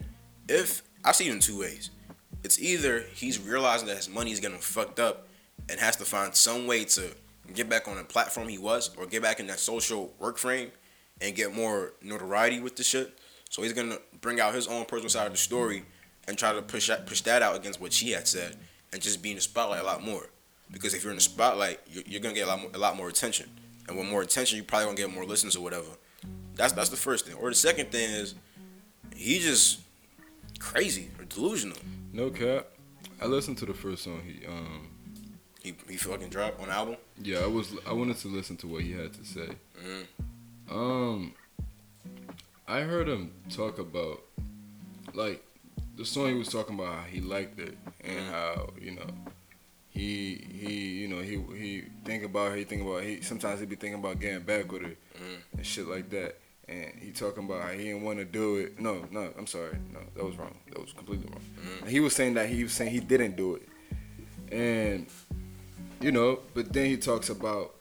if 0.49 0.83
I 1.05 1.13
see 1.13 1.29
it 1.29 1.33
in 1.33 1.41
two 1.41 1.59
ways. 1.59 1.91
It's 2.45 2.59
either 2.61 3.07
he's 3.15 3.39
realizing 3.41 3.87
that 3.89 3.97
his 3.97 4.09
money's 4.09 4.39
getting 4.39 4.59
fucked 4.59 5.01
up 5.01 5.27
and 5.69 5.81
has 5.81 5.97
to 5.97 6.05
find 6.05 6.35
some 6.35 6.67
way 6.67 6.85
to 6.85 7.15
get 7.55 7.69
back 7.69 7.89
on 7.89 7.97
the 7.97 8.05
platform 8.05 8.49
he 8.49 8.59
was 8.59 8.95
or 8.97 9.07
get 9.07 9.23
back 9.23 9.41
in 9.41 9.47
that 9.47 9.59
social 9.59 10.15
work 10.19 10.39
frame 10.39 10.71
and 11.21 11.35
get 11.35 11.55
more 11.55 11.93
notoriety 12.03 12.61
with 12.61 12.77
the 12.77 12.83
shit. 12.83 13.19
So 13.51 13.63
he's 13.63 13.73
gonna 13.73 13.99
bring 14.21 14.41
out 14.41 14.55
his 14.55 14.67
own 14.67 14.85
personal 14.85 15.11
side 15.11 15.27
of 15.27 15.33
the 15.33 15.39
story 15.39 15.85
and 16.27 16.37
try 16.37 16.53
to 16.53 16.63
push 16.63 16.89
that, 16.89 17.07
push 17.07 17.21
that 17.23 17.43
out 17.43 17.57
against 17.57 17.81
what 17.81 17.93
she 17.93 18.11
had 18.13 18.27
said 18.27 18.57
and 18.93 19.03
just 19.03 19.23
be 19.23 19.31
in 19.31 19.37
the 19.37 19.43
spotlight 19.43 19.81
a 19.81 19.85
lot 19.85 20.03
more. 20.03 20.29
Because 20.71 20.95
if 20.95 21.03
you're 21.03 21.13
in 21.13 21.17
the 21.17 21.23
spotlight, 21.23 21.81
you're, 21.91 22.05
you're 22.07 22.21
gonna 22.21 22.35
get 22.35 22.47
a 22.47 22.51
lot 22.51 22.61
more, 22.61 22.71
a 22.75 22.79
lot 22.79 22.97
more 22.97 23.09
attention, 23.09 23.49
and 23.87 23.97
with 23.97 24.07
more 24.07 24.23
attention, 24.23 24.57
you're 24.57 24.65
probably 24.65 24.87
gonna 24.87 24.97
get 24.97 25.13
more 25.13 25.25
listens 25.25 25.57
or 25.57 25.63
whatever. 25.63 25.89
That's 26.57 26.73
that's 26.73 26.89
the 26.89 26.97
first 26.97 27.27
thing. 27.27 27.35
Or 27.35 27.49
the 27.49 27.55
second 27.55 27.91
thing 27.91 28.11
is 28.11 28.35
he 29.15 29.39
just 29.39 29.81
crazy 30.59 31.11
or 31.19 31.25
delusional. 31.27 31.77
No 32.13 32.31
cap. 32.31 32.69
I 33.21 33.27
listened 33.27 33.59
to 33.59 33.67
the 33.67 33.75
first 33.75 34.05
song 34.05 34.23
he 34.25 34.47
um 34.47 34.89
He 35.65 35.75
he 35.89 35.97
fucking 35.97 36.29
dropped 36.29 36.61
on 36.61 36.69
album. 36.71 36.97
yeah, 37.23 37.39
I 37.39 37.47
was 37.47 37.73
I 37.87 37.93
wanted 37.95 38.19
to 38.19 38.29
listen 38.29 38.57
to 38.59 38.67
what 38.69 38.83
he 38.83 38.93
had 38.93 39.13
to 39.15 39.25
say. 39.25 39.49
Mhm. 39.83 40.07
Um 40.71 41.33
I 42.69 42.81
heard 42.83 43.09
him 43.09 43.33
talk 43.51 43.79
about 43.79 44.23
like 45.15 45.43
the 45.97 46.05
song 46.05 46.29
he 46.29 46.35
was 46.35 46.49
talking 46.49 46.75
about 46.79 46.93
how 46.95 47.03
he 47.05 47.21
liked 47.21 47.59
it 47.59 47.77
and 48.03 48.19
Mhm. 48.21 48.31
how, 48.31 48.73
you 48.81 48.91
know, 48.93 49.07
he 49.89 50.45
he 50.53 50.75
you 51.01 51.09
know, 51.09 51.21
he 51.23 51.37
he 51.59 51.85
think 52.05 52.25
about 52.25 52.51
her, 52.51 52.57
he 52.57 52.65
think 52.65 52.83
about 52.83 53.03
he 53.03 53.23
sometimes 53.23 53.61
he 53.61 53.67
be 53.67 53.77
thinking 53.77 54.01
about 54.01 54.21
getting 54.21 54.43
back 54.45 54.71
with 54.71 54.83
her 54.83 54.97
Mhm. 55.17 55.39
and 55.57 55.67
shit 55.67 55.87
like 55.89 56.11
that. 56.11 56.39
And 56.69 56.93
he 56.99 57.11
talking 57.13 57.45
about 57.45 57.63
how 57.63 57.71
he 57.73 57.85
didn't 57.85 58.03
want 58.03 58.19
to 58.19 58.25
do 58.27 58.57
it. 58.57 58.79
No, 58.81 59.07
no, 59.11 59.33
I'm 59.39 59.47
sorry. 59.47 59.77
No, 59.93 60.01
that 60.15 60.25
was 60.25 60.37
wrong. 60.37 60.57
That 60.71 60.81
was 60.81 60.93
completely 60.93 61.27
wrong. 61.31 61.43
Mhm. 61.83 61.89
He 61.89 62.01
was 62.01 62.15
saying 62.15 62.35
that 62.35 62.49
he 62.51 62.65
was 62.65 62.73
saying 62.75 62.91
he 62.91 63.01
didn't 63.01 63.37
do 63.37 63.55
it. 63.57 63.69
And 64.51 65.07
you 66.01 66.13
know, 66.13 66.41
but 66.55 66.73
then 66.73 66.87
he 66.87 66.97
talks 66.97 67.29
about 67.31 67.75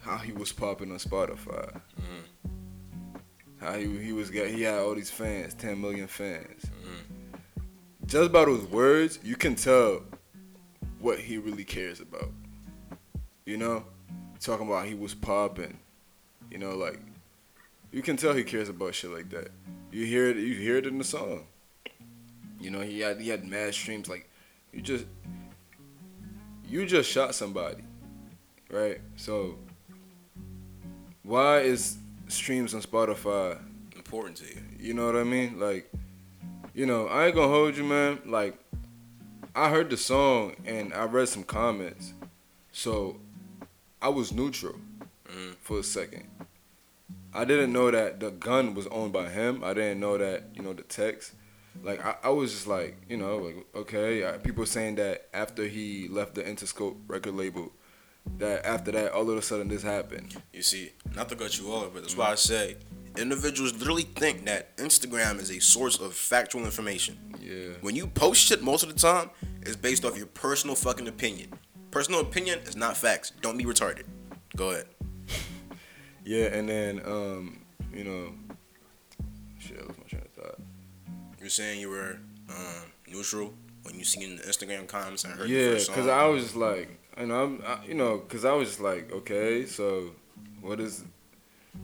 how 0.00 0.16
he 0.18 0.32
was 0.32 0.52
popping 0.52 0.90
on 0.92 0.98
Spotify. 0.98 1.80
Mhm. 2.00 3.20
How 3.58 3.74
he 3.76 3.98
he 3.98 4.12
was 4.12 4.30
get 4.30 4.50
he 4.50 4.62
had 4.62 4.78
all 4.80 4.94
these 4.94 5.10
fans, 5.10 5.54
10 5.54 5.80
million 5.80 6.06
fans. 6.06 6.64
Mhm. 6.64 7.40
Just 8.06 8.32
by 8.32 8.44
those 8.44 8.64
words, 8.64 9.18
you 9.22 9.36
can 9.36 9.54
tell 9.54 10.02
what 10.98 11.18
he 11.18 11.38
really 11.38 11.64
cares 11.64 12.00
about. 12.00 12.32
You 13.44 13.56
know, 13.56 13.84
talking 14.40 14.66
about 14.66 14.86
he 14.86 14.94
was 14.94 15.14
popping. 15.14 15.78
You 16.50 16.58
know, 16.58 16.76
like 16.76 16.98
you 17.92 18.02
can 18.02 18.16
tell 18.16 18.34
he 18.34 18.44
cares 18.44 18.68
about 18.68 18.94
shit 18.94 19.10
like 19.10 19.28
that. 19.30 19.50
You 19.92 20.06
hear 20.06 20.28
it, 20.28 20.36
you 20.36 20.54
hear 20.54 20.76
it 20.76 20.86
in 20.86 20.98
the 20.98 21.04
song. 21.04 21.46
You 22.58 22.70
know, 22.70 22.80
he 22.80 23.00
had 23.00 23.20
he 23.20 23.28
had 23.28 23.44
mad 23.44 23.74
streams. 23.74 24.08
Like 24.08 24.28
you 24.72 24.80
just 24.80 25.04
you 26.70 26.86
just 26.86 27.10
shot 27.10 27.34
somebody, 27.34 27.82
right? 28.70 29.00
So 29.16 29.58
why 31.24 31.60
is 31.60 31.98
streams 32.28 32.74
on 32.74 32.80
Spotify 32.82 33.58
Important 33.96 34.36
to 34.38 34.44
you. 34.46 34.62
you 34.78 34.94
know 34.94 35.04
what 35.06 35.16
I 35.16 35.24
mean? 35.24 35.58
Like, 35.60 35.90
you 36.74 36.86
know, 36.86 37.06
I 37.08 37.26
ain't 37.26 37.34
gonna 37.34 37.48
hold 37.48 37.76
you, 37.76 37.84
man. 37.84 38.20
Like, 38.24 38.56
I 39.54 39.68
heard 39.68 39.90
the 39.90 39.96
song 39.96 40.54
and 40.64 40.92
I 40.94 41.04
read 41.04 41.28
some 41.28 41.42
comments, 41.44 42.12
so 42.72 43.16
I 44.00 44.08
was 44.08 44.32
neutral 44.32 44.76
Mhm. 45.28 45.56
for 45.60 45.80
a 45.80 45.82
second. 45.82 46.24
I 47.34 47.44
didn't 47.44 47.72
know 47.72 47.90
that 47.90 48.20
the 48.20 48.30
gun 48.30 48.74
was 48.74 48.86
owned 48.88 49.12
by 49.12 49.28
him. 49.28 49.62
I 49.62 49.74
didn't 49.74 50.00
know 50.00 50.16
that 50.18 50.44
you 50.54 50.62
know 50.62 50.72
the 50.72 50.82
text. 50.82 51.32
Like, 51.82 52.04
I, 52.04 52.16
I 52.24 52.28
was 52.30 52.52
just 52.52 52.66
like, 52.66 52.96
you 53.08 53.16
know, 53.16 53.38
like 53.38 53.66
okay. 53.74 54.38
People 54.42 54.66
saying 54.66 54.96
that 54.96 55.28
after 55.32 55.66
he 55.66 56.08
left 56.08 56.34
the 56.34 56.42
Interscope 56.42 56.96
record 57.06 57.34
label, 57.34 57.72
that 58.38 58.64
after 58.66 58.92
that, 58.92 59.12
all 59.12 59.28
of 59.30 59.36
a 59.36 59.42
sudden 59.42 59.68
this 59.68 59.82
happened. 59.82 60.36
You 60.52 60.62
see, 60.62 60.92
not 61.14 61.28
to 61.30 61.36
cut 61.36 61.58
you 61.58 61.72
off, 61.72 61.90
but 61.92 62.02
that's 62.02 62.16
why 62.16 62.30
I 62.30 62.34
say 62.34 62.76
individuals 63.16 63.74
literally 63.74 64.02
think 64.02 64.44
that 64.46 64.76
Instagram 64.76 65.40
is 65.40 65.50
a 65.50 65.60
source 65.60 65.98
of 65.98 66.14
factual 66.14 66.64
information. 66.64 67.18
Yeah. 67.40 67.74
When 67.80 67.96
you 67.96 68.06
post 68.06 68.40
shit 68.40 68.62
most 68.62 68.82
of 68.82 68.88
the 68.88 68.98
time, 68.98 69.30
it's 69.62 69.76
based 69.76 70.04
off 70.04 70.16
your 70.16 70.26
personal 70.26 70.76
fucking 70.76 71.08
opinion. 71.08 71.52
Personal 71.90 72.20
opinion 72.20 72.60
is 72.60 72.76
not 72.76 72.96
facts. 72.96 73.32
Don't 73.40 73.56
be 73.56 73.64
retarded. 73.64 74.04
Go 74.56 74.70
ahead. 74.70 74.86
Yeah, 76.22 76.54
and 76.54 76.68
then 76.68 77.00
um, 77.06 77.64
you 77.94 78.04
know, 78.04 78.34
You're 81.40 81.48
saying 81.48 81.80
you 81.80 81.88
were 81.88 82.18
um, 82.50 82.92
neutral 83.08 83.54
when 83.82 83.94
you 83.94 84.04
seen 84.04 84.36
the 84.36 84.42
Instagram 84.42 84.86
comments 84.86 85.24
and 85.24 85.32
heard 85.34 85.48
Yeah, 85.48 85.74
because 85.74 86.06
I 86.06 86.26
was 86.26 86.42
just 86.42 86.56
like, 86.56 86.98
and 87.16 87.32
I'm, 87.32 87.62
I, 87.66 87.78
you 87.86 87.94
know, 87.94 88.18
because 88.18 88.44
I 88.44 88.52
was 88.52 88.68
just 88.68 88.80
like, 88.80 89.10
okay, 89.10 89.64
so 89.64 90.10
what 90.60 90.80
is, 90.80 91.04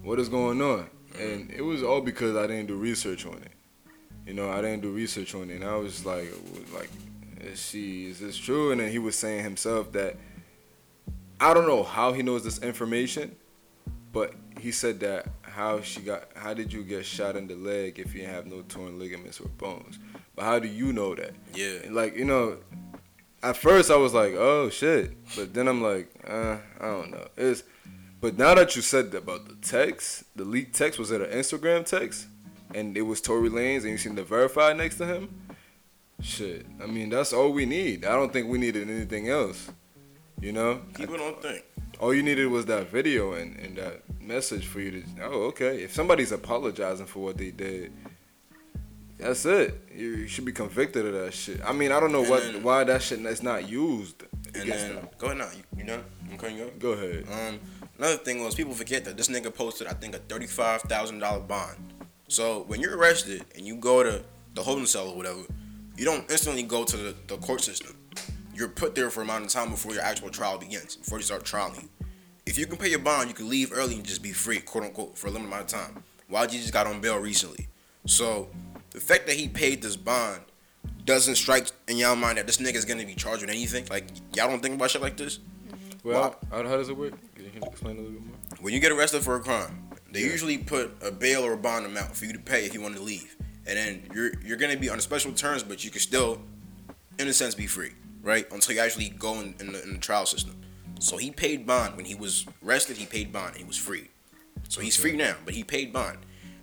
what 0.03 0.21
is 0.21 0.29
going 0.29 0.61
on? 0.61 0.91
And 1.19 1.51
it 1.51 1.63
was 1.63 1.83
all 1.83 2.03
because 2.03 2.37
I 2.37 2.47
didn't 2.47 2.67
do 2.67 2.77
research 2.77 3.25
on 3.25 3.37
it. 3.39 3.53
You 4.27 4.35
know, 4.35 4.51
I 4.51 4.61
didn't 4.61 4.83
do 4.83 4.91
research 4.91 5.35
on 5.35 5.51
it, 5.51 5.55
and 5.55 5.65
I 5.65 5.77
was 5.77 6.05
like, 6.05 6.31
like, 6.75 6.91
is 7.41 7.65
she, 7.65 8.07
is 8.07 8.21
this 8.21 8.37
true? 8.37 8.73
And 8.73 8.81
then 8.81 8.91
he 8.91 8.99
was 8.99 9.17
saying 9.17 9.43
himself 9.43 9.93
that 9.93 10.17
I 11.41 11.55
don't 11.55 11.67
know 11.67 11.83
how 11.83 12.13
he 12.13 12.23
knows 12.23 12.45
this 12.45 12.59
information, 12.59 13.37
but 14.13 14.35
he 14.61 14.73
said 14.73 15.01
that 15.01 15.29
how 15.57 15.81
she 15.81 16.01
got, 16.01 16.29
how 16.37 16.53
did 16.53 16.71
you 16.73 16.83
get 16.83 17.07
shot 17.07 17.35
in 17.35 17.47
the 17.49 17.55
leg 17.57 17.99
if 17.99 18.15
you 18.15 18.27
have 18.27 18.47
no 18.47 18.61
torn 18.69 18.99
ligaments 18.99 19.41
or 19.41 19.49
bones? 19.49 19.99
But 20.35 20.45
how 20.45 20.59
do 20.59 20.69
you 20.69 20.93
know 20.93 21.15
that? 21.15 21.33
yeah. 21.55 21.79
like 21.91 22.15
you 22.17 22.25
know 22.27 22.59
at 23.43 23.57
first 23.57 23.91
i 23.91 23.97
was 23.97 24.13
like 24.15 24.35
oh 24.35 24.69
shit 24.71 25.13
but 25.37 25.53
then 25.55 25.69
i'm 25.69 25.83
like 25.83 26.09
uh, 26.27 26.57
i 26.81 26.87
don't 26.87 27.11
know 27.11 27.27
it's 27.37 27.63
but 28.21 28.37
now 28.39 28.55
that 28.55 28.75
you 28.75 28.83
said 28.83 29.11
that 29.13 29.19
about 29.19 29.47
the 29.49 29.55
text 29.57 30.25
the 30.37 30.45
leaked 30.45 30.75
text 30.75 30.99
was 30.99 31.11
it 31.11 31.21
an 31.21 31.29
instagram 31.29 31.85
text 31.85 32.27
and 32.75 32.97
it 32.97 33.03
was 33.03 33.21
tory 33.21 33.49
lanez 33.51 33.83
and 33.83 33.91
you 33.91 33.99
seen 33.99 34.15
the 34.15 34.25
verified 34.25 34.77
next 34.77 34.97
to 34.97 35.07
him 35.07 35.29
shit 36.21 36.67
i 36.83 36.87
mean 36.87 37.09
that's 37.11 37.33
all 37.33 37.53
we 37.53 37.67
need 37.67 38.05
i 38.05 38.13
don't 38.13 38.33
think 38.33 38.49
we 38.49 38.59
needed 38.59 38.89
anything 38.89 39.29
else 39.29 39.71
you 40.41 40.53
know 40.53 40.81
People 40.95 41.17
don't 41.19 41.41
think. 41.41 41.63
all 42.01 42.13
you 42.15 42.23
needed 42.23 42.49
was 42.49 42.65
that 42.67 42.91
video 42.91 43.35
and, 43.35 43.57
and 43.59 43.77
that 43.77 44.03
message 44.27 44.67
for 44.67 44.81
you 44.81 44.91
to 44.91 45.05
oh 45.23 45.43
okay 45.45 45.83
if 45.83 45.93
somebody's 45.95 46.33
apologizing 46.33 47.07
for 47.07 47.21
what 47.23 47.37
they 47.37 47.51
did 47.51 47.93
that's 49.19 49.47
it 49.47 49.81
you, 49.95 50.09
you 50.09 50.27
should 50.27 50.45
be 50.45 50.53
convicted 50.53 51.07
of 51.07 51.13
that 51.15 51.33
shit 51.33 51.61
i 51.65 51.73
mean 51.73 51.91
i 51.93 51.99
don't 52.01 52.13
know 52.13 52.21
And 52.23 52.31
what 52.31 52.43
then- 52.43 52.63
why 52.63 52.85
that 52.85 53.03
shit 53.03 53.21
is 53.25 53.43
not 53.43 53.69
used 53.69 54.23
And 54.55 54.69
then 54.71 54.95
them. 54.97 55.09
go 55.19 55.27
ahead 55.27 55.39
now. 55.39 55.49
You, 55.57 55.63
you 55.79 55.85
know, 55.85 56.01
I'm 56.31 56.39
cutting 56.39 56.57
you 56.59 56.65
up. 56.65 56.79
go 56.79 56.93
ahead 56.93 57.25
Um, 57.31 57.61
another 57.99 58.17
thing 58.17 58.43
was 58.45 58.55
people 58.55 58.75
forget 58.75 59.05
that 59.05 59.17
this 59.17 59.29
nigga 59.29 59.55
posted 59.55 59.87
I 59.87 59.93
think 59.93 60.15
a 60.15 60.19
thirty-five 60.19 60.83
thousand 60.83 61.19
dollar 61.21 61.41
bond. 61.41 61.77
So 62.29 62.65
when 62.67 62.81
you're 62.81 62.97
arrested 62.97 63.45
and 63.55 63.67
you 63.67 63.77
go 63.77 64.03
to 64.03 64.25
the 64.55 64.63
holding 64.63 64.87
cell 64.87 65.09
or 65.09 65.17
whatever, 65.17 65.43
you 65.97 66.05
don't 66.05 66.29
instantly 66.31 66.63
go 66.63 66.85
to 66.85 66.97
the, 66.97 67.15
the 67.27 67.37
court 67.37 67.61
system. 67.63 67.95
You're 68.55 68.69
put 68.69 68.95
there 68.95 69.11
for 69.11 69.21
a 69.21 69.25
amount 69.25 69.45
of 69.45 69.51
time 69.51 69.71
before 69.71 69.93
your 69.93 70.03
actual 70.03 70.31
trial 70.31 70.57
begins, 70.59 70.97
before 70.97 71.19
you 71.19 71.25
start 71.25 71.45
trialing 71.45 71.83
you. 71.83 71.89
If 72.47 72.57
you 72.59 72.67
can 72.67 72.79
pay 72.79 72.89
your 72.89 73.01
bond, 73.01 73.29
you 73.29 73.35
can 73.35 73.49
leave 73.49 73.73
early 73.73 73.97
and 73.97 74.05
just 74.05 74.23
be 74.23 74.33
free, 74.33 74.61
quote 74.61 74.85
unquote, 74.85 75.19
for 75.19 75.27
a 75.27 75.31
limited 75.31 75.53
amount 75.53 75.75
of 75.75 75.81
time. 75.81 76.05
YG 76.31 76.53
just 76.53 76.73
got 76.73 76.87
on 76.87 77.01
bail 77.01 77.19
recently. 77.19 77.67
So 78.07 78.49
the 78.91 79.01
fact 79.01 79.27
that 79.27 79.37
he 79.37 79.49
paid 79.49 79.83
this 79.83 79.97
bond 79.97 80.43
doesn't 81.05 81.35
strike 81.35 81.69
in 81.89 81.97
y'all 81.97 82.17
mind 82.17 82.39
that 82.39 82.47
this 82.47 82.59
nigga's 82.59 82.85
gonna 82.85 83.05
be 83.05 83.15
charged 83.15 83.43
with 83.43 83.51
anything. 83.51 83.87
Like 83.91 84.07
y'all 84.35 84.49
don't 84.49 84.63
think 84.63 84.77
about 84.77 84.91
shit 84.91 85.03
like 85.03 85.17
this. 85.17 85.41
Well, 86.05 86.37
how, 86.51 86.63
how 86.63 86.77
does 86.77 86.89
it 86.89 86.97
work? 86.97 87.15
Can 87.35 87.45
you 87.45 87.51
explain 87.65 87.97
a 87.97 88.01
little 88.01 88.13
bit 88.13 88.27
more? 88.27 88.37
When 88.61 88.73
you 88.73 88.79
get 88.79 88.93
arrested 88.93 89.23
for 89.23 89.35
a 89.35 89.41
crime, 89.41 89.89
they 90.13 90.21
usually 90.21 90.57
put 90.57 90.97
a 91.03 91.11
bail 91.11 91.45
or 91.45 91.53
a 91.53 91.57
bond 91.57 91.85
amount 91.85 92.17
for 92.17 92.27
you 92.27 92.33
to 92.33 92.39
pay 92.39 92.65
if 92.65 92.75
you 92.75 92.81
want 92.81 92.95
to 92.95 93.03
leave, 93.03 93.37
and 93.67 93.77
then 93.77 94.03
you're 94.15 94.31
you're 94.45 94.57
gonna 94.57 94.77
be 94.77 94.89
on 94.89 95.01
special 95.01 95.33
terms, 95.33 95.65
but 95.65 95.85
you 95.85 95.91
can 95.91 96.01
still, 96.01 96.41
in 97.19 97.27
a 97.27 97.33
sense, 97.33 97.57
be 97.57 97.67
free, 97.67 97.91
right? 98.23 98.51
Until 98.53 98.77
you 98.77 98.81
actually 98.81 99.09
go 99.11 99.41
in, 99.41 99.55
in, 99.59 99.73
the, 99.73 99.83
in 99.83 99.93
the 99.95 99.99
trial 99.99 100.27
system. 100.27 100.57
So 100.99 101.17
he 101.17 101.31
paid 101.31 101.67
bond 101.67 101.97
when 101.97 102.05
he 102.07 102.15
was 102.15 102.47
arrested. 102.65 102.97
He 102.97 103.07
paid 103.07 103.33
bond. 103.33 103.51
And 103.51 103.59
he 103.59 103.65
was 103.65 103.77
free. 103.77 104.09
So 104.69 104.81
he's 104.81 104.97
free 104.97 105.17
now, 105.17 105.37
but 105.45 105.55
he 105.55 105.63
paid 105.63 105.93
bond. 105.93 106.19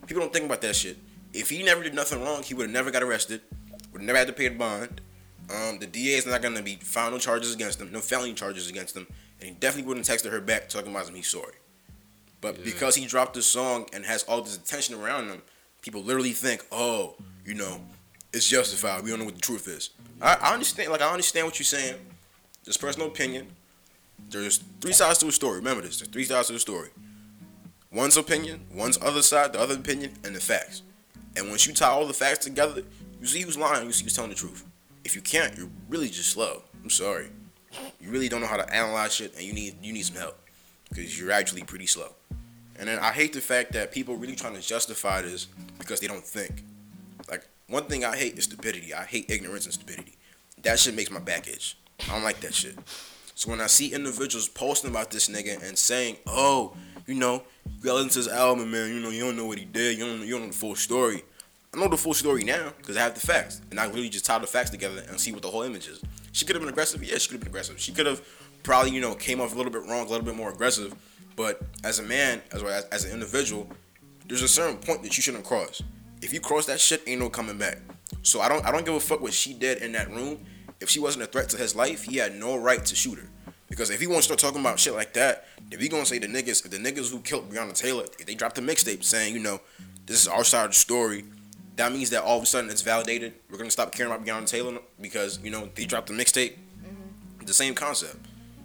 People 0.07 0.21
don't 0.21 0.33
think 0.33 0.45
about 0.45 0.61
that 0.61 0.75
shit. 0.75 0.97
If 1.33 1.49
he 1.49 1.63
never 1.63 1.83
did 1.83 1.93
nothing 1.93 2.21
wrong, 2.21 2.43
he 2.43 2.53
would 2.53 2.63
have 2.63 2.71
never 2.73 2.91
got 2.91 3.03
arrested. 3.03 3.41
Would 3.93 4.01
never 4.01 4.17
had 4.17 4.27
to 4.27 4.33
pay 4.33 4.47
the 4.49 4.55
bond. 4.55 5.01
Um, 5.53 5.77
the 5.79 5.85
DA 5.87 6.15
is 6.17 6.25
not 6.25 6.41
gonna 6.41 6.61
be 6.61 6.75
found 6.75 7.13
no 7.13 7.19
charges 7.19 7.53
against 7.53 7.79
him, 7.79 7.91
no 7.91 7.99
felony 7.99 8.33
charges 8.33 8.69
against 8.69 8.95
him, 8.95 9.05
and 9.39 9.49
he 9.49 9.55
definitely 9.55 9.87
wouldn't 9.87 10.07
have 10.07 10.17
texted 10.17 10.31
her 10.31 10.41
back 10.41 10.69
talking 10.69 10.91
about 10.91 11.07
him 11.07 11.15
he's 11.15 11.27
sorry. 11.27 11.53
But 12.41 12.57
Yeah. 12.57 12.63
because 12.65 12.95
he 12.95 13.05
dropped 13.05 13.33
this 13.35 13.45
song 13.47 13.87
and 13.93 14.05
has 14.05 14.23
all 14.23 14.41
this 14.41 14.55
attention 14.55 14.95
around 14.95 15.27
him, 15.27 15.41
people 15.81 16.01
literally 16.01 16.31
think, 16.31 16.65
oh, 16.71 17.15
you 17.45 17.53
know, 17.53 17.81
it's 18.31 18.47
justified. 18.47 19.03
We 19.03 19.09
don't 19.09 19.19
know 19.19 19.25
what 19.25 19.35
the 19.35 19.41
truth 19.41 19.67
is. 19.67 19.91
I, 20.21 20.35
I 20.35 20.53
understand. 20.53 20.91
Like 20.91 21.01
I 21.01 21.11
understand 21.11 21.45
what 21.45 21.59
you're 21.59 21.65
saying. 21.65 21.95
Just 22.65 22.79
personal 22.79 23.07
opinion. 23.07 23.47
There's 24.29 24.57
three 24.81 24.93
sides 24.93 25.19
to 25.19 25.27
a 25.27 25.31
story. 25.31 25.57
Remember 25.57 25.81
this. 25.81 25.99
There's 25.99 26.09
three 26.09 26.23
sides 26.23 26.47
to 26.47 26.55
a 26.55 26.59
story. 26.59 26.89
One's 27.91 28.17
opinion, 28.17 28.65
one's 28.73 28.97
other 29.01 29.21
side, 29.21 29.53
the 29.53 29.59
other 29.59 29.75
opinion, 29.75 30.13
and 30.23 30.35
the 30.35 30.39
facts. 30.39 30.81
And 31.35 31.49
once 31.49 31.67
you 31.67 31.73
tie 31.73 31.89
all 31.89 32.07
the 32.07 32.13
facts 32.13 32.45
together, 32.45 32.81
you 33.21 33.27
see 33.27 33.41
who's 33.41 33.57
lying, 33.57 33.85
you 33.85 33.91
see 33.91 34.03
who's 34.03 34.15
telling 34.15 34.31
the 34.31 34.35
truth. 34.35 34.65
If 35.05 35.15
you 35.15 35.21
can't, 35.21 35.55
you're 35.55 35.69
really 35.89 36.09
just 36.09 36.29
slow. 36.29 36.63
I'm 36.83 36.89
sorry. 36.89 37.27
You 38.01 38.09
really 38.09 38.29
don't 38.29 38.41
know 38.41 38.47
how 38.47 38.57
to 38.57 38.73
analyze 38.73 39.13
shit, 39.13 39.35
and 39.35 39.43
you 39.43 39.53
need 39.53 39.75
you 39.83 39.93
need 39.93 40.05
some 40.05 40.17
help 40.17 40.37
because 40.89 41.19
you're 41.19 41.31
actually 41.31 41.63
pretty 41.63 41.85
slow. 41.85 42.09
And 42.79 42.87
then 42.87 42.99
I 42.99 43.11
hate 43.11 43.33
the 43.33 43.41
fact 43.41 43.73
that 43.73 43.91
people 43.91 44.15
really 44.15 44.35
trying 44.35 44.55
to 44.55 44.61
justify 44.61 45.21
this 45.21 45.47
because 45.77 45.99
they 45.99 46.07
don't 46.07 46.23
think. 46.23 46.63
Like 47.29 47.47
one 47.67 47.85
thing 47.85 48.03
I 48.03 48.15
hate 48.15 48.37
is 48.37 48.45
stupidity. 48.45 48.93
I 48.93 49.03
hate 49.03 49.29
ignorance 49.29 49.65
and 49.65 49.73
stupidity. 49.73 50.17
That 50.63 50.79
shit 50.79 50.95
makes 50.95 51.11
my 51.11 51.19
back 51.19 51.47
itch. 51.47 51.77
I 52.07 52.13
don't 52.13 52.23
like 52.23 52.39
that 52.41 52.53
shit. 52.53 52.77
So 53.35 53.49
when 53.49 53.61
I 53.61 53.67
see 53.67 53.93
individuals 53.93 54.47
posting 54.47 54.89
about 54.89 55.11
this 55.11 55.27
nigga 55.27 55.61
and 55.67 55.77
saying, 55.77 56.17
"Oh, 56.27 56.75
you 57.07 57.15
know, 57.15 57.43
you 57.65 57.83
gotta 57.83 57.95
listen 57.95 58.09
to 58.09 58.19
his 58.19 58.27
album, 58.27 58.71
man. 58.71 58.93
You 58.93 58.99
know, 58.99 59.09
you 59.09 59.21
don't 59.21 59.35
know 59.35 59.45
what 59.45 59.57
he 59.57 59.65
did. 59.65 59.97
You 59.97 60.05
don't, 60.05 60.21
you 60.21 60.33
don't 60.33 60.41
know 60.41 60.47
the 60.47 60.53
full 60.53 60.75
story." 60.75 61.23
I 61.73 61.79
know 61.79 61.87
the 61.87 61.97
full 61.97 62.13
story 62.13 62.43
now 62.43 62.71
because 62.77 62.97
I 62.97 63.01
have 63.01 63.15
the 63.15 63.19
facts, 63.19 63.61
and 63.71 63.79
I 63.79 63.87
really 63.87 64.07
just 64.07 64.25
tie 64.25 64.37
the 64.37 64.45
facts 64.45 64.69
together 64.69 65.03
and 65.09 65.19
see 65.19 65.31
what 65.31 65.41
the 65.41 65.49
whole 65.49 65.63
image 65.63 65.87
is. 65.87 66.01
She 66.31 66.45
could 66.45 66.55
have 66.55 66.61
been 66.61 66.69
aggressive, 66.69 67.03
yeah, 67.03 67.17
she 67.17 67.29
could 67.29 67.35
have 67.35 67.41
been 67.41 67.49
aggressive. 67.49 67.79
She 67.79 67.91
could 67.91 68.05
have 68.05 68.21
probably, 68.61 68.91
you 68.91 69.01
know, 69.01 69.15
came 69.15 69.41
off 69.41 69.53
a 69.53 69.57
little 69.57 69.71
bit 69.71 69.81
wrong, 69.89 70.05
a 70.05 70.09
little 70.09 70.25
bit 70.25 70.35
more 70.35 70.51
aggressive. 70.51 70.93
But 71.35 71.63
as 71.83 71.97
a 71.97 72.03
man, 72.03 72.43
as 72.51 72.61
well 72.61 72.73
as, 72.73 72.85
as 72.85 73.05
an 73.05 73.11
individual, 73.11 73.67
there's 74.27 74.43
a 74.43 74.47
certain 74.47 74.77
point 74.77 75.01
that 75.01 75.17
you 75.17 75.23
shouldn't 75.23 75.45
cross. 75.45 75.81
If 76.21 76.31
you 76.31 76.39
cross 76.39 76.67
that 76.67 76.79
shit, 76.79 77.01
ain't 77.07 77.19
no 77.19 77.29
coming 77.29 77.57
back. 77.57 77.79
So 78.21 78.39
I 78.39 78.49
don't, 78.49 78.63
I 78.65 78.71
don't 78.71 78.85
give 78.85 78.93
a 78.93 78.99
fuck 78.99 79.21
what 79.21 79.33
she 79.33 79.53
did 79.53 79.81
in 79.81 79.93
that 79.93 80.11
room. 80.11 80.45
If 80.83 80.89
she 80.89 80.99
wasn't 80.99 81.23
a 81.23 81.27
threat 81.27 81.49
to 81.49 81.57
his 81.57 81.75
life, 81.75 82.03
he 82.03 82.17
had 82.17 82.35
no 82.35 82.57
right 82.57 82.83
to 82.85 82.95
shoot 82.95 83.17
her. 83.17 83.29
Because 83.69 83.89
if 83.89 83.99
he 84.01 84.05
wants 84.05 84.27
to 84.27 84.33
start 84.33 84.39
talking 84.39 84.59
about 84.61 84.79
shit 84.79 84.93
like 84.93 85.13
that, 85.13 85.47
if 85.71 85.79
he 85.79 85.87
gonna 85.87 86.05
say 86.05 86.19
the 86.19 86.27
niggas, 86.27 86.63
if 86.63 86.69
the 86.69 86.77
niggas 86.77 87.09
who 87.11 87.19
killed 87.21 87.49
Breonna 87.49 87.73
Taylor, 87.73 88.03
if 88.19 88.25
they 88.25 88.35
dropped 88.35 88.59
a 88.59 88.61
mixtape 88.61 89.03
saying, 89.03 89.33
you 89.33 89.39
know, 89.39 89.61
this 90.05 90.21
is 90.21 90.27
our 90.27 90.43
side 90.43 90.65
of 90.65 90.71
the 90.71 90.75
story, 90.75 91.23
that 91.77 91.91
means 91.91 92.09
that 92.11 92.21
all 92.23 92.37
of 92.37 92.43
a 92.43 92.45
sudden 92.45 92.69
it's 92.69 92.81
validated. 92.83 93.33
We're 93.49 93.57
gonna 93.57 93.71
stop 93.71 93.91
caring 93.91 94.11
about 94.11 94.25
Breonna 94.25 94.45
Taylor 94.45 94.77
because 95.01 95.39
you 95.41 95.49
know 95.49 95.69
they 95.73 95.85
dropped 95.85 96.07
the 96.07 96.13
mixtape. 96.13 96.53
Mm-hmm. 96.57 97.45
The 97.45 97.53
same 97.53 97.73
concept. 97.73 98.17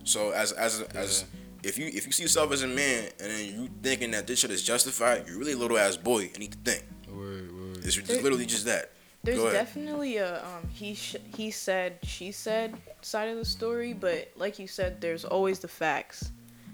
So 0.05 0.31
as 0.31 0.53
as 0.53 0.83
as 0.95 1.25
if 1.63 1.79
you 1.79 1.87
if 1.87 2.05
you 2.05 2.13
see 2.13 2.25
yourself 2.25 2.53
as 2.53 2.63
a 2.63 2.67
man 2.67 3.09
and 3.21 3.31
then 3.31 3.47
you 3.47 3.69
thinking 3.83 4.11
that 4.11 4.27
this 4.27 4.41
shit 4.41 4.51
is 4.51 4.63
justified, 4.63 5.25
you're 5.29 5.39
really 5.39 5.53
a 5.53 5.57
little 5.57 5.79
ass 5.79 5.97
boy 5.97 6.23
and 6.25 6.39
need 6.41 6.53
to 6.53 6.59
think. 6.59 6.85
Word, 7.09 7.51
word. 7.57 7.77
It's 7.79 7.95
just 7.95 8.09
There- 8.09 8.21
literally 8.21 8.45
just 8.47 8.65
that. 8.67 8.91
There's 9.25 9.53
definitely 9.53 10.17
a 10.19 10.43
um 10.45 10.69
he 10.73 10.95
sh- 10.95 11.17
he 11.35 11.51
said 11.51 11.99
she 12.03 12.33
said 12.33 12.77
side 13.03 13.29
of 13.29 13.37
the 13.37 13.45
story, 13.45 13.93
but 13.93 14.31
like 14.37 14.59
you 14.59 14.67
said, 14.67 15.01
there's 15.01 15.25
always 15.25 15.59
the 15.59 15.69
facts, 15.69 16.31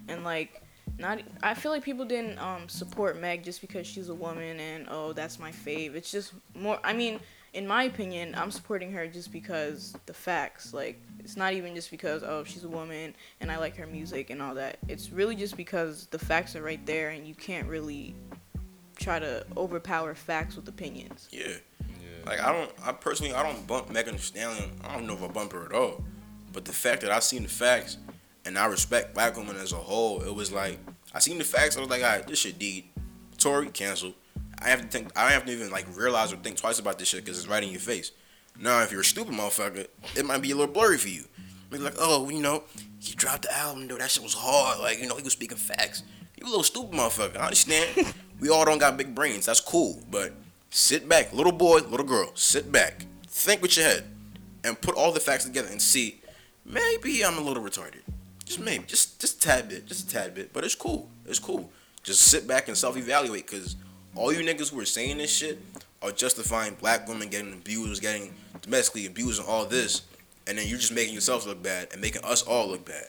and 0.09 0.25
like 0.25 0.63
not 0.99 1.21
I 1.43 1.55
feel 1.55 1.73
like 1.73 1.83
people 1.83 2.05
didn't 2.05 2.39
um 2.39 2.69
support 2.69 3.19
Meg 3.19 3.43
just 3.43 3.61
because 3.61 3.87
she's 3.87 4.09
a 4.09 4.15
woman 4.15 4.61
and 4.61 4.87
oh 4.91 5.13
that's 5.13 5.39
my 5.39 5.51
fave. 5.51 5.95
It's 5.95 6.11
just 6.11 6.33
more. 6.55 6.79
I 6.85 6.93
mean, 6.93 7.19
in 7.55 7.67
my 7.67 7.85
opinion, 7.85 8.35
I'm 8.37 8.51
supporting 8.51 8.93
her 8.93 9.07
just 9.07 9.33
because 9.33 9.97
the 10.07 10.15
facts. 10.15 10.75
Like 10.75 11.01
it's 11.21 11.37
not 11.37 11.55
even 11.55 11.75
just 11.75 11.91
because 11.91 12.23
oh 12.23 12.45
she's 12.45 12.65
a 12.65 12.69
woman 12.69 13.15
and 13.41 13.51
I 13.51 13.57
like 13.57 13.77
her 13.77 13.87
music 13.87 14.31
and 14.31 14.43
all 14.43 14.55
that. 14.55 14.79
It's 14.87 15.11
really 15.11 15.35
just 15.35 15.57
because 15.57 16.07
the 16.11 16.19
facts 16.19 16.55
are 16.55 16.63
right 16.63 16.85
there 16.87 17.11
and 17.11 17.27
you 17.27 17.35
can't 17.35 17.67
really 17.69 18.15
try 18.97 19.19
to 19.19 19.45
overpower 19.57 20.15
facts 20.15 20.57
with 20.57 20.69
opinions. 20.69 21.29
Yeah. 21.33 21.57
Like 22.27 22.41
I 22.41 22.53
don't, 22.53 22.71
I 22.85 22.93
personally, 22.93 23.35
I 23.35 23.43
don't 23.43 23.67
bump 23.67 23.91
Megan 23.91 24.15
Thee 24.15 24.21
Stallion. 24.21 24.71
I 24.83 24.95
don't 24.95 25.07
know 25.07 25.15
if 25.15 25.23
I 25.23 25.29
bump 25.29 25.53
her 25.53 25.67
at 25.67 25.73
all. 25.73 26.03
But 26.53 26.65
the 26.65 26.73
fact 26.73 27.03
that 27.03 27.11
I 27.11 27.19
seen 27.19 27.43
the 27.43 27.49
facts, 27.49 27.99
and 28.45 28.59
I 28.59 28.67
respect 28.67 29.15
black 29.15 29.37
women 29.37 29.57
as 29.57 29.73
a 29.73 29.77
whole, 29.77 30.23
it 30.23 30.35
was 30.35 30.53
like 30.53 30.79
I 31.13 31.19
seen 31.19 31.39
the 31.39 31.45
facts. 31.45 31.77
I 31.77 31.81
was 31.81 31.91
like, 31.91 32.03
all 32.03 32.09
right, 32.09 32.27
this 32.27 32.41
shit 32.41 32.59
deed. 32.59 32.85
Tory 33.39 33.69
canceled. 33.69 34.15
I 34.59 34.69
have 34.69 34.81
to 34.81 34.87
think. 34.87 35.11
I 35.17 35.31
have 35.33 35.45
to 35.47 35.53
even 35.53 35.71
like 35.71 35.87
realize 35.97 36.33
or 36.33 36.37
think 36.37 36.57
twice 36.57 36.79
about 36.79 36.99
this 36.99 37.09
shit 37.09 37.25
because 37.25 37.39
it's 37.39 37.49
right 37.49 37.63
in 37.63 37.71
your 37.71 37.81
face. 37.81 38.13
Now, 38.59 38.83
if 38.83 38.93
you're 38.93 39.01
a 39.01 39.05
stupid 39.05 39.35
motherfucker, 39.35 39.89
it 40.17 40.25
might 40.25 40.41
be 40.41 40.53
a 40.53 40.57
little 40.57 40.73
blurry 40.73 40.97
for 40.97 41.09
you. 41.09 41.25
Be 41.71 41.79
like, 41.79 41.97
oh, 41.99 42.29
you 42.31 42.41
know, 42.41 42.63
he 43.01 43.15
dropped 43.15 43.43
the 43.43 43.57
album, 43.57 43.89
though. 43.89 43.97
That 43.97 44.11
shit 44.11 44.23
was 44.23 44.35
hard. 44.35 44.79
Like, 44.79 45.01
you 45.01 45.09
know, 45.09 45.17
he 45.17 45.23
was 45.23 45.33
speaking 45.33 45.59
facts. 45.59 46.05
You 46.39 46.47
a 46.47 46.49
little 46.49 46.63
stupid 46.63 46.93
motherfucker. 46.93 47.37
I 47.37 47.45
understand. 47.45 48.15
we 48.41 48.49
all 48.49 48.65
don't 48.65 48.79
got 48.79 48.97
big 48.97 49.15
brains. 49.15 49.47
That's 49.47 49.61
cool. 49.61 50.01
But 50.09 50.33
sit 50.75 51.09
back, 51.09 51.33
little 51.33 51.53
boy, 51.53 51.79
little 51.79 52.05
girl. 52.05 52.33
Sit 52.35 52.73
back. 52.73 53.07
Think 53.29 53.63
with 53.63 53.77
your 53.77 53.87
head, 53.87 54.05
and 54.65 54.81
put 54.81 54.97
all 54.97 55.13
the 55.13 55.21
facts 55.21 55.45
together 55.45 55.69
and 55.71 55.81
see. 55.81 56.21
Maybe 56.65 57.25
I'm 57.25 57.39
a 57.39 57.41
little 57.41 57.63
retarded. 57.63 58.03
Just 58.45 58.61
maybe, 58.61 58.85
just 58.85 59.21
just 59.21 59.37
a 59.37 59.41
tad 59.49 59.69
bit, 59.69 59.87
just 59.87 60.09
a 60.09 60.13
tad 60.13 60.35
bit. 60.35 60.53
But 60.53 60.65
it's 60.65 60.75
cool. 60.75 61.09
It's 61.27 61.39
cool. 61.39 61.71
Just 62.03 62.23
sit 62.23 62.47
back 62.47 62.69
and 62.69 62.77
self-evaluate, 62.77 63.47
cause 63.47 63.77
all 64.15 64.33
you 64.33 64.41
niggas 64.41 64.71
who 64.73 64.81
are 64.81 64.85
saying 64.85 65.19
this 65.19 65.35
shit 65.35 65.59
are 66.03 66.13
justifying 66.13 66.75
black 66.75 67.09
women 67.09 67.29
getting 67.29 67.53
abused, 67.53 68.03
getting 68.03 68.35
domestically 68.61 69.07
abused, 69.07 69.41
and 69.41 69.49
all 69.49 69.65
this, 69.65 70.03
and 70.47 70.59
then 70.59 70.67
you're 70.67 70.79
just 70.79 70.93
making 70.93 71.15
yourself 71.15 71.47
look 71.47 71.63
bad 71.63 71.89
and 71.93 72.01
making 72.01 72.23
us 72.25 72.43
all 72.43 72.69
look 72.69 72.85
bad. 72.85 73.09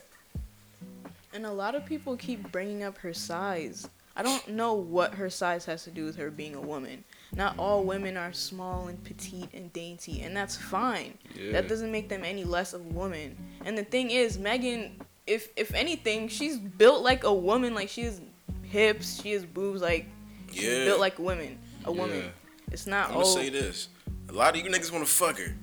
And 1.34 1.44
a 1.44 1.52
lot 1.52 1.74
of 1.74 1.84
people 1.84 2.16
keep 2.16 2.50
bringing 2.50 2.82
up 2.82 2.96
her 2.98 3.12
size. 3.12 3.88
I 4.16 4.22
don't 4.22 4.48
know 4.48 4.72
what 4.72 5.14
her 5.14 5.28
size 5.28 5.66
has 5.66 5.84
to 5.84 5.90
do 5.90 6.06
with 6.06 6.16
her 6.16 6.30
being 6.30 6.54
a 6.54 6.60
woman. 6.60 7.04
Not 7.34 7.58
all 7.58 7.84
women 7.84 8.16
are 8.16 8.32
small 8.32 8.88
and 8.88 9.02
petite 9.02 9.52
and 9.52 9.72
dainty, 9.72 10.22
and 10.22 10.36
that's 10.36 10.56
fine. 10.56 11.18
Yeah. 11.34 11.52
That 11.52 11.68
doesn't 11.68 11.90
make 11.90 12.08
them 12.08 12.24
any 12.24 12.44
less 12.44 12.72
of 12.72 12.80
a 12.80 12.88
woman. 12.88 13.36
And 13.64 13.76
the 13.76 13.84
thing 13.84 14.10
is, 14.10 14.38
Megan, 14.38 15.00
if 15.26 15.48
if 15.56 15.74
anything, 15.74 16.28
she's 16.28 16.58
built 16.58 17.02
like 17.02 17.24
a 17.24 17.34
woman. 17.34 17.74
Like 17.74 17.88
she 17.88 18.02
has 18.02 18.20
hips, 18.62 19.20
she 19.22 19.32
has 19.32 19.44
boobs. 19.44 19.82
Like 19.82 20.06
she's 20.52 20.64
Yeah. 20.64 20.84
built 20.84 21.00
like 21.00 21.18
a 21.18 21.22
woman. 21.22 21.58
A 21.84 21.92
woman. 21.92 22.18
Yeah. 22.18 22.28
It's 22.72 22.86
not. 22.86 23.08
I'm 23.08 23.14
gonna 23.14 23.26
oh, 23.26 23.34
say 23.34 23.48
this: 23.48 23.88
a 24.28 24.32
lot 24.32 24.56
of 24.56 24.64
you 24.64 24.70
niggas 24.70 24.92
wanna 24.92 25.06
fuck 25.06 25.38
her. 25.38 25.54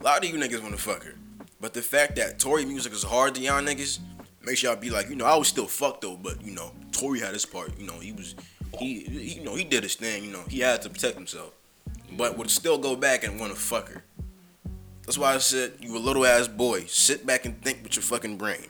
A 0.00 0.02
lot 0.02 0.24
of 0.24 0.30
you 0.30 0.36
niggas 0.38 0.62
wanna 0.62 0.76
fuck 0.78 1.04
her. 1.04 1.14
But 1.60 1.74
the 1.74 1.82
fact 1.82 2.16
that 2.16 2.38
Tory 2.38 2.64
music 2.64 2.92
is 2.92 3.02
hard 3.02 3.34
to 3.34 3.40
y'all 3.42 3.60
niggas 3.60 3.98
makes 4.42 4.62
y'all 4.62 4.76
be 4.76 4.90
like, 4.90 5.10
you 5.10 5.16
know, 5.16 5.26
I 5.26 5.36
was 5.36 5.48
still 5.48 5.66
fucked 5.66 6.00
though, 6.02 6.16
but 6.16 6.42
you 6.42 6.52
know, 6.52 6.72
Tory 6.92 7.20
had 7.20 7.34
his 7.34 7.44
part. 7.44 7.78
You 7.78 7.86
know, 7.86 7.98
he 7.98 8.12
was, 8.12 8.34
he, 8.78 9.00
he 9.00 9.34
you 9.34 9.44
know, 9.44 9.54
he 9.54 9.64
did 9.64 9.82
his 9.82 9.94
thing. 9.94 10.24
You 10.24 10.32
know, 10.32 10.44
he 10.48 10.60
had 10.60 10.82
to 10.82 10.90
protect 10.90 11.16
himself, 11.16 11.52
but 12.16 12.38
would 12.38 12.50
still 12.50 12.78
go 12.78 12.96
back 12.96 13.24
and 13.24 13.38
wanna 13.40 13.54
fuck 13.54 13.88
her. 13.88 14.04
That's 15.02 15.18
why 15.18 15.34
I 15.34 15.38
said 15.38 15.72
you 15.80 15.96
a 15.96 15.98
little 15.98 16.24
ass 16.24 16.46
boy. 16.46 16.84
Sit 16.84 17.26
back 17.26 17.44
and 17.44 17.60
think 17.62 17.82
with 17.82 17.96
your 17.96 18.02
fucking 18.02 18.36
brain. 18.36 18.66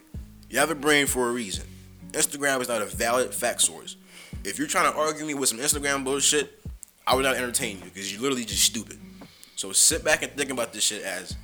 You 0.48 0.58
have 0.58 0.70
a 0.70 0.74
brain 0.74 1.06
for 1.06 1.28
a 1.28 1.32
reason. 1.32 1.66
Instagram 2.12 2.60
is 2.60 2.68
not 2.68 2.82
a 2.82 2.86
valid 2.86 3.34
fact 3.34 3.60
source. 3.62 3.96
If 4.44 4.58
you're 4.58 4.66
trying 4.66 4.90
to 4.90 4.98
argue 4.98 5.26
me 5.26 5.34
with 5.34 5.50
some 5.50 5.58
Instagram 5.58 6.02
bullshit, 6.02 6.60
I 7.06 7.14
would 7.14 7.24
not 7.24 7.36
entertain 7.36 7.78
you 7.78 7.84
because 7.84 8.10
you're 8.12 8.22
literally 8.22 8.44
just 8.44 8.62
stupid. 8.62 8.98
So 9.54 9.72
sit 9.72 10.02
back 10.02 10.22
and 10.22 10.32
think 10.32 10.50
about 10.50 10.72
this 10.72 10.84
shit 10.84 11.02
as 11.02 11.36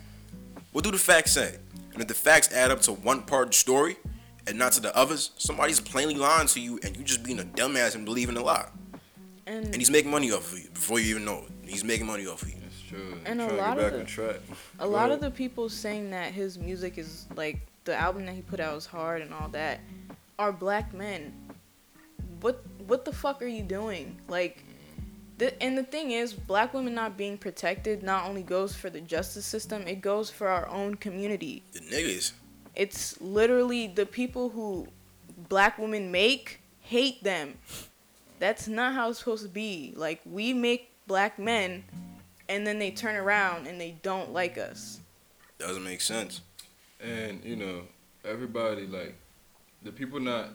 what 0.72 0.84
do 0.84 0.90
the 0.90 0.98
facts 0.98 1.32
say? 1.32 1.56
And 1.92 2.00
if 2.00 2.08
the 2.08 2.14
facts 2.14 2.52
add 2.52 2.70
up 2.70 2.80
to 2.82 2.92
one 2.92 3.22
part 3.22 3.44
of 3.44 3.50
the 3.50 3.56
story 3.56 3.96
and 4.46 4.58
not 4.58 4.72
to 4.72 4.80
the 4.80 4.96
others, 4.96 5.30
somebody's 5.38 5.80
plainly 5.80 6.14
lying 6.14 6.46
to 6.48 6.60
you 6.60 6.78
and 6.82 6.96
you 6.96 7.02
just 7.04 7.22
being 7.22 7.40
a 7.40 7.44
dumbass 7.44 7.94
and 7.94 8.04
believing 8.04 8.36
a 8.36 8.42
lie. 8.42 8.68
and 9.46 9.64
And 9.66 9.76
he's 9.76 9.90
making 9.90 10.10
money 10.10 10.30
off 10.32 10.52
of 10.52 10.58
you 10.58 10.68
before 10.70 10.98
you 11.00 11.10
even 11.10 11.24
know 11.24 11.44
it. 11.46 11.68
He's 11.68 11.84
making 11.84 12.06
money 12.06 12.26
off 12.26 12.42
of 12.42 12.48
you. 12.50 12.56
That's 12.60 12.80
true. 12.88 13.18
And 13.24 13.40
a 13.40 13.46
Trying 13.46 13.56
to 13.56 13.62
lot 13.62 13.76
get 13.76 13.84
of 13.86 13.92
back 13.92 14.00
the- 14.00 14.06
track. 14.06 14.36
a 14.78 14.86
lot 14.86 15.10
of 15.10 15.20
the 15.20 15.30
people 15.30 15.68
saying 15.68 16.10
that 16.10 16.32
his 16.32 16.58
music 16.58 16.96
is 16.98 17.26
like 17.34 17.58
the 17.84 17.94
album 17.96 18.26
that 18.26 18.34
he 18.34 18.42
put 18.42 18.60
out 18.60 18.76
is 18.76 18.86
hard 18.86 19.22
and 19.22 19.32
all 19.34 19.48
that 19.48 19.80
are 20.38 20.52
black 20.52 20.92
men. 20.94 21.32
What 22.40 22.62
what 22.86 23.04
the 23.04 23.12
fuck 23.12 23.42
are 23.42 23.46
you 23.46 23.62
doing? 23.62 24.16
Like 24.28 24.62
the, 25.38 25.60
and 25.62 25.76
the 25.76 25.82
thing 25.82 26.12
is, 26.12 26.32
black 26.32 26.72
women 26.72 26.94
not 26.94 27.16
being 27.16 27.36
protected 27.36 28.02
not 28.02 28.26
only 28.28 28.42
goes 28.42 28.74
for 28.74 28.88
the 28.90 29.00
justice 29.00 29.44
system, 29.44 29.86
it 29.86 30.00
goes 30.00 30.30
for 30.30 30.48
our 30.48 30.66
own 30.68 30.94
community. 30.94 31.62
The 31.72 31.80
niggas. 31.80 32.32
It's 32.76 33.20
literally 33.20 33.86
the 33.86 34.06
people 34.06 34.50
who 34.50 34.88
black 35.48 35.78
women 35.78 36.10
make 36.10 36.60
hate 36.80 37.24
them. 37.24 37.54
That's 38.38 38.68
not 38.68 38.94
how 38.94 39.10
it's 39.10 39.18
supposed 39.18 39.42
to 39.42 39.48
be. 39.48 39.94
Like 39.96 40.20
we 40.24 40.52
make 40.52 40.92
black 41.06 41.38
men 41.38 41.84
and 42.48 42.66
then 42.66 42.78
they 42.78 42.90
turn 42.90 43.16
around 43.16 43.66
and 43.66 43.80
they 43.80 43.96
don't 44.02 44.32
like 44.32 44.58
us. 44.58 45.00
Doesn't 45.58 45.84
make 45.84 46.00
sense. 46.00 46.42
And 47.00 47.42
you 47.44 47.56
know, 47.56 47.82
everybody 48.24 48.86
like 48.86 49.14
the 49.82 49.92
people 49.92 50.20
not 50.20 50.50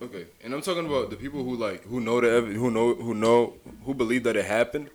okay. 0.00 0.26
And 0.44 0.54
I'm 0.54 0.62
talking 0.62 0.86
about 0.86 1.10
the 1.10 1.16
people 1.16 1.42
who 1.42 1.56
like 1.56 1.84
who 1.84 2.00
know 2.00 2.20
the 2.20 2.30
ev- 2.30 2.52
who 2.52 2.70
know 2.70 2.94
who 2.94 3.14
know 3.14 3.54
who 3.84 3.94
believe 3.94 4.24
that 4.24 4.36
it 4.36 4.44
happened, 4.44 4.90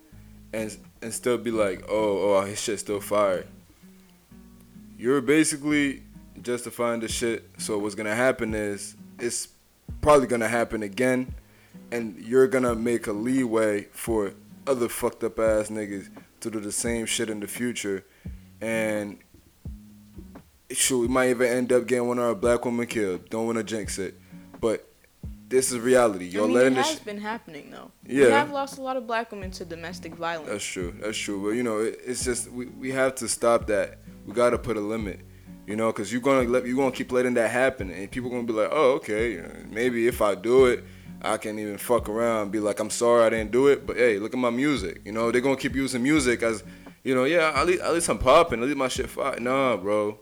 and 0.52 0.76
and 1.02 1.12
still 1.12 1.38
be 1.38 1.50
like, 1.50 1.84
oh 1.88 2.18
oh, 2.18 2.36
oh 2.36 2.40
his 2.42 2.60
shit 2.60 2.80
still 2.80 3.00
fire. 3.00 3.44
You're 4.98 5.20
basically 5.20 6.02
justifying 6.42 7.00
the 7.00 7.08
shit. 7.08 7.48
So 7.58 7.78
what's 7.78 7.94
gonna 7.94 8.16
happen 8.16 8.52
is 8.52 8.96
it's 9.20 9.48
probably 10.00 10.26
gonna 10.26 10.48
happen 10.48 10.82
again, 10.82 11.34
and 11.92 12.18
you're 12.18 12.48
gonna 12.48 12.74
make 12.74 13.06
a 13.06 13.12
leeway 13.12 13.84
for 13.92 14.32
other 14.66 14.88
fucked 14.88 15.22
up 15.22 15.38
ass 15.38 15.68
niggas 15.68 16.08
to 16.40 16.50
do 16.50 16.58
the 16.58 16.72
same 16.72 17.06
shit 17.06 17.30
in 17.30 17.38
the 17.38 17.46
future, 17.46 18.04
and 18.60 19.18
sure, 20.70 20.98
we 20.98 21.08
might 21.08 21.30
even 21.30 21.46
end 21.46 21.72
up 21.72 21.86
getting 21.86 22.08
one 22.08 22.18
of 22.18 22.24
our 22.24 22.34
black 22.34 22.64
women 22.64 22.86
killed. 22.86 23.28
Don't 23.30 23.46
want 23.46 23.58
to 23.58 23.64
jinx 23.64 23.98
it, 23.98 24.14
but 24.60 24.87
this 25.48 25.72
is 25.72 25.78
reality. 25.78 26.26
You're 26.26 26.44
I 26.44 26.46
mean, 26.46 26.56
letting 26.56 26.72
it 26.74 26.76
this. 26.76 26.90
has 26.90 27.00
been 27.00 27.20
happening 27.20 27.70
though. 27.70 27.90
Yeah. 28.06 28.26
we 28.26 28.30
have 28.32 28.50
lost 28.50 28.78
a 28.78 28.82
lot 28.82 28.96
of 28.96 29.06
black 29.06 29.32
women 29.32 29.50
to 29.52 29.64
domestic 29.64 30.14
violence. 30.14 30.50
That's 30.50 30.64
true. 30.64 30.94
That's 31.00 31.16
true. 31.16 31.42
But 31.42 31.56
you 31.56 31.62
know, 31.62 31.78
it, 31.78 31.98
it's 32.04 32.24
just 32.24 32.50
we, 32.50 32.66
we 32.66 32.90
have 32.90 33.14
to 33.16 33.28
stop 33.28 33.66
that. 33.68 33.98
We 34.26 34.34
got 34.34 34.50
to 34.50 34.58
put 34.58 34.76
a 34.76 34.80
limit. 34.80 35.20
You 35.66 35.76
know, 35.76 35.92
because 35.92 36.10
you're 36.10 36.22
gonna 36.22 36.48
let 36.48 36.66
you're 36.66 36.76
gonna 36.76 36.92
keep 36.92 37.12
letting 37.12 37.34
that 37.34 37.50
happen, 37.50 37.90
and 37.90 38.10
people 38.10 38.30
gonna 38.30 38.44
be 38.44 38.54
like, 38.54 38.70
oh, 38.72 38.92
okay, 38.92 39.42
maybe 39.68 40.06
if 40.06 40.22
I 40.22 40.34
do 40.34 40.64
it, 40.64 40.82
I 41.20 41.36
can 41.36 41.58
even 41.58 41.76
fuck 41.76 42.08
around, 42.08 42.44
and 42.44 42.52
be 42.52 42.58
like, 42.58 42.80
I'm 42.80 42.88
sorry 42.88 43.26
I 43.26 43.28
didn't 43.28 43.50
do 43.50 43.66
it, 43.66 43.86
but 43.86 43.98
hey, 43.98 44.18
look 44.18 44.32
at 44.32 44.38
my 44.38 44.48
music. 44.48 45.02
You 45.04 45.12
know, 45.12 45.30
they're 45.30 45.42
gonna 45.42 45.58
keep 45.58 45.74
using 45.74 46.02
music 46.02 46.42
as, 46.42 46.64
you 47.04 47.14
know, 47.14 47.24
yeah, 47.24 47.52
at 47.54 47.66
least 47.66 47.82
at 47.82 47.92
least 47.92 48.08
I'm 48.08 48.16
popping, 48.16 48.62
at 48.62 48.66
least 48.66 48.78
my 48.78 48.88
shit 48.88 49.10
fire. 49.10 49.38
Nah, 49.38 49.76
bro, 49.76 50.18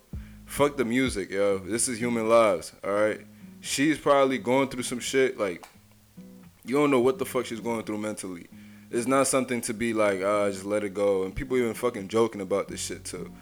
fuck 0.46 0.76
the 0.76 0.84
music, 0.84 1.30
yo. 1.30 1.58
This 1.58 1.86
is 1.86 1.96
human 2.00 2.28
lives, 2.28 2.72
all 2.82 2.92
right. 2.92 3.20
She's 3.66 3.98
probably 3.98 4.38
going 4.38 4.68
through 4.68 4.84
some 4.84 5.00
shit 5.00 5.38
like 5.38 5.66
you 6.64 6.76
don't 6.76 6.90
know 6.90 7.00
what 7.00 7.18
the 7.18 7.24
fuck 7.24 7.46
she's 7.46 7.60
going 7.60 7.82
through 7.84 7.98
mentally. 7.98 8.46
It's 8.90 9.06
not 9.06 9.26
something 9.26 9.60
to 9.62 9.74
be 9.74 9.92
like, 9.92 10.22
ah, 10.22 10.48
just 10.48 10.64
let 10.64 10.84
it 10.84 10.94
go. 10.94 11.24
And 11.24 11.34
people 11.34 11.56
even 11.56 11.74
fucking 11.74 12.08
joking 12.08 12.40
about 12.40 12.68
this 12.68 12.80
shit 12.80 13.04
too. 13.04 13.32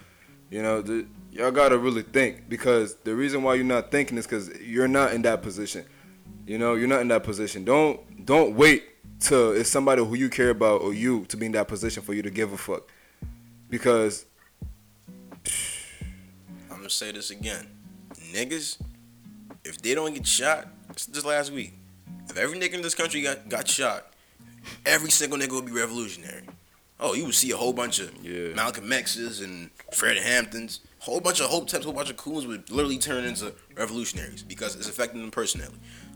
You 0.51 0.63
know, 0.63 0.81
the, 0.81 1.07
y'all 1.31 1.51
gotta 1.51 1.77
really 1.77 2.03
think 2.03 2.49
because 2.49 2.95
the 2.97 3.15
reason 3.15 3.43
why 3.43 3.55
you're 3.55 3.65
not 3.65 3.91
thinking 3.91 4.17
is 4.17 4.27
because 4.27 4.51
you're 4.61 4.89
not 4.89 5.13
in 5.13 5.23
that 5.23 5.43
position. 5.43 5.85
You 6.47 6.59
know, 6.59 6.75
you're 6.75 6.89
not 6.89 7.03
in 7.03 7.09
that 7.09 7.23
position. 7.23 7.65
Don't 7.65 8.25
don't 8.25 8.55
wait 8.55 8.85
till 9.21 9.53
it's 9.53 9.71
somebody 9.71 10.03
who 10.05 10.15
you 10.15 10.31
care 10.31 10.51
about 10.51 10.81
or 10.81 10.95
you 10.95 11.27
to 11.27 11.37
be 11.37 11.47
in 11.47 11.53
that 11.53 11.69
position 11.69 12.03
for 12.03 12.15
you 12.15 12.23
to 12.23 12.31
give 12.31 12.53
a 12.53 12.57
fuck. 12.57 12.91
Because 13.69 14.25
I'm 16.71 16.77
gonna 16.77 16.89
say 16.89 17.13
this 17.13 17.31
again. 17.31 17.67
Niggas, 18.33 18.79
if 19.65 19.81
they 19.81 19.95
don't 19.95 20.15
get 20.15 20.27
shot, 20.27 20.69
just 20.95 21.25
last 21.25 21.53
week. 21.53 21.73
If 22.29 22.37
every 22.37 22.59
nigga 22.59 22.75
in 22.75 22.83
this 22.83 22.95
country 22.95 23.23
got, 23.23 23.49
got 23.49 23.69
shot, 23.69 24.13
every 24.87 25.11
single 25.11 25.39
nigga 25.39 25.53
would 25.53 25.67
be 25.67 25.73
revolutionary. 25.73 26.43
Oh, 27.01 27.15
you 27.15 27.25
would 27.27 27.35
see 27.35 27.51
a 27.51 27.57
whole 27.57 27.73
bunch 27.73 27.99
of 27.99 28.15
Yeah. 28.25 28.55
Malcolm 28.55 28.93
X's 28.93 29.41
and 29.41 29.71
Fred 29.93 30.17
Hamptons, 30.17 30.81
whole 31.01 31.21
bunch 31.21 31.41
of 31.41 31.47
Hope 31.51 31.69
Tips, 31.69 31.85
whole 31.85 31.93
bunch 31.93 32.09
of 32.09 32.17
coons 32.17 32.47
would 32.47 32.71
literally 32.71 32.99
turn 32.99 33.25
into 33.25 33.53
revolutionaries 33.77 34.43
because 34.43 34.77
it's 34.77 34.89
affecting 34.89 35.21
them 35.21 35.31
personally. 35.31 35.69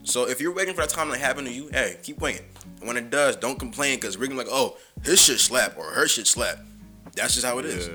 So 0.04 0.28
if 0.28 0.40
you're 0.40 0.54
waiting 0.54 0.74
for 0.74 0.80
that 0.80 0.90
time 0.90 1.10
to 1.10 1.18
happen 1.18 1.44
to 1.44 1.52
you, 1.52 1.68
hey, 1.72 1.96
keep 2.02 2.20
waiting. 2.20 2.46
And 2.78 2.86
when 2.86 2.96
it 2.96 3.10
does, 3.10 3.36
don't 3.36 3.58
complain 3.58 3.96
because 3.96 4.16
we're 4.16 4.28
gonna 4.28 4.42
be 4.42 4.48
like, 4.48 4.54
oh, 4.54 4.76
his 5.02 5.20
shit 5.20 5.40
slap 5.40 5.76
or 5.76 5.84
her 5.90 6.06
shit 6.08 6.26
slap. 6.26 6.58
That's 7.14 7.34
just 7.34 7.44
how 7.44 7.58
it 7.58 7.66
is. 7.66 7.88
Yeah. 7.88 7.94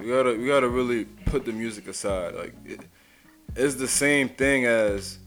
We 0.00 0.08
gotta 0.08 0.34
we 0.34 0.46
gotta 0.46 0.68
really 0.68 1.04
put 1.26 1.44
the 1.44 1.52
music 1.52 1.86
aside. 1.86 2.34
Like 2.34 2.54
it, 2.64 2.80
it's 3.56 3.74
the 3.74 3.88
same 3.88 4.28
thing 4.28 4.66
as 4.66 5.18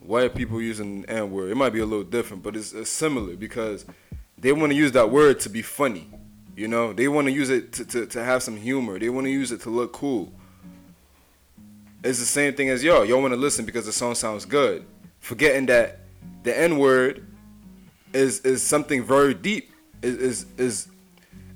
white 0.00 0.34
people 0.34 0.60
using 0.60 1.02
the 1.02 1.10
N 1.10 1.30
word. 1.30 1.50
It 1.50 1.56
might 1.56 1.72
be 1.72 1.80
a 1.80 1.86
little 1.86 2.04
different, 2.04 2.42
but 2.42 2.56
it's, 2.56 2.72
it's 2.72 2.90
similar 2.90 3.36
because 3.36 3.84
they 4.38 4.52
want 4.52 4.72
to 4.72 4.76
use 4.76 4.92
that 4.92 5.10
word 5.10 5.40
to 5.40 5.48
be 5.48 5.62
funny. 5.62 6.08
You 6.56 6.68
know, 6.68 6.92
they 6.92 7.08
want 7.08 7.26
to 7.26 7.32
use 7.32 7.50
it 7.50 7.72
to, 7.72 7.84
to, 7.86 8.06
to 8.06 8.22
have 8.22 8.42
some 8.42 8.56
humor. 8.56 8.98
They 8.98 9.08
want 9.08 9.26
to 9.26 9.30
use 9.30 9.50
it 9.50 9.62
to 9.62 9.70
look 9.70 9.92
cool. 9.92 10.32
It's 12.04 12.18
the 12.18 12.26
same 12.26 12.54
thing 12.54 12.68
as 12.68 12.84
y'all. 12.84 13.04
Y'all 13.04 13.20
want 13.20 13.32
to 13.32 13.40
listen 13.40 13.64
because 13.64 13.86
the 13.86 13.92
song 13.92 14.14
sounds 14.14 14.44
good, 14.44 14.84
forgetting 15.20 15.66
that 15.66 16.00
the 16.42 16.56
N 16.56 16.78
word 16.78 17.26
is 18.12 18.40
is 18.40 18.62
something 18.62 19.02
very 19.02 19.34
deep. 19.34 19.72
Is 20.02 20.16
is 20.16 20.46
is 20.58 20.88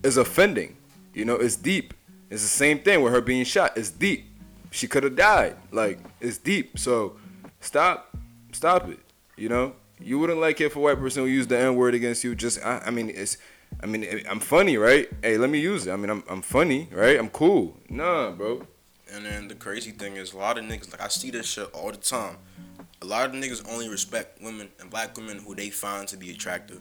is 0.02 0.16
offending. 0.16 0.76
You 1.12 1.26
know, 1.26 1.34
it's 1.34 1.56
deep. 1.56 1.92
It's 2.30 2.42
the 2.42 2.48
same 2.48 2.78
thing 2.78 3.02
with 3.02 3.12
her 3.12 3.20
being 3.20 3.44
shot. 3.44 3.76
It's 3.76 3.90
deep. 3.90 4.27
She 4.70 4.86
could 4.86 5.02
have 5.04 5.16
died. 5.16 5.56
Like 5.72 5.98
it's 6.20 6.38
deep. 6.38 6.78
So 6.78 7.16
stop, 7.60 8.16
stop 8.52 8.88
it. 8.88 9.00
You 9.36 9.48
know, 9.48 9.74
you 10.00 10.18
wouldn't 10.18 10.40
like 10.40 10.60
it 10.60 10.64
if 10.66 10.76
a 10.76 10.80
white 10.80 10.98
person 10.98 11.22
would 11.22 11.32
use 11.32 11.46
the 11.46 11.58
N 11.58 11.76
word 11.76 11.94
against 11.94 12.24
you. 12.24 12.34
Just 12.34 12.64
I, 12.64 12.82
I 12.86 12.90
mean, 12.90 13.10
it's. 13.10 13.38
I 13.82 13.86
mean, 13.86 14.06
I'm 14.28 14.40
funny, 14.40 14.78
right? 14.78 15.08
Hey, 15.22 15.36
let 15.36 15.50
me 15.50 15.60
use 15.60 15.86
it. 15.86 15.92
I 15.92 15.96
mean, 15.96 16.10
I'm 16.10 16.24
I'm 16.28 16.42
funny, 16.42 16.88
right? 16.90 17.18
I'm 17.18 17.28
cool. 17.28 17.76
Nah, 17.88 18.30
bro. 18.30 18.66
And 19.12 19.24
then 19.24 19.48
the 19.48 19.54
crazy 19.54 19.90
thing 19.90 20.16
is, 20.16 20.32
a 20.32 20.38
lot 20.38 20.58
of 20.58 20.64
niggas, 20.64 20.90
like 20.90 21.00
I 21.00 21.08
see 21.08 21.30
this 21.30 21.46
shit 21.46 21.70
all 21.72 21.90
the 21.90 21.96
time. 21.96 22.36
A 23.00 23.04
lot 23.04 23.28
of 23.28 23.34
niggas 23.34 23.70
only 23.70 23.88
respect 23.88 24.42
women 24.42 24.68
and 24.80 24.90
black 24.90 25.16
women 25.16 25.38
who 25.38 25.54
they 25.54 25.70
find 25.70 26.08
to 26.08 26.16
be 26.16 26.30
attractive. 26.30 26.80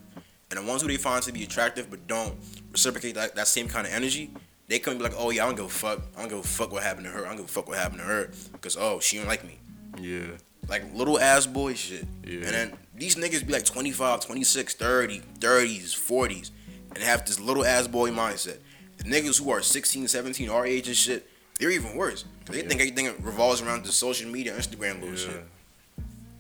And 0.50 0.60
the 0.60 0.64
ones 0.64 0.82
who 0.82 0.88
they 0.88 0.98
find 0.98 1.22
to 1.24 1.32
be 1.32 1.44
attractive 1.44 1.90
but 1.90 2.08
don't 2.08 2.36
reciprocate 2.72 3.16
that, 3.16 3.36
that 3.36 3.48
same 3.48 3.68
kind 3.68 3.86
of 3.86 3.94
energy, 3.94 4.32
they 4.68 4.80
come 4.80 4.92
and 4.92 5.00
be 5.00 5.04
like, 5.04 5.16
oh 5.18 5.30
yeah, 5.30 5.44
I 5.44 5.48
don't 5.48 5.56
give 5.56 5.66
a 5.66 5.70
fuck. 5.70 6.02
I 6.16 6.22
don't 6.22 6.30
give 6.30 6.40
a 6.40 6.44
fuck 6.44 6.72
what 6.72 6.84
happened 6.84 7.06
to 7.06 7.12
her. 7.12 7.26
I 7.26 7.30
don't 7.30 7.38
give 7.38 7.46
a 7.46 7.50
fuck 7.50 7.68
what 7.68 7.78
happened 7.78 8.00
to 8.00 8.06
her. 8.06 8.30
Because, 8.52 8.76
oh, 8.78 9.00
she 9.00 9.18
don't 9.18 9.28
like 9.28 9.44
me. 9.46 9.60
Yeah. 10.00 10.26
Like 10.68 10.94
little 10.94 11.20
ass 11.20 11.46
boy 11.46 11.74
shit. 11.76 12.06
Yeah. 12.26 12.34
And 12.36 12.44
then 12.44 12.74
these 12.96 13.16
niggas 13.16 13.46
be 13.46 13.54
like 13.54 13.64
25, 13.64 14.26
26, 14.26 14.74
30, 14.74 15.22
30s, 15.40 15.96
40s, 15.96 16.52
and 16.94 17.04
have 17.04 17.26
this 17.26 17.40
little 17.40 17.66
ass 17.66 17.88
boy 17.88 18.10
mindset. 18.10 18.58
The 18.98 19.06
niggas 19.06 19.42
who 19.42 19.50
are 19.52 19.62
16, 19.62 20.08
17, 20.08 20.50
our 20.50 20.66
age 20.66 20.88
and 20.88 20.98
shit, 20.98 21.30
they're 21.60 21.72
even 21.72 21.96
worse. 21.96 22.26
They 22.46 22.62
Yeah. 22.62 22.68
think 22.68 22.82
everything 22.82 23.06
revolves 23.24 23.62
around 23.62 23.86
the 23.86 23.92
social 23.92 24.30
media, 24.30 24.54
Instagram 24.58 25.00
bullshit. 25.00 25.44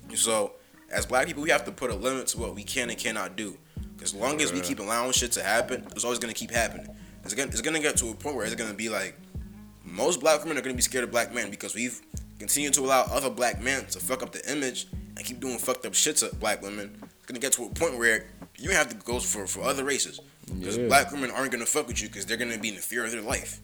Yeah. 0.09 0.15
So, 0.15 0.53
as 0.91 1.05
black 1.05 1.27
people, 1.27 1.43
we 1.43 1.49
have 1.49 1.65
to 1.65 1.71
put 1.71 1.91
a 1.91 1.95
limit 1.95 2.27
to 2.27 2.39
what 2.39 2.55
we 2.55 2.63
can 2.63 2.89
and 2.89 2.97
cannot 2.97 3.35
do. 3.35 3.57
Because 3.95 4.13
as 4.13 4.19
long 4.19 4.41
as 4.41 4.51
we 4.51 4.61
keep 4.61 4.79
allowing 4.79 5.11
shit 5.11 5.31
to 5.33 5.43
happen, 5.43 5.85
it's 5.95 6.03
always 6.03 6.19
gonna 6.19 6.33
keep 6.33 6.51
happening. 6.51 6.87
It's 7.27 7.33
gonna, 7.35 7.49
it's 7.51 7.61
gonna 7.61 7.79
get 7.81 7.97
to 7.97 8.09
a 8.09 8.13
point 8.13 8.37
where 8.37 8.45
it's 8.45 8.55
gonna 8.55 8.73
be 8.73 8.87
like 8.87 9.17
most 9.83 10.21
black 10.21 10.41
women 10.43 10.57
are 10.57 10.61
gonna 10.61 10.75
be 10.75 10.81
scared 10.81 11.03
of 11.03 11.11
black 11.11 11.33
men 11.33 11.49
because 11.51 11.75
we've 11.75 12.01
continued 12.39 12.73
to 12.75 12.81
allow 12.81 13.01
other 13.11 13.29
black 13.29 13.61
men 13.61 13.85
to 13.87 13.99
fuck 13.99 14.23
up 14.23 14.31
the 14.31 14.49
image 14.51 14.87
and 15.17 15.25
keep 15.25 15.39
doing 15.41 15.57
fucked 15.57 15.85
up 15.85 15.93
shit 15.93 16.15
to 16.17 16.33
black 16.35 16.61
women. 16.61 16.97
It's 17.01 17.25
gonna 17.25 17.39
get 17.39 17.51
to 17.53 17.65
a 17.65 17.69
point 17.69 17.97
where 17.97 18.27
you 18.57 18.69
have 18.71 18.87
to 18.89 18.95
go 18.95 19.19
for 19.19 19.45
for 19.45 19.61
other 19.63 19.83
races 19.83 20.21
because 20.45 20.77
Yeah. 20.77 20.87
black 20.87 21.11
women 21.11 21.29
aren't 21.31 21.51
gonna 21.51 21.65
fuck 21.65 21.87
with 21.87 22.01
you 22.01 22.07
because 22.07 22.25
they're 22.25 22.37
gonna 22.37 22.57
be 22.57 22.69
in 22.69 22.75
the 22.75 22.81
fear 22.81 23.03
of 23.03 23.11
their 23.11 23.21
life. 23.21 23.59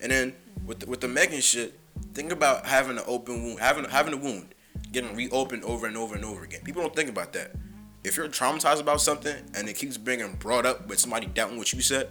And 0.00 0.10
then 0.10 0.34
with 0.66 0.80
the, 0.80 0.86
with 0.86 1.00
the 1.00 1.08
Megan 1.08 1.40
shit, 1.40 1.78
think 2.14 2.32
about 2.32 2.66
having 2.66 2.98
an 2.98 3.04
open 3.06 3.44
wound, 3.44 3.60
having 3.60 3.84
having 3.84 4.12
a 4.12 4.16
wound, 4.16 4.54
getting 4.90 5.14
reopened 5.14 5.62
over 5.62 5.86
and 5.86 5.96
over 5.96 6.16
and 6.16 6.24
over 6.24 6.42
again. 6.42 6.62
People 6.64 6.82
don't 6.82 6.96
think 6.96 7.08
about 7.08 7.32
that. 7.34 7.52
If 8.02 8.16
you're 8.16 8.28
traumatized 8.28 8.80
about 8.80 9.00
something 9.00 9.34
and 9.54 9.68
it 9.68 9.76
keeps 9.76 9.96
being 9.96 10.34
brought 10.34 10.66
up 10.66 10.88
with 10.88 10.98
somebody 10.98 11.26
doubting 11.26 11.56
what 11.56 11.72
you 11.72 11.80
said, 11.80 12.08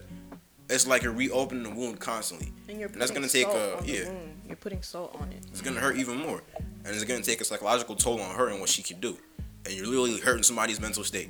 it's 0.70 0.88
like 0.88 1.03
you're 1.03 1.11
reopening 1.14 1.64
the 1.64 1.70
wound 1.70 1.99
constantly. 1.99 2.51
And 2.70 2.80
you're 2.80 2.89
And 2.89 3.01
that's 3.01 3.11
putting 3.11 3.22
gonna 3.24 3.32
take 3.32 3.45
salt 3.45 3.55
a- 3.57 3.78
on 3.78 3.86
the 3.86 3.91
yeah. 3.91 4.07
wound. 4.09 4.34
You're 4.47 4.55
putting 4.57 4.82
salt 4.82 5.16
on 5.20 5.32
it. 5.32 5.43
It's 5.51 5.61
gonna 5.61 5.80
hurt 5.80 5.97
even 5.97 6.18
more, 6.18 6.41
and 6.57 6.95
it's 6.95 7.03
gonna 7.03 7.22
take 7.24 7.41
a 7.41 7.45
psychological 7.45 7.95
toll 7.95 8.22
on 8.22 8.36
her 8.36 8.49
and 8.49 8.59
what 8.59 8.70
she 8.70 8.84
can 8.84 8.99
do. 8.99 9.18
And 9.66 9.74
you're 9.74 9.86
literally 9.88 10.20
hurting 10.20 10.43
somebody's 10.43 10.80
mental 10.82 11.03
state. 11.03 11.30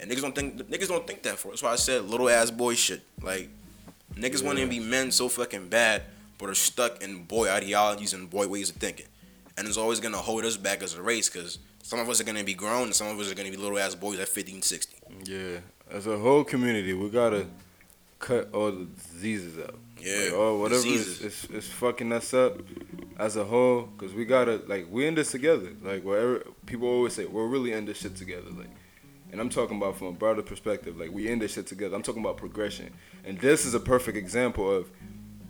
And 0.00 0.10
niggas 0.10 0.22
don't 0.22 0.34
think 0.34 0.58
niggas 0.70 0.88
don't 0.88 1.06
think 1.06 1.22
that 1.22 1.38
for. 1.38 1.48
That's 1.48 1.62
why 1.62 1.72
I 1.72 1.76
said 1.76 2.04
little 2.08 2.28
ass 2.28 2.50
boy 2.50 2.74
shit. 2.74 3.02
Like 3.22 3.48
niggas 4.16 4.42
want 4.44 4.58
to 4.58 4.66
be 4.66 4.80
men 4.80 5.10
so 5.10 5.28
fucking 5.28 5.68
bad, 5.68 6.02
but 6.38 6.48
are 6.48 6.54
stuck 6.54 7.02
in 7.02 7.24
boy 7.24 7.48
ideologies 7.50 8.12
and 8.12 8.28
boy 8.28 8.46
ways 8.48 8.70
of 8.70 8.76
thinking. 8.76 9.06
And 9.56 9.68
it's 9.68 9.76
always 9.76 10.00
gonna 10.00 10.18
hold 10.18 10.44
us 10.44 10.56
back 10.56 10.82
as 10.82 10.94
a 10.94 11.02
race, 11.02 11.28
cause 11.28 11.58
some 11.82 11.98
of 12.00 12.08
us 12.08 12.20
are 12.20 12.24
gonna 12.24 12.42
be 12.44 12.54
grown 12.54 12.84
and 12.84 12.94
some 12.94 13.06
of 13.08 13.18
us 13.20 13.30
are 13.30 13.34
gonna 13.34 13.50
be 13.50 13.56
little 13.56 13.78
ass 13.78 13.94
boys 13.94 14.18
at 14.18 14.28
15, 14.28 14.62
16. 14.62 15.00
Yeah. 15.24 15.58
As 15.90 16.06
a 16.06 16.18
whole 16.18 16.42
community, 16.42 16.92
we 16.94 17.08
gotta 17.10 17.46
cut 18.24 18.48
all 18.54 18.72
the 18.72 18.86
diseases 19.12 19.58
out. 19.58 19.78
Yeah, 19.98 20.24
Like, 20.24 20.32
or 20.32 20.58
whatever 20.58 20.86
is, 20.86 21.20
is, 21.20 21.44
is 21.50 21.68
fucking 21.68 22.10
us 22.12 22.32
up 22.32 22.58
as 23.18 23.36
a 23.36 23.44
whole. 23.44 23.88
Cause 23.98 24.12
we 24.14 24.24
gotta 24.24 24.62
like 24.66 24.86
we 24.90 25.06
in 25.06 25.14
this 25.14 25.30
together. 25.30 25.70
Like 25.82 26.04
whatever 26.04 26.42
people 26.66 26.88
always 26.88 27.12
say, 27.12 27.26
we're 27.26 27.46
really 27.46 27.72
in 27.72 27.84
this 27.84 27.98
shit 27.98 28.16
together. 28.16 28.50
Like, 28.50 28.70
and 29.30 29.40
I'm 29.40 29.50
talking 29.50 29.76
about 29.76 29.96
from 29.98 30.08
a 30.08 30.12
broader 30.12 30.42
perspective. 30.42 30.96
Like 30.96 31.12
we 31.12 31.28
in 31.28 31.38
this 31.38 31.52
shit 31.54 31.66
together. 31.66 31.94
I'm 31.94 32.02
talking 32.02 32.22
about 32.22 32.38
progression, 32.38 32.92
and 33.24 33.38
this 33.38 33.66
is 33.66 33.74
a 33.74 33.80
perfect 33.80 34.16
example 34.16 34.70
of 34.70 34.90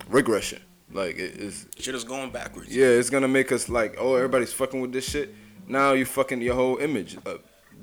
regression. 0.08 0.60
Like 0.92 1.16
it 1.16 1.36
is. 1.36 1.66
Shit 1.78 1.94
is 1.94 2.04
going 2.04 2.30
backwards. 2.30 2.74
Yeah, 2.74 2.86
it's 2.86 3.10
gonna 3.10 3.28
make 3.28 3.52
us 3.52 3.68
like, 3.68 3.96
oh, 3.98 4.16
everybody's 4.16 4.52
fucking 4.52 4.80
with 4.80 4.92
this 4.92 5.08
shit. 5.08 5.34
Now 5.66 5.92
you 5.92 6.04
fucking 6.04 6.42
your 6.42 6.54
whole 6.54 6.78
image. 6.78 7.16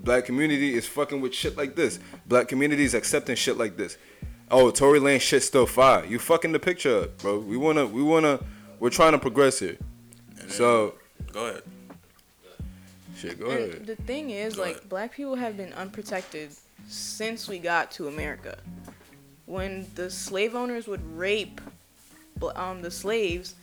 Black 0.03 0.25
community 0.25 0.73
is 0.73 0.87
fucking 0.87 1.21
with 1.21 1.33
shit 1.33 1.57
like 1.57 1.75
this. 1.75 1.99
Black 2.25 2.47
community 2.47 2.83
is 2.83 2.93
accepting 2.93 3.35
shit 3.35 3.57
like 3.57 3.77
this. 3.77 3.97
Oh, 4.51 4.69
Tory 4.69 4.99
Lane 4.99 5.19
shit 5.19 5.43
still 5.43 5.65
fire. 5.65 6.05
You 6.05 6.19
fucking 6.19 6.51
the 6.51 6.59
picture 6.59 7.03
up, 7.03 7.17
bro. 7.19 7.39
We 7.39 7.55
wanna, 7.57 7.85
we 7.85 8.03
wanna, 8.03 8.39
we're 8.79 8.89
trying 8.89 9.13
to 9.13 9.17
progress 9.19 9.59
here. 9.59 9.77
And 10.31 10.37
then- 10.39 10.49
So, 10.49 10.95
go 11.31 11.45
ahead. 11.47 11.63
shit, 13.17 13.39
go 13.39 13.45
ahead. 13.45 13.85
the 13.85 13.95
thing 13.95 14.29
is, 14.31 14.55
Go 14.55 14.63
like, 14.63 14.75
ahead. 14.77 14.89
black 14.89 15.13
people 15.13 15.35
have 15.35 15.55
been 15.55 15.71
unprotected 15.73 16.51
since 16.89 17.47
we 17.47 17.59
got 17.59 17.91
to 17.91 18.07
America. 18.07 18.57
When 19.45 19.87
the 19.95 20.09
slave 20.09 20.55
owners 20.55 20.87
would 20.87 21.01
rape 21.17 21.61
um, 22.55 22.81
the 22.81 22.91
slaves, 22.91 23.55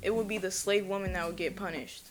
it 0.00 0.12
would 0.14 0.26
be 0.26 0.38
the 0.38 0.50
slave 0.50 0.86
woman 0.86 1.12
that 1.12 1.26
would 1.26 1.36
get 1.36 1.54
punished. 1.54 2.08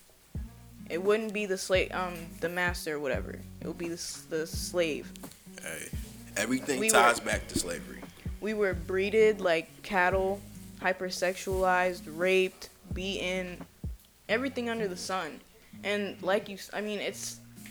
It 0.89 1.01
wouldn't 1.03 1.33
be 1.33 1.45
the 1.45 1.57
slave, 1.57 1.91
um, 1.93 2.13
the 2.41 2.49
master 2.49 2.95
or 2.95 2.99
whatever. 2.99 3.39
It 3.61 3.67
would 3.67 3.77
be 3.77 3.87
the, 3.89 4.01
the 4.29 4.45
slave. 4.47 5.11
Hey, 5.61 5.87
everything 6.37 6.79
We 6.79 6.89
ties 6.89 7.19
were- 7.19 7.25
back 7.25 7.47
to 7.49 7.59
slavery. 7.59 8.00
We 8.41 8.53
were 8.53 8.73
breeded 8.73 9.39
like 9.39 9.69
cattle, 9.83 10.41
hypersexualized, 10.81 12.01
raped, 12.07 12.69
beaten, 12.93 13.65
everything 14.27 14.69
under 14.69 14.87
the 14.87 14.97
sun. 14.97 15.39
And 15.83 16.21
like 16.21 16.49
you, 16.49 16.57
I 16.73 16.81
mean, 16.81 16.99
it's 16.99 17.39
it 17.65 17.69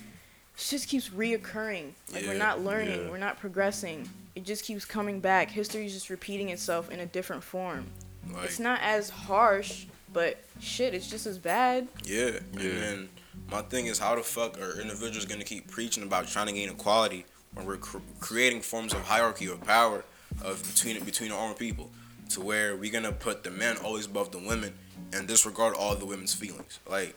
just 0.57 0.89
keeps 0.89 1.09
reoccurring. 1.11 1.91
Like 2.13 2.27
we're 2.27 2.35
not 2.35 2.63
learning, 2.63 3.05
yeah. 3.05 3.11
we're 3.11 3.19
not 3.19 3.39
progressing. 3.39 4.09
It 4.35 4.45
just 4.45 4.65
keeps 4.65 4.85
coming 4.85 5.21
back. 5.21 5.51
History's 5.51 5.93
just 5.93 6.09
repeating 6.09 6.51
itself 6.51 6.91
in 6.91 7.01
a 7.01 7.07
different 7.07 7.43
form. 7.43 7.87
Like, 8.33 8.45
it's 8.45 8.61
not 8.61 8.81
as 8.81 9.11
harsh, 9.11 9.87
but 10.13 10.39
shit, 10.61 10.95
it's 10.95 11.11
just 11.11 11.27
as 11.27 11.39
bad. 11.39 11.89
Yeah, 12.05 12.39
Yeah. 12.57 12.71
and 12.71 13.09
my 13.51 13.63
thing 13.63 13.87
is, 13.87 13.99
how 13.99 14.15
the 14.15 14.23
fuck 14.23 14.61
are 14.61 14.81
individuals 14.81 15.25
gonna 15.25 15.45
keep 15.45 15.69
preaching 15.69 16.05
about 16.05 16.29
trying 16.29 16.47
to 16.47 16.53
gain 16.53 16.69
equality 16.69 17.25
when 17.55 17.67
we're 17.67 17.77
cr- 17.79 17.99
creating 18.21 18.61
forms 18.61 18.93
of 18.93 19.01
hierarchy 19.01 19.47
of 19.47 19.61
power 19.65 20.05
of 20.43 20.63
between 20.63 21.03
between 21.05 21.33
our 21.33 21.49
own 21.49 21.55
people, 21.55 21.91
to 22.31 22.41
where 22.41 22.77
we're 22.77 22.93
gonna 22.93 23.13
put 23.13 23.45
the 23.45 23.51
men 23.51 23.77
always 23.79 24.07
above 24.07 24.31
the 24.31 24.39
women 24.39 24.75
and 25.13 25.27
disregard 25.27 25.75
all 25.75 25.95
the 25.95 26.07
women's 26.07 26.35
feelings? 26.35 26.79
Like, 26.89 27.17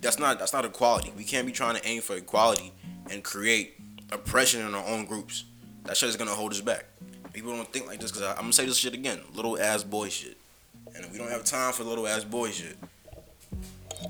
that's 0.00 0.18
not 0.18 0.38
that's 0.38 0.52
not 0.52 0.64
equality. 0.64 1.12
We 1.16 1.24
can't 1.24 1.46
be 1.46 1.52
trying 1.52 1.76
to 1.76 1.86
aim 1.86 2.02
for 2.02 2.16
equality 2.16 2.72
and 3.10 3.22
create 3.22 3.74
oppression 4.10 4.66
in 4.66 4.74
our 4.74 4.86
own 4.86 5.04
groups. 5.04 5.44
That 5.84 5.96
shit 5.96 6.08
is 6.08 6.16
gonna 6.16 6.30
hold 6.30 6.52
us 6.52 6.60
back. 6.60 6.86
People 7.32 7.54
don't 7.54 7.72
think 7.72 7.86
like 7.86 8.00
this 8.00 8.10
because 8.10 8.26
I'm 8.26 8.36
gonna 8.36 8.52
say 8.52 8.66
this 8.66 8.76
shit 8.76 8.94
again, 8.94 9.20
little 9.34 9.58
ass 9.58 9.84
boy 9.84 10.08
shit, 10.08 10.36
and 10.94 11.10
we 11.12 11.18
don't 11.18 11.30
have 11.30 11.44
time 11.44 11.72
for 11.72 11.84
little 11.84 12.06
ass 12.06 12.24
boy 12.24 12.50
shit 12.50 12.76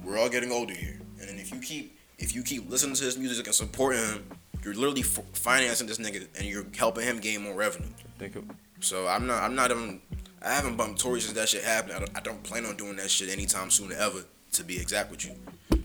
we're 0.05 0.19
all 0.19 0.29
getting 0.29 0.53
older 0.53 0.75
here, 0.75 0.99
and 1.21 1.39
if 1.39 1.53
you 1.53 1.61
keep 1.61 1.97
if 2.19 2.35
you 2.35 2.43
keep 2.43 2.69
listening 2.69 2.97
to 2.97 3.05
his 3.05 3.17
music 3.17 3.47
and 3.47 3.55
supporting 3.55 4.01
him, 4.01 4.27
you're 4.65 4.75
literally 4.75 5.03
f- 5.03 5.21
financing 5.33 5.87
this 5.87 5.99
nigga 5.99 6.27
and 6.37 6.47
you're 6.47 6.67
helping 6.77 7.05
him 7.05 7.19
gain 7.19 7.43
more 7.43 7.55
revenue. 7.55 7.89
Think 8.19 8.37
of, 8.37 8.45
So 8.81 9.07
I'm 9.07 9.27
not 9.27 9.43
I'm 9.43 9.55
not 9.55 9.71
even 9.71 10.01
I 10.43 10.53
haven't 10.53 10.77
bumped 10.77 11.01
Tory 11.01 11.21
since 11.21 11.35
that 11.35 11.49
shit 11.49 11.65
happened. 11.65 11.95
I 11.95 11.99
don't, 11.99 12.17
I 12.17 12.21
don't 12.21 12.43
plan 12.43 12.65
on 12.65 12.77
doing 12.77 12.97
that 12.97 13.11
shit 13.11 13.29
anytime 13.29 13.71
soon 13.71 13.93
ever. 13.93 14.25
To 14.53 14.65
be 14.65 14.81
exact 14.81 15.11
with 15.11 15.27
you. 15.27 15.33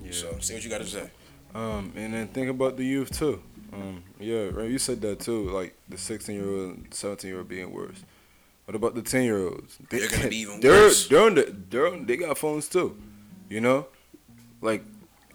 yeah. 0.03 0.11
So 0.11 0.37
say 0.39 0.53
what 0.53 0.63
you 0.63 0.69
got 0.69 0.79
to 0.81 0.87
say. 0.87 1.09
Um, 1.53 1.91
and 1.95 2.13
then 2.13 2.27
think 2.29 2.49
about 2.49 2.77
the 2.77 2.85
youth 2.85 3.11
too. 3.11 3.43
Um, 3.73 4.03
yeah, 4.19 4.49
right. 4.53 4.69
You 4.69 4.79
said 4.79 5.01
that 5.01 5.19
too. 5.19 5.49
Like 5.49 5.75
the 5.89 5.97
16 5.97 6.33
year 6.35 6.49
old, 6.49 6.93
17 6.93 7.27
year 7.29 7.39
old 7.39 7.49
being 7.49 7.71
worse. 7.73 8.01
What 8.65 8.75
about 8.75 8.95
the 8.95 9.01
10 9.01 9.23
year 9.23 9.47
olds? 9.47 9.77
They're 9.89 10.07
gonna 10.09 10.29
be 10.29 10.37
even 10.43 10.61
they're, 10.61 10.71
worse. 10.71 11.07
They're 11.09 11.23
on 11.25 11.35
the, 11.35 11.53
they're 11.69 11.87
on, 11.87 12.05
they 12.05 12.15
got 12.15 12.37
phones 12.37 12.69
too. 12.69 12.97
You 13.49 13.59
know, 13.59 13.87
like 14.61 14.83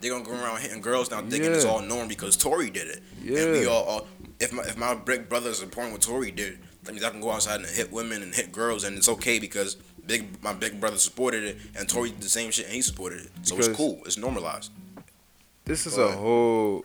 They're 0.01 0.12
gonna 0.12 0.24
go 0.24 0.32
around 0.32 0.61
hitting 0.61 0.80
girls 0.80 1.11
now, 1.11 1.20
thinking 1.22 1.53
it's 1.53 1.64
all 1.64 1.82
norm 1.82 2.07
because 2.09 2.36
Tory 2.36 2.70
did 2.70 2.86
it. 2.88 3.03
Yeah. 3.22 3.40
And 3.42 3.53
we 3.53 3.66
all, 3.66 3.84
all 3.84 4.07
if 4.38 4.53
my 4.53 4.62
if 4.62 4.76
my 4.76 4.94
big 4.94 5.28
brother 5.28 5.51
is 5.51 5.59
supporting 5.59 5.92
what 5.92 6.03
Tory 6.03 6.30
did, 6.30 6.59
that 6.84 6.92
means 6.92 7.05
I 7.05 7.11
can 7.11 7.20
go 7.20 7.30
outside 7.32 7.61
and 7.61 7.68
hit 7.68 7.90
women 7.92 8.22
and 8.22 8.32
hit 8.34 8.53
girls, 8.53 8.84
and 8.84 8.96
it's 8.96 9.09
okay 9.09 9.38
because 9.40 9.76
big 10.07 10.40
my 10.42 10.53
big 10.53 10.78
brother 10.80 10.99
supported 10.99 11.42
it, 11.44 11.57
and 11.76 11.88
Tory 11.88 12.11
did 12.11 12.22
the 12.22 12.28
same 12.28 12.51
shit 12.53 12.66
and 12.66 12.74
he 12.74 12.82
supported 12.82 13.22
it. 13.22 13.30
So 13.42 13.57
Because- 13.57 13.68
it's 13.68 13.76
cool. 13.76 14.01
It's 14.07 14.16
normalized. 14.18 14.70
This 15.64 15.86
is 15.86 15.96
Go 15.96 16.09
a 16.09 16.12
whole. 16.12 16.84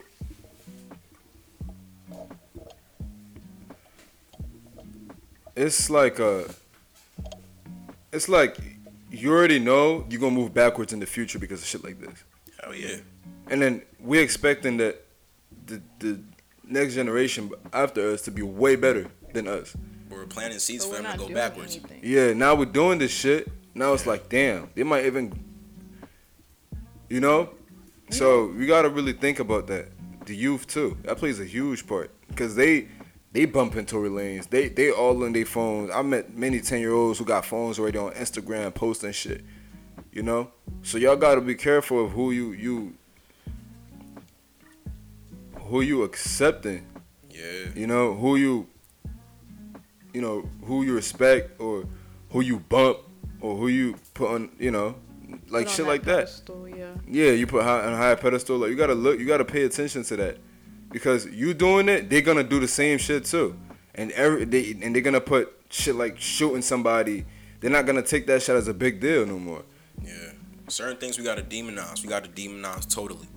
It's 5.56 5.90
like 5.90 6.20
a. 6.20 6.46
It's 8.12 8.28
like 8.28 8.58
you 9.12 9.32
already 9.32 9.60
know 9.60 10.06
you're 10.10 10.20
gonna 10.20 10.36
move 10.36 10.54
backwards 10.54 10.94
in 10.94 11.00
the 11.00 11.06
future 11.06 11.40
because 11.40 11.62
of 11.62 11.68
shit 11.68 11.84
like 11.84 12.00
this, 12.00 12.24
Hell 12.64 12.76
yeah. 12.76 12.98
and 13.50 13.62
then 13.62 13.82
we're 14.00 14.22
expecting 14.24 14.78
that 14.78 15.04
the 15.66 15.82
the 16.00 16.20
next 16.64 16.94
generation 16.96 17.52
after 17.74 18.12
us 18.12 18.22
to 18.24 18.32
be 18.32 18.42
way 18.42 18.76
better 18.76 19.08
than 19.34 19.48
us. 19.48 19.76
We're 20.10 20.26
planting 20.26 20.60
seeds 20.60 20.86
But 20.86 20.98
for 20.98 21.02
them 21.04 21.12
to 21.12 21.18
go 21.28 21.34
backwards. 21.34 21.76
anything. 21.76 22.00
Yeah, 22.04 22.34
now 22.34 22.56
we're 22.56 22.66
doing 22.66 23.00
this 23.00 23.12
shit. 23.12 23.48
Now 23.76 23.94
it's 23.94 24.06
like, 24.06 24.30
damn, 24.30 24.70
they 24.76 24.84
might 24.84 25.06
even, 25.06 25.34
you 27.10 27.20
know. 27.20 27.50
So 28.12 28.48
we 28.48 28.66
gotta 28.68 28.90
really 28.90 29.14
think 29.14 29.40
about 29.40 29.68
that. 29.68 29.90
The 30.26 30.36
youth 30.36 30.68
too. 30.68 30.98
That 31.04 31.18
plays 31.18 31.40
a 31.40 31.46
huge 31.46 31.86
part 31.88 32.12
because 32.28 32.56
they 32.56 32.88
they 33.32 33.46
bumping 33.46 33.86
Tory 33.88 34.10
Lanez. 34.10 34.50
They 34.50 34.70
they 34.70 34.92
all 34.92 35.24
on 35.24 35.34
their 35.34 35.46
phones. 35.46 35.90
I 35.92 36.02
met 36.04 36.36
many 36.36 36.62
ten 36.62 36.80
year 36.80 36.94
olds 36.94 37.18
who 37.20 37.26
got 37.26 37.46
phones 37.46 37.80
already 37.80 37.98
on 37.98 38.12
Instagram 38.14 38.74
posting 38.74 39.12
shit. 39.12 39.44
You 40.12 40.24
know. 40.24 40.52
So 40.84 40.98
y'all 40.98 41.16
gotta 41.16 41.42
be 41.42 41.56
careful 41.56 42.06
of 42.06 42.12
who 42.12 42.32
you 42.32 42.52
you 42.52 42.94
who 45.74 45.82
you 45.82 46.04
accepting 46.04 46.86
Yeah. 47.30 47.70
you 47.76 47.88
know 47.88 48.14
who 48.14 48.36
you 48.36 48.68
you 50.14 50.22
know 50.22 50.48
who 50.66 50.84
you 50.84 50.94
respect 50.94 51.60
or 51.60 51.86
who 52.30 52.42
you 52.42 52.60
bump 52.60 53.00
or 53.42 53.56
who 53.56 53.68
you 53.70 53.96
put 54.14 54.30
on 54.30 54.52
you 54.60 54.72
know 54.72 54.96
like 55.50 55.68
shit 55.68 55.88
like 55.88 56.04
that 56.04 56.28
pedestal, 56.28 56.70
yeah. 56.70 56.92
yeah 57.08 57.32
you 57.32 57.48
put 57.48 57.64
high, 57.64 57.86
on 57.86 57.94
a 57.94 57.98
high 57.98 58.16
pedestal 58.16 58.58
like 58.58 58.70
you 58.70 58.76
gotta 58.76 58.94
look 58.94 59.20
you 59.20 59.26
gotta 59.26 59.46
pay 59.46 59.64
attention 59.64 60.04
to 60.04 60.16
that 60.16 60.38
because 60.92 61.26
you 61.28 61.54
doing 61.54 61.90
it 61.90 62.10
they're 62.10 62.22
gonna 62.22 62.44
do 62.44 62.60
the 62.60 62.68
same 62.68 62.98
shit 62.98 63.26
too 63.26 63.58
and 63.96 64.12
every 64.12 64.46
they 64.46 64.78
and 64.82 64.94
they're 64.94 65.02
gonna 65.02 65.22
put 65.22 65.54
shit 65.70 65.96
like 65.96 66.20
shooting 66.20 66.62
somebody 66.62 67.26
they're 67.60 67.72
not 67.72 67.86
gonna 67.86 68.02
take 68.02 68.28
that 68.28 68.42
shit 68.42 68.56
as 68.56 68.68
a 68.68 68.74
big 68.74 69.00
deal 69.00 69.26
no 69.26 69.40
more 69.40 69.64
Yeah. 70.02 70.32
Certain 70.68 70.98
things 70.98 71.18
we 71.18 71.24
gotta 71.24 71.42
demonize. 71.42 72.04
We 72.04 72.10
gotta 72.10 72.30
demonize 72.30 72.92
totally. 72.94 73.28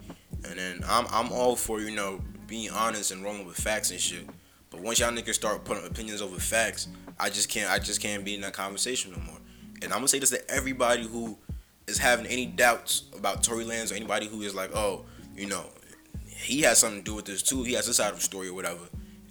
And 0.44 0.58
then 0.58 0.84
I'm 0.86 1.06
I'm 1.10 1.32
all 1.32 1.56
for, 1.56 1.80
you 1.80 1.94
know, 1.94 2.20
being 2.46 2.70
honest 2.70 3.10
and 3.10 3.22
rolling 3.22 3.46
with 3.46 3.56
facts 3.56 3.90
and 3.90 4.00
shit. 4.00 4.26
But 4.70 4.80
once 4.80 5.00
y'all 5.00 5.12
niggas 5.12 5.34
start 5.34 5.64
putting 5.64 5.86
opinions 5.86 6.22
over 6.22 6.38
facts, 6.38 6.88
I 7.18 7.30
just 7.30 7.48
can't 7.48 7.70
I 7.70 7.78
just 7.78 8.00
can't 8.00 8.24
be 8.24 8.34
in 8.34 8.40
that 8.42 8.52
conversation 8.52 9.12
no 9.12 9.18
more. 9.18 9.38
And 9.82 9.92
I'm 9.92 9.98
gonna 9.98 10.08
say 10.08 10.18
this 10.18 10.30
to 10.30 10.50
everybody 10.50 11.06
who 11.06 11.38
is 11.86 11.98
having 11.98 12.26
any 12.26 12.46
doubts 12.46 13.04
about 13.16 13.42
Tory 13.42 13.64
Lanez 13.64 13.92
or 13.92 13.94
anybody 13.94 14.26
who 14.26 14.42
is 14.42 14.54
like, 14.54 14.74
oh, 14.74 15.04
you 15.36 15.46
know, 15.46 15.64
he 16.26 16.62
has 16.62 16.78
something 16.78 17.00
to 17.00 17.04
do 17.04 17.14
with 17.14 17.24
this 17.24 17.42
too. 17.42 17.62
He 17.62 17.74
has 17.74 17.86
this 17.86 17.96
side 17.96 18.10
of 18.10 18.16
the 18.16 18.22
story 18.22 18.48
or 18.48 18.54
whatever. 18.54 18.82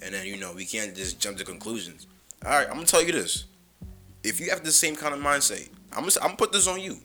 And 0.02 0.14
then, 0.14 0.26
you 0.26 0.36
know, 0.36 0.52
we 0.52 0.64
can't 0.64 0.94
just 0.94 1.18
jump 1.18 1.38
to 1.38 1.44
conclusions. 1.44 2.06
Alright, 2.44 2.68
I'm 2.68 2.74
gonna 2.74 2.86
tell 2.86 3.02
you 3.02 3.12
this. 3.12 3.46
If 4.22 4.40
you 4.40 4.50
have 4.50 4.64
the 4.64 4.72
same 4.72 4.96
kind 4.96 5.14
of 5.14 5.20
mindset, 5.20 5.68
I'm 5.92 6.00
gonna, 6.00 6.12
I'm 6.20 6.28
gonna 6.28 6.36
put 6.36 6.52
this 6.52 6.66
on 6.66 6.80
you. 6.80 6.98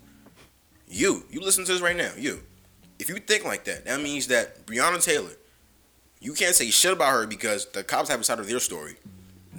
You, 0.92 1.24
you 1.30 1.40
listen 1.40 1.64
to 1.64 1.72
this 1.72 1.82
right 1.82 1.96
now. 1.96 2.12
You, 2.18 2.42
if 3.00 3.08
you 3.08 3.16
think 3.16 3.46
like 3.46 3.64
that, 3.64 3.86
that 3.86 4.02
means 4.02 4.28
that 4.28 4.66
Breonna 4.66 5.02
Taylor, 5.04 5.32
you 6.20 6.34
can't 6.34 6.54
say 6.54 6.70
shit 6.70 6.92
about 6.92 7.14
her 7.14 7.26
because 7.26 7.66
the 7.68 7.82
cops 7.82 8.10
have 8.10 8.20
a 8.20 8.24
side 8.26 8.40
of 8.40 8.48
their 8.48 8.60
story. 8.60 8.96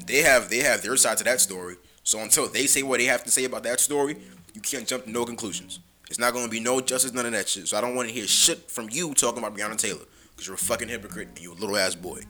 They 0.06 0.18
have 0.18 0.50
they 0.50 0.58
have 0.58 0.82
their 0.82 0.96
side 0.96 1.16
to 1.18 1.24
that 1.24 1.40
story. 1.40 1.76
So 2.04 2.18
until 2.18 2.48
they 2.48 2.66
say 2.66 2.82
what 2.82 2.98
they 2.98 3.06
have 3.06 3.24
to 3.24 3.30
say 3.30 3.44
about 3.44 3.62
that 3.62 3.80
story, 3.80 4.18
you 4.52 4.60
can't 4.60 4.86
jump 4.86 5.04
to 5.04 5.10
no 5.10 5.24
conclusions. 5.24 5.80
It's 6.10 6.18
not 6.18 6.34
gonna 6.34 6.48
be 6.48 6.60
no 6.60 6.82
justice, 6.82 7.14
none 7.14 7.24
of 7.24 7.32
that 7.32 7.48
shit. 7.48 7.66
So 7.66 7.78
I 7.78 7.80
don't 7.80 7.94
want 7.94 8.08
to 8.08 8.14
hear 8.14 8.26
shit 8.26 8.70
from 8.70 8.88
you 8.90 9.14
talking 9.14 9.38
about 9.38 9.56
Breonna 9.56 9.78
Taylor 9.78 10.04
because 10.30 10.46
you're 10.46 10.56
a 10.56 10.58
fucking 10.58 10.88
hypocrite 10.88 11.28
and 11.28 11.40
you're 11.40 11.54
a 11.54 11.56
little 11.56 11.78
ass 11.78 11.94
boy. 11.94 12.20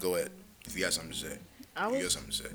Go 0.00 0.14
ahead 0.14 0.30
if 0.64 0.74
you 0.74 0.82
got 0.82 0.94
something 0.94 1.12
to 1.12 1.18
say. 1.18 1.38
I 1.76 1.90
You 1.90 2.02
got 2.02 2.12
something 2.12 2.30
to 2.30 2.36
say. 2.36 2.48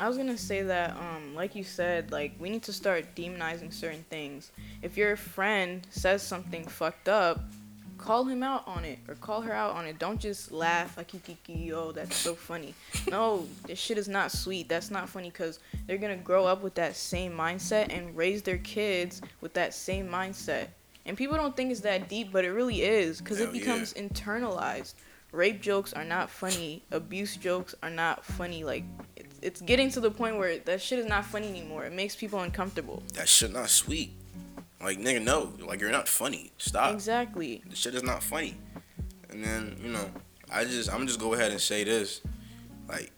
I 0.00 0.08
was 0.08 0.16
gonna 0.16 0.38
say 0.38 0.62
that, 0.62 0.96
um, 0.96 1.34
like 1.34 1.54
you 1.54 1.62
said, 1.62 2.10
like 2.10 2.32
we 2.40 2.48
need 2.48 2.62
to 2.62 2.72
start 2.72 3.14
demonizing 3.14 3.70
certain 3.70 4.02
things. 4.08 4.50
If 4.80 4.96
your 4.96 5.14
friend 5.14 5.86
says 5.90 6.22
something 6.22 6.64
fucked 6.64 7.10
up, 7.10 7.44
call 7.98 8.24
him 8.24 8.42
out 8.42 8.66
on 8.66 8.86
it 8.86 8.98
or 9.08 9.14
call 9.16 9.42
her 9.42 9.52
out 9.52 9.76
on 9.76 9.84
it. 9.84 9.98
Don't 9.98 10.18
just 10.18 10.52
laugh 10.52 10.96
like 10.96 11.10
oh 11.70 11.92
that's 11.92 12.16
so 12.16 12.34
funny. 12.34 12.74
No, 13.10 13.46
this 13.66 13.78
shit 13.78 13.98
is 13.98 14.08
not 14.08 14.32
sweet. 14.32 14.70
That's 14.70 14.90
not 14.90 15.06
funny 15.06 15.28
because 15.28 15.58
they're 15.86 15.98
gonna 15.98 16.16
grow 16.16 16.46
up 16.46 16.62
with 16.62 16.74
that 16.76 16.96
same 16.96 17.32
mindset 17.32 17.94
and 17.94 18.16
raise 18.16 18.40
their 18.40 18.58
kids 18.58 19.20
with 19.42 19.52
that 19.52 19.74
same 19.74 20.08
mindset. 20.08 20.68
And 21.04 21.14
people 21.14 21.36
don't 21.36 21.54
think 21.54 21.70
it's 21.72 21.80
that 21.80 22.08
deep, 22.08 22.32
but 22.32 22.46
it 22.46 22.52
really 22.52 22.82
is 22.82 23.20
because 23.20 23.38
it 23.38 23.46
Hell 23.46 23.54
yeah. 23.54 23.60
becomes 23.60 23.92
internalized. 23.94 24.94
Rape 25.32 25.60
jokes 25.60 25.92
are 25.92 26.04
not 26.04 26.30
funny. 26.30 26.82
Abuse 26.90 27.36
jokes 27.36 27.74
are 27.82 27.90
not 27.90 28.24
funny. 28.24 28.64
Like 28.64 28.84
it's, 29.16 29.38
it's 29.42 29.60
getting 29.60 29.90
to 29.92 30.00
the 30.00 30.10
point 30.10 30.38
where 30.38 30.58
that 30.58 30.82
shit 30.82 30.98
is 30.98 31.06
not 31.06 31.24
funny 31.24 31.48
anymore. 31.48 31.84
It 31.84 31.92
makes 31.92 32.16
people 32.16 32.40
uncomfortable. 32.40 33.02
That 33.14 33.28
shit 33.28 33.52
not 33.52 33.70
sweet. 33.70 34.12
Like 34.80 34.98
nigga, 34.98 35.22
no. 35.22 35.52
Like 35.60 35.80
you're 35.80 35.90
not 35.90 36.08
funny. 36.08 36.52
Stop. 36.58 36.94
Exactly. 36.94 37.62
The 37.68 37.76
shit 37.76 37.94
is 37.94 38.02
not 38.02 38.22
funny. 38.22 38.56
And 39.28 39.44
then 39.44 39.76
you 39.82 39.90
know, 39.90 40.10
I 40.50 40.64
just 40.64 40.92
I'm 40.92 41.06
just 41.06 41.20
go 41.20 41.34
ahead 41.34 41.52
and 41.52 41.60
say 41.60 41.84
this, 41.84 42.20
like, 42.88 43.12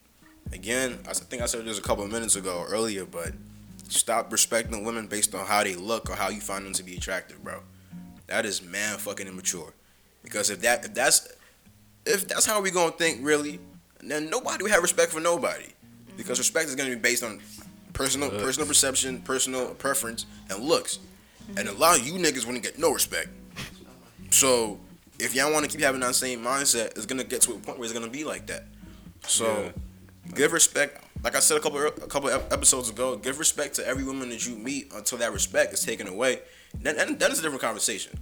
again, 0.52 0.98
i 1.08 1.12
think 1.14 1.42
I 1.42 1.46
said 1.46 1.64
this 1.64 1.78
a 1.78 1.82
couple 1.82 2.04
of 2.04 2.12
minutes 2.12 2.36
ago 2.36 2.64
earlier, 2.68 3.06
but 3.06 3.32
stop 3.88 4.30
respecting 4.30 4.84
women 4.84 5.06
based 5.06 5.34
on 5.34 5.46
how 5.46 5.64
they 5.64 5.74
look 5.74 6.10
or 6.10 6.14
how 6.14 6.28
you 6.28 6.40
find 6.40 6.66
them 6.66 6.74
to 6.74 6.82
be 6.82 6.96
attractive, 6.96 7.42
bro. 7.42 7.60
That 8.26 8.44
is 8.44 8.62
man 8.62 8.98
fucking 8.98 9.26
immature. 9.26 9.72
Because 10.22 10.50
if 10.50 10.60
that 10.60 10.84
if 10.84 10.94
that's 10.94 11.28
if 12.06 12.28
that's 12.28 12.46
how 12.46 12.60
we 12.60 12.70
gonna 12.70 12.92
think 12.92 13.20
really, 13.22 13.60
then 14.02 14.28
nobody 14.30 14.62
will 14.62 14.70
have 14.70 14.82
respect 14.82 15.12
for 15.12 15.20
nobody. 15.20 15.66
Because 16.16 16.38
respect 16.38 16.68
is 16.68 16.74
gonna 16.74 16.90
be 16.90 16.96
based 16.96 17.22
on 17.22 17.40
personal 17.92 18.28
Looks. 18.28 18.42
personal 18.42 18.68
perception, 18.68 19.20
personal 19.20 19.74
preference, 19.74 20.26
and 20.50 20.62
looks. 20.62 20.98
And 21.56 21.68
a 21.68 21.72
lot 21.72 21.98
of 21.98 22.06
you 22.06 22.14
niggas 22.14 22.44
wouldn't 22.46 22.64
get 22.64 22.78
no 22.78 22.92
respect. 22.92 23.28
So 24.30 24.80
if 25.18 25.34
y'all 25.34 25.52
want 25.52 25.64
to 25.64 25.70
keep 25.70 25.80
having 25.80 26.00
that 26.00 26.14
same 26.14 26.42
mindset, 26.42 26.96
it's 26.96 27.06
gonna 27.06 27.24
get 27.24 27.42
to 27.42 27.52
a 27.52 27.58
point 27.58 27.78
where 27.78 27.84
it's 27.84 27.92
gonna 27.92 28.10
be 28.10 28.24
like 28.24 28.46
that. 28.46 28.64
So 29.26 29.72
give 30.34 30.52
respect. 30.52 31.04
Like 31.22 31.36
I 31.36 31.40
said 31.40 31.56
a 31.56 31.60
couple 31.60 31.78
er, 31.78 31.86
a 31.86 31.90
couple 31.92 32.30
ep- 32.30 32.52
episodes 32.52 32.90
ago, 32.90 33.16
give 33.16 33.38
respect 33.38 33.76
to 33.76 33.86
every 33.86 34.02
woman 34.02 34.30
that 34.30 34.46
you 34.46 34.56
meet 34.56 34.92
until 34.92 35.18
that 35.18 35.32
respect 35.32 35.72
is 35.72 35.84
taken 35.84 36.08
away. 36.08 36.40
Then 36.74 36.98
and 36.98 37.18
that 37.20 37.30
is 37.30 37.38
a 37.38 37.42
different 37.42 37.62
conversation. 37.62 38.18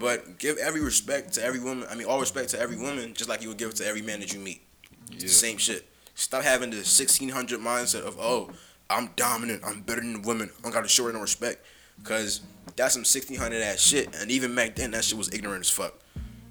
But 0.00 0.38
give 0.38 0.56
every 0.56 0.80
respect 0.80 1.34
to 1.34 1.44
every 1.44 1.60
woman. 1.60 1.86
I 1.90 1.94
mean, 1.94 2.06
all 2.08 2.18
respect 2.18 2.48
to 2.50 2.58
every 2.60 2.76
woman, 2.76 3.12
just 3.14 3.28
like 3.28 3.42
you 3.42 3.48
would 3.48 3.58
give 3.58 3.70
it 3.70 3.76
to 3.76 3.86
every 3.86 4.00
man 4.02 4.18
that 4.20 4.32
you 4.32 4.40
meet. 4.40 4.62
It's 5.12 5.22
the 5.22 5.28
Yeah. 5.28 5.34
same 5.34 5.58
shit. 5.58 5.86
Stop 6.14 6.42
having 6.42 6.70
the 6.70 6.82
1600 6.84 7.60
mindset 7.60 8.00
of 8.02 8.18
oh, 8.18 8.50
I'm 8.88 9.10
dominant, 9.14 9.62
I'm 9.64 9.82
better 9.82 10.00
than 10.00 10.22
women, 10.22 10.50
I 10.58 10.62
don't 10.62 10.72
gotta 10.72 10.88
show 10.88 11.04
her 11.06 11.12
no 11.12 11.20
respect, 11.20 11.64
cause 12.02 12.40
that's 12.76 12.94
some 12.94 13.04
1600 13.04 13.62
ass 13.62 13.78
shit. 13.80 14.12
And 14.16 14.30
even 14.30 14.54
back 14.54 14.74
then, 14.74 14.90
that 14.92 15.04
shit 15.04 15.16
was 15.18 15.32
ignorant 15.32 15.60
as 15.66 15.70
fuck. 15.70 15.94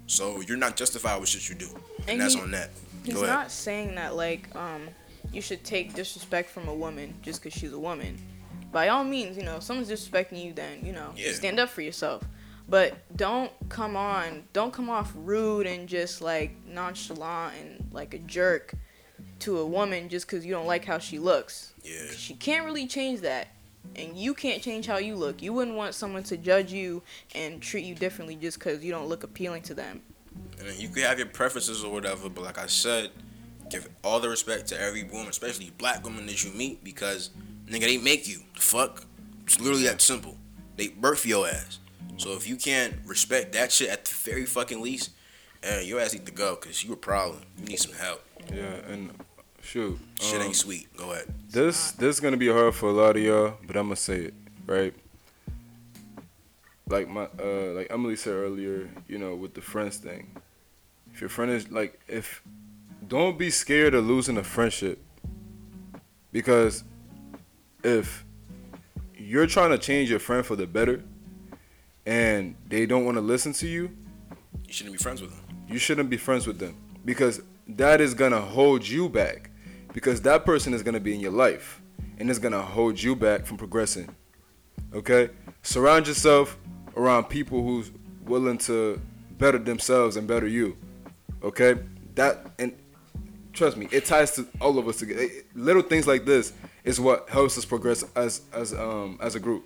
So 0.06 0.40
you're 0.40 0.56
not 0.56 0.76
justified 0.76 1.20
with 1.20 1.28
shit 1.28 1.48
you 1.48 1.54
do, 1.56 1.68
and, 2.00 2.08
And 2.10 2.20
that's 2.20 2.34
he- 2.34 2.40
on 2.40 2.50
that. 2.52 2.70
He's 3.04 3.14
Go 3.14 3.24
ahead. 3.24 3.34
not 3.34 3.50
saying 3.50 3.94
that 3.96 4.14
like 4.14 4.54
um 4.54 4.88
you 5.32 5.42
should 5.42 5.64
take 5.64 5.94
disrespect 5.94 6.50
from 6.50 6.68
a 6.68 6.74
woman 6.74 7.14
just 7.22 7.42
because 7.42 7.58
she's 7.58 7.72
a 7.72 7.78
woman. 7.78 8.16
By 8.72 8.88
all 8.88 9.04
means, 9.04 9.36
you 9.36 9.42
know, 9.42 9.56
if 9.56 9.64
someone's 9.64 9.90
disrespecting 9.90 10.42
you, 10.44 10.52
then 10.52 10.84
you 10.84 10.92
know, 10.92 11.12
Yeah. 11.16 11.32
stand 11.32 11.58
up 11.60 11.68
for 11.70 11.82
yourself. 11.82 12.22
But 12.70 13.16
don't 13.16 13.50
come 13.68 13.96
on, 13.96 14.44
don't 14.52 14.72
come 14.72 14.88
off 14.88 15.12
rude 15.16 15.66
and 15.66 15.88
just 15.88 16.22
like 16.22 16.52
nonchalant 16.66 17.54
and 17.60 17.90
like 17.92 18.14
a 18.14 18.18
jerk 18.18 18.74
to 19.40 19.58
a 19.58 19.66
woman 19.66 20.08
just 20.08 20.26
because 20.26 20.46
you 20.46 20.52
don't 20.52 20.66
like 20.66 20.84
how 20.84 20.98
she 20.98 21.18
looks. 21.18 21.74
Yeah. 21.82 22.12
She 22.16 22.34
can't 22.34 22.64
really 22.64 22.86
change 22.86 23.20
that. 23.22 23.48
And 23.96 24.16
you 24.16 24.34
can't 24.34 24.62
change 24.62 24.86
how 24.86 24.98
you 24.98 25.16
look. 25.16 25.42
You 25.42 25.52
wouldn't 25.52 25.76
want 25.76 25.94
someone 25.94 26.22
to 26.24 26.36
judge 26.36 26.72
you 26.72 27.02
and 27.34 27.60
treat 27.60 27.84
you 27.84 27.96
differently 27.96 28.36
just 28.36 28.58
because 28.58 28.84
you 28.84 28.92
don't 28.92 29.08
look 29.08 29.24
appealing 29.24 29.62
to 29.62 29.74
them. 29.74 30.02
And 30.60 30.78
you 30.78 30.90
can 30.90 31.02
have 31.02 31.18
your 31.18 31.26
preferences 31.26 31.82
or 31.82 31.92
whatever, 31.92 32.28
but 32.28 32.44
like 32.44 32.58
I 32.58 32.66
said, 32.66 33.10
give 33.68 33.88
all 34.04 34.20
the 34.20 34.28
respect 34.28 34.68
to 34.68 34.80
every 34.80 35.02
woman, 35.02 35.28
especially 35.28 35.72
black 35.76 36.04
women 36.04 36.26
that 36.26 36.44
you 36.44 36.52
meet, 36.52 36.84
because 36.84 37.30
nigga, 37.66 37.80
they 37.80 37.98
make 37.98 38.28
you. 38.28 38.40
The 38.54 38.60
fuck? 38.60 39.06
It's 39.44 39.58
literally 39.58 39.84
that 39.84 40.00
simple. 40.00 40.36
They 40.76 40.88
birth 40.88 41.26
your 41.26 41.48
ass. 41.48 41.80
So 42.16 42.32
if 42.32 42.48
you 42.48 42.56
can't 42.56 42.94
respect 43.06 43.52
that 43.52 43.72
shit 43.72 43.88
at 43.88 44.04
the 44.04 44.12
very 44.12 44.44
fucking 44.44 44.80
least, 44.80 45.10
eh, 45.62 45.80
your 45.80 46.00
ass 46.00 46.12
need 46.12 46.26
to 46.26 46.32
go, 46.32 46.56
cause 46.56 46.84
you 46.84 46.92
a 46.92 46.96
problem. 46.96 47.42
You 47.58 47.66
need 47.66 47.78
some 47.78 47.94
help. 47.94 48.22
Yeah, 48.52 48.74
and 48.88 49.10
shoot, 49.62 49.98
Shit 50.20 50.40
um, 50.40 50.46
ain't 50.48 50.56
sweet. 50.56 50.94
Go 50.96 51.12
ahead. 51.12 51.32
This 51.50 51.92
this 51.92 52.16
is 52.16 52.20
gonna 52.20 52.36
be 52.36 52.48
hard 52.48 52.74
for 52.74 52.90
a 52.90 52.92
lot 52.92 53.16
of 53.16 53.22
y'all, 53.22 53.54
but 53.66 53.76
I'm 53.76 53.86
gonna 53.86 53.96
say 53.96 54.22
it 54.22 54.34
right. 54.66 54.94
Like 56.88 57.08
my 57.08 57.28
uh, 57.42 57.72
like 57.74 57.86
Emily 57.90 58.16
said 58.16 58.34
earlier, 58.34 58.90
you 59.08 59.18
know, 59.18 59.34
with 59.34 59.54
the 59.54 59.60
friends 59.60 59.96
thing. 59.96 60.30
If 61.12 61.20
your 61.20 61.30
friend 61.30 61.50
is 61.50 61.70
like, 61.70 61.98
if 62.08 62.42
don't 63.08 63.38
be 63.38 63.50
scared 63.50 63.94
of 63.94 64.06
losing 64.06 64.36
a 64.36 64.44
friendship, 64.44 64.98
because 66.32 66.84
if 67.82 68.24
you're 69.16 69.46
trying 69.46 69.70
to 69.70 69.78
change 69.78 70.10
your 70.10 70.18
friend 70.18 70.44
for 70.44 70.56
the 70.56 70.66
better, 70.66 71.02
and 72.06 72.54
they 72.68 72.86
don't 72.86 73.04
want 73.04 73.16
to 73.16 73.20
listen 73.20 73.52
to 73.54 73.66
you, 73.68 73.90
You 74.66 74.72
shouldn't 74.72 74.96
be 74.96 75.02
friends 75.02 75.20
with 75.20 75.30
them. 75.30 75.40
you 75.68 75.78
shouldn't 75.78 76.10
be 76.10 76.16
friends 76.16 76.46
with 76.46 76.58
them 76.58 76.76
because 77.04 77.42
that 77.68 78.00
is 78.00 78.14
gonna 78.14 78.40
hold 78.40 78.86
you 78.86 79.08
back 79.08 79.50
because 79.92 80.20
that 80.22 80.44
person 80.44 80.74
is 80.74 80.82
gonna 80.82 81.00
be 81.00 81.14
in 81.14 81.20
your 81.20 81.32
life 81.32 81.80
and 82.18 82.28
it's 82.30 82.38
gonna 82.38 82.60
hold 82.62 83.00
you 83.02 83.14
back 83.16 83.46
from 83.46 83.56
progressing 83.56 84.08
okay? 84.94 85.30
Surround 85.62 86.06
yourself 86.08 86.58
around 86.96 87.24
people 87.24 87.62
who's 87.62 87.90
willing 88.24 88.58
to 88.58 89.00
better 89.38 89.58
themselves 89.58 90.16
and 90.16 90.26
better 90.26 90.46
you 90.48 90.76
okay? 91.42 91.76
That 92.16 92.46
and 92.58 92.72
trust 93.52 93.76
me 93.76 93.88
it 93.92 94.04
ties 94.04 94.32
to 94.36 94.46
all 94.60 94.78
of 94.78 94.88
us 94.88 94.96
together. 94.98 95.22
It- 95.22 95.46
little 95.54 95.82
things 95.82 96.06
like 96.06 96.24
this 96.24 96.52
is 96.84 96.98
what 97.00 97.28
helps 97.28 97.56
us 97.58 97.64
progress 97.64 98.04
as 98.16 98.42
as 98.52 98.72
um 98.74 99.18
as 99.20 99.34
a 99.34 99.40
group 99.40 99.64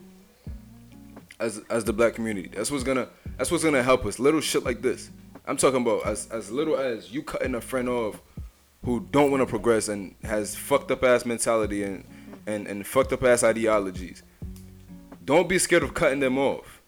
as 1.41 1.61
as 1.71 1.85
the 1.85 1.93
black 1.93 2.15
community. 2.15 2.51
That's 2.53 2.71
what's 2.71 2.85
gonna 2.85 3.09
that's 3.37 3.51
what's 3.51 3.65
gonna 3.65 3.83
help 3.83 4.05
us. 4.07 4.19
Little 4.19 4.41
shit 4.41 4.65
like 4.65 4.83
this. 4.83 5.11
I'm 5.47 5.57
talking 5.57 5.83
about 5.83 6.07
as 6.07 6.29
as 6.31 6.51
little 6.51 6.77
as 6.77 7.13
you 7.13 7.23
cutting 7.23 7.55
a 7.55 7.61
friend 7.61 7.89
off 7.89 8.21
who 8.85 9.07
don't 9.11 9.31
want 9.31 9.43
to 9.43 9.47
progress 9.47 9.89
and 9.89 10.15
has 10.23 10.55
fucked 10.55 10.91
up 10.91 11.03
ass 11.03 11.25
mentality 11.25 11.83
and 11.83 12.05
and 12.47 12.67
and 12.67 12.87
fucked 12.87 13.13
up 13.13 13.23
ass 13.25 13.43
ideologies. 13.43 14.23
Don't 15.25 15.49
be 15.49 15.59
scared 15.59 15.83
of 15.83 15.95
cutting 15.95 16.21
them 16.21 16.39
off. 16.39 16.83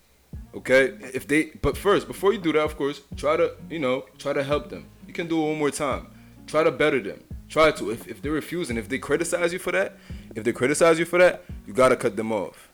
Okay? 0.54 0.96
If 1.14 1.26
they 1.26 1.52
but 1.62 1.76
first, 1.76 2.06
before 2.06 2.32
you 2.32 2.38
do 2.38 2.52
that, 2.52 2.62
of 2.62 2.76
course, 2.76 3.02
try 3.16 3.36
to, 3.36 3.54
you 3.70 3.78
know, 3.78 4.06
try 4.18 4.32
to 4.32 4.42
help 4.42 4.70
them. 4.70 4.86
You 5.06 5.12
can 5.12 5.26
do 5.26 5.42
it 5.42 5.48
one 5.48 5.58
more 5.58 5.70
time. 5.70 6.08
Try 6.46 6.62
to 6.64 6.70
better 6.70 7.00
them. 7.00 7.22
Try 7.48 7.70
to. 7.72 7.90
If 7.90 8.08
if 8.08 8.22
they're 8.22 8.32
refusing, 8.32 8.76
if 8.76 8.88
they 8.88 8.98
criticize 8.98 9.52
you 9.52 9.58
for 9.58 9.72
that, 9.72 9.98
if 10.34 10.44
they 10.44 10.52
criticize 10.52 10.98
you 10.98 11.04
for 11.04 11.18
that, 11.18 11.44
you 11.66 11.72
gotta 11.72 11.96
cut 11.96 12.16
them 12.16 12.32
off. 12.32 12.70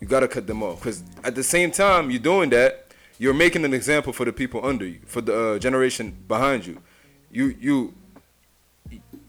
You 0.00 0.06
gotta 0.06 0.28
cut 0.28 0.46
them 0.46 0.62
off 0.62 0.80
because 0.80 1.02
at 1.24 1.34
the 1.34 1.42
same 1.42 1.70
time 1.70 2.10
you're 2.10 2.20
doing 2.20 2.50
that, 2.50 2.86
you're 3.18 3.34
making 3.34 3.64
an 3.64 3.72
example 3.72 4.12
for 4.12 4.24
the 4.24 4.32
people 4.32 4.64
under 4.64 4.86
you, 4.86 5.00
for 5.06 5.20
the 5.22 5.54
uh, 5.54 5.58
generation 5.58 6.16
behind 6.28 6.66
you. 6.66 6.82
You 7.30 7.54
you 7.58 7.94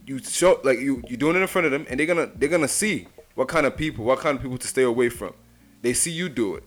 you 0.05 0.19
show 0.19 0.59
like 0.63 0.79
you 0.79 1.03
you 1.07 1.17
doing 1.17 1.35
it 1.35 1.39
in 1.39 1.47
front 1.47 1.65
of 1.65 1.71
them, 1.71 1.85
and 1.89 1.99
they're 1.99 2.07
gonna 2.07 2.29
they're 2.35 2.49
gonna 2.49 2.67
see 2.67 3.07
what 3.35 3.47
kind 3.47 3.65
of 3.65 3.77
people, 3.77 4.03
what 4.03 4.19
kind 4.19 4.35
of 4.35 4.41
people 4.41 4.57
to 4.57 4.67
stay 4.67 4.83
away 4.83 5.09
from. 5.09 5.33
They 5.81 5.93
see 5.93 6.11
you 6.11 6.27
do 6.27 6.55
it, 6.55 6.63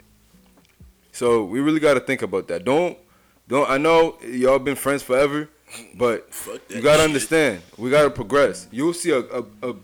so 1.13 1.45
we 1.45 1.61
really 1.61 1.81
gotta 1.81 2.01
think 2.01 2.23
about 2.23 2.49
that. 2.49 2.65
Don't 2.65 2.97
don't. 3.49 3.69
I 3.69 3.77
know 3.77 4.19
y'all 4.23 4.59
been 4.59 4.77
friends 4.77 5.03
forever, 5.03 5.49
but 5.95 6.29
you 6.69 6.81
gotta 6.81 7.01
shit. 7.01 7.09
understand. 7.09 7.63
We 7.77 7.91
gotta 7.91 8.11
progress. 8.11 8.67
You'll 8.71 8.95
see 8.95 9.11
a 9.11 9.21
a, 9.21 9.45
a 9.63 9.75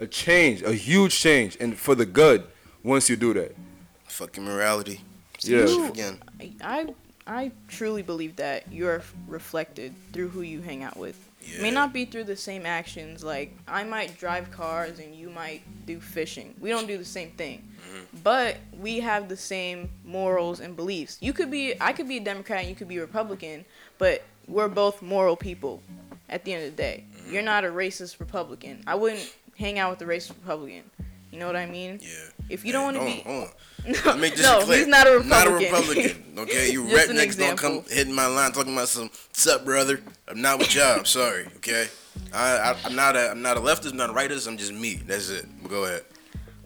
a 0.00 0.06
change, 0.08 0.62
a 0.62 0.72
huge 0.72 1.18
change, 1.18 1.56
and 1.60 1.78
for 1.78 1.94
the 1.94 2.06
good 2.06 2.44
once 2.84 3.10
you 3.10 3.16
do 3.16 3.34
that. 3.34 3.56
Fucking 4.04 4.44
morality. 4.44 5.00
Yeah. 5.40 5.66
You- 5.66 5.86
Again. 5.86 6.22
I, 6.40 6.52
I 6.62 6.94
I 7.26 7.52
truly 7.68 8.02
believe 8.02 8.36
that 8.36 8.70
you're 8.70 9.02
reflected 9.26 9.94
through 10.12 10.28
who 10.28 10.42
you 10.42 10.60
hang 10.60 10.82
out 10.82 10.96
with. 10.96 11.18
It 11.46 11.60
may 11.60 11.70
not 11.70 11.92
be 11.92 12.04
through 12.04 12.24
the 12.24 12.36
same 12.36 12.64
actions. 12.64 13.22
Like 13.22 13.54
I 13.68 13.84
might 13.84 14.18
drive 14.18 14.50
cars 14.50 14.98
and 14.98 15.14
you 15.14 15.30
might 15.30 15.62
do 15.86 16.00
fishing. 16.00 16.54
We 16.60 16.70
don't 16.70 16.86
do 16.86 16.96
the 16.96 17.04
same 17.04 17.30
thing, 17.32 17.62
mm-hmm. 17.78 18.04
but 18.22 18.56
we 18.78 19.00
have 19.00 19.28
the 19.28 19.36
same 19.36 19.90
morals 20.04 20.60
and 20.60 20.74
beliefs. 20.74 21.18
You 21.20 21.32
could 21.32 21.50
be, 21.50 21.74
I 21.80 21.92
could 21.92 22.08
be 22.08 22.16
a 22.16 22.20
Democrat 22.20 22.60
and 22.60 22.68
you 22.68 22.74
could 22.74 22.88
be 22.88 22.96
a 22.96 23.02
Republican, 23.02 23.64
but 23.98 24.22
we're 24.48 24.68
both 24.68 25.02
moral 25.02 25.36
people. 25.36 25.82
At 26.30 26.44
the 26.44 26.54
end 26.54 26.64
of 26.64 26.70
the 26.74 26.82
day, 26.82 27.04
you're 27.28 27.42
not 27.42 27.64
a 27.64 27.68
racist 27.68 28.18
Republican. 28.18 28.82
I 28.86 28.94
wouldn't 28.94 29.34
hang 29.58 29.78
out 29.78 29.90
with 29.90 30.08
a 30.08 30.10
racist 30.10 30.30
Republican. 30.30 30.82
You 31.30 31.38
know 31.38 31.46
what 31.46 31.56
I 31.56 31.66
mean? 31.66 32.00
Yeah. 32.02 32.08
If 32.48 32.64
you 32.64 32.72
don't 32.72 32.94
want 32.94 32.96
to 32.96 33.04
be, 33.04 33.22
on, 33.26 33.32
hold 33.32 33.48
no, 33.86 33.98
Let 34.04 34.14
me 34.14 34.20
make 34.22 34.36
this 34.36 34.42
no, 34.46 34.62
clear. 34.62 34.78
he's 34.78 34.86
not 34.86 35.06
a 35.06 35.18
Republican. 35.18 35.28
Not 35.28 35.46
a 35.46 35.64
Republican. 35.64 36.20
Okay, 36.36 36.72
you 36.72 36.82
rednecks 36.84 37.38
don't 37.38 37.56
come 37.56 37.84
hitting 37.88 38.12
my 38.12 38.26
line 38.26 38.50
talking 38.50 38.72
about 38.72 38.88
some 38.88 39.04
"What's 39.04 39.46
up, 39.46 39.64
brother?" 39.64 40.00
I'm 40.26 40.42
not 40.42 40.58
with 40.58 40.74
y'all. 40.74 40.98
I'm 40.98 41.04
sorry. 41.04 41.46
Okay, 41.58 41.86
I, 42.32 42.76
I'm 42.84 42.96
not 42.96 43.14
a 43.14 43.30
I'm 43.30 43.40
not 43.40 43.56
a 43.56 43.60
leftist, 43.60 43.92
I'm 43.92 43.96
not 43.96 44.10
a 44.10 44.12
rightist. 44.12 44.48
I'm 44.48 44.56
just 44.56 44.72
me. 44.72 44.94
That's 44.94 45.30
it. 45.30 45.46
But 45.62 45.70
go 45.70 45.84
ahead. 45.84 46.02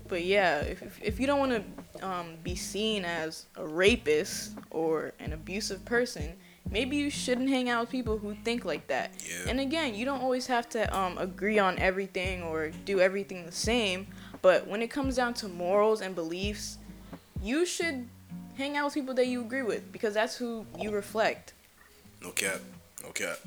But 0.09 0.25
yeah, 0.25 0.61
if, 0.61 0.83
if, 0.83 1.03
if 1.03 1.21
you 1.21 1.27
don't 1.27 1.39
want 1.39 1.53
to 1.53 2.07
um, 2.07 2.37
be 2.43 2.55
seen 2.55 3.05
as 3.05 3.45
a 3.57 3.67
rapist 3.67 4.57
or 4.71 5.13
an 5.21 5.35
abusive 5.35 5.85
person, 5.85 6.33
maybe 6.71 6.97
you 6.97 7.11
shouldn't 7.11 7.51
hang 7.51 7.69
out 7.69 7.83
with 7.83 7.91
people 7.91 8.17
who 8.17 8.35
think 8.43 8.65
like 8.65 8.87
that. 8.89 9.13
Yeah. 9.29 9.51
And 9.51 9.61
again, 9.61 9.95
you 9.95 10.07
don't 10.07 10.23
always 10.23 10.47
have 10.47 10.69
to 10.71 10.97
um, 10.97 11.19
agree 11.19 11.59
on 11.59 11.79
everything 11.79 12.43
or 12.43 12.71
do 12.87 13.01
everything 13.01 13.45
the 13.45 13.53
same. 13.53 14.07
But 14.43 14.67
when 14.67 14.83
it 14.83 14.89
comes 14.89 15.17
down 15.17 15.35
to 15.35 15.49
morals 15.49 16.01
and 16.01 16.15
beliefs, 16.15 16.79
you 17.43 17.67
should 17.67 18.09
hang 18.57 18.77
out 18.77 18.87
with 18.87 18.95
people 18.95 19.15
that 19.15 19.27
you 19.27 19.41
agree 19.41 19.63
with 19.63 19.91
because 19.93 20.15
that's 20.15 20.37
who 20.37 20.67
you 20.79 20.91
reflect. 20.91 21.55
No 22.23 22.31
cap. 22.31 22.61
No 23.03 23.11
cap. 23.11 23.39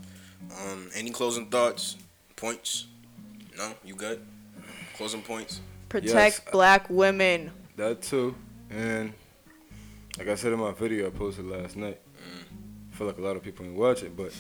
Um, 0.64 0.90
any 0.96 1.10
closing 1.12 1.48
thoughts? 1.48 1.98
Points? 2.36 2.88
No? 3.58 3.74
You 3.84 3.96
good? 3.96 4.26
Closing 4.96 5.22
points? 5.22 5.62
Protect 5.90 6.14
Yes. 6.16 6.52
black 6.52 6.90
women. 6.90 7.52
That 7.76 8.02
too. 8.02 8.36
And 8.70 9.14
like 10.18 10.28
I 10.28 10.36
said 10.36 10.54
in 10.54 10.60
my 10.60 10.72
video 10.72 11.08
I 11.08 11.10
posted 11.10 11.46
last 11.46 11.76
night, 11.76 12.00
Mm. 12.22 12.94
I 12.94 12.96
feel 12.96 13.08
like 13.08 13.18
a 13.18 13.22
lot 13.22 13.36
of 13.36 13.44
people 13.44 13.66
didn't 13.66 13.78
watch 13.80 14.04
it, 14.04 14.16
but 14.16 14.32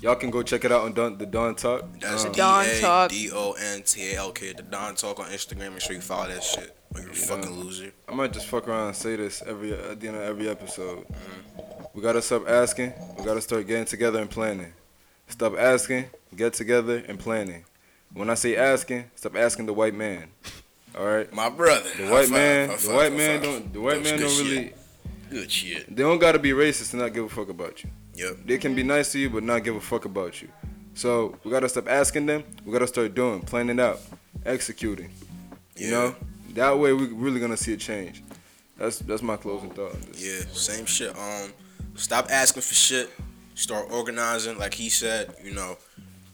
y'all 0.00 0.14
can 0.16 0.30
go 0.30 0.42
check 0.42 0.64
it 0.64 0.72
out 0.72 0.82
on 0.82 0.92
Don, 0.92 1.18
the 1.18 1.26
Don 1.26 1.54
Talk. 1.54 1.84
That's 2.00 2.24
Um, 2.24 2.32
Don 2.32 2.66
Talk. 2.80 3.10
D 3.10 3.30
O 3.32 3.52
N 3.52 3.82
T 3.82 4.12
A 4.12 4.16
L 4.16 4.32
K. 4.32 4.52
The 4.52 4.62
Don 4.62 4.94
Talk 4.94 5.20
on 5.20 5.26
Instagram. 5.30 5.72
Make 5.72 5.80
sure 5.80 5.94
you 5.96 6.00
follow 6.02 6.28
that 6.28 6.42
shit. 6.42 6.76
Or 6.94 7.00
you're 7.00 7.10
a 7.10 7.14
Yeah. 7.14 7.26
fucking 7.26 7.50
loser. 7.50 7.92
I 8.08 8.14
might 8.14 8.32
just 8.32 8.46
fuck 8.46 8.68
around 8.68 8.88
and 8.88 8.96
say 8.96 9.16
this 9.16 9.42
every 9.46 9.72
at 9.72 10.00
the 10.00 10.08
end 10.08 10.16
of 10.16 10.22
every 10.22 10.48
episode. 10.48 11.06
Mm-hmm. 11.08 11.84
We 11.94 12.02
gotta 12.02 12.22
stop 12.22 12.48
asking. 12.48 12.92
We 13.18 13.24
gotta 13.24 13.40
start 13.40 13.66
getting 13.66 13.84
together 13.86 14.20
and 14.20 14.30
planning. 14.30 14.72
Stop 15.28 15.58
asking, 15.58 16.06
get 16.36 16.52
together 16.52 17.02
and 17.08 17.18
planning. 17.18 17.64
When 18.12 18.30
I 18.30 18.34
say 18.34 18.54
asking, 18.56 19.10
stop 19.16 19.36
asking 19.36 19.66
the 19.66 19.72
white 19.72 19.94
man. 19.94 20.28
All 20.96 21.04
right. 21.04 21.30
My 21.32 21.48
brother. 21.50 21.90
The 21.96 22.06
High 22.06 22.10
white 22.12 22.22
five, 22.28 22.30
man, 22.32 22.68
high 22.68 22.74
the 22.76 22.80
five, 22.80 22.94
white 22.94 23.10
high 23.12 23.16
man 23.18 23.40
five. 23.40 23.42
don't, 23.50 23.72
the 23.72 23.80
white 23.80 24.02
That's 24.04 24.10
man 24.10 24.20
don't 24.20 24.30
shit. 24.30 24.46
really. 24.46 24.72
Good 25.30 25.50
shit. 25.50 25.96
They 25.96 26.02
don't 26.02 26.18
gotta 26.18 26.38
be 26.38 26.50
racist 26.50 26.90
to 26.92 26.96
not 26.98 27.12
give 27.12 27.24
a 27.24 27.28
fuck 27.28 27.48
about 27.48 27.82
you. 27.82 27.90
Yep. 28.16 28.36
They 28.46 28.58
can 28.58 28.74
be 28.74 28.82
nice 28.82 29.12
to 29.12 29.18
you, 29.18 29.30
but 29.30 29.42
not 29.42 29.62
give 29.64 29.76
a 29.76 29.80
fuck 29.80 30.04
about 30.04 30.40
you. 30.42 30.48
So 30.94 31.36
we 31.44 31.50
gotta 31.50 31.68
stop 31.68 31.88
asking 31.88 32.26
them. 32.26 32.42
We 32.64 32.72
gotta 32.72 32.86
start 32.86 33.14
doing, 33.14 33.40
planning 33.42 33.78
out, 33.78 34.00
executing. 34.44 35.10
You 35.76 35.86
Yeah. 35.86 35.90
know, 35.90 36.16
that 36.54 36.78
way 36.78 36.92
we're 36.92 37.12
really 37.12 37.38
gonna 37.40 37.56
see 37.56 37.74
a 37.74 37.76
change. 37.76 38.22
That's 38.78 38.98
that's 39.00 39.22
my 39.22 39.36
closing 39.36 39.70
thought. 39.70 39.92
on. 39.92 40.02
Yeah, 40.16 40.40
same 40.52 40.86
shit. 40.86 41.16
Um, 41.16 41.52
stop 41.96 42.28
asking 42.30 42.62
for 42.62 42.74
shit. 42.74 43.10
Start 43.54 43.88
organizing. 43.90 44.58
Like 44.58 44.74
he 44.74 44.88
said, 44.90 45.34
you 45.44 45.52
know, 45.52 45.76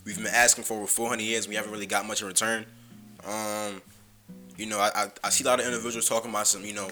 we've 0.05 0.17
been 0.17 0.27
asking 0.27 0.65
for 0.65 0.75
over 0.75 0.87
400 0.87 1.23
years. 1.23 1.47
We 1.49 1.55
haven't 1.55 1.71
really 1.73 1.87
got 1.87 2.07
much 2.07 2.21
in 2.21 2.27
return. 2.29 2.65
Um, 3.25 3.81
you 4.57 4.67
know, 4.67 4.79
I, 4.81 4.91
I, 4.95 5.11
I 5.25 5.31
see 5.31 5.45
a 5.45 5.47
lot 5.47 5.61
of 5.61 5.67
individuals 5.67 6.09
talking 6.09 6.31
about 6.31 6.47
some, 6.49 6.65
you 6.65 6.73
know, 6.75 6.89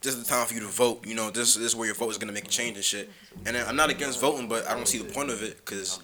this 0.00 0.14
is 0.14 0.22
the 0.22 0.28
time 0.28 0.46
for 0.46 0.54
you 0.54 0.60
to 0.60 0.66
vote. 0.66 1.06
You 1.06 1.14
know, 1.14 1.30
this, 1.30 1.54
this 1.54 1.64
is 1.64 1.76
where 1.76 1.86
your 1.86 1.94
vote 1.94 2.10
is 2.10 2.18
gonna 2.18 2.32
make 2.32 2.44
a 2.44 2.48
change 2.48 2.76
and 2.76 2.84
shit. 2.84 3.10
And 3.46 3.56
I'm 3.56 3.76
not 3.76 3.90
against 3.90 4.20
voting, 4.20 4.48
but 4.48 4.68
I 4.68 4.74
don't 4.74 4.86
see 4.86 4.98
the 4.98 5.12
point 5.12 5.30
of 5.30 5.42
it. 5.42 5.64
Cause, 5.64 6.00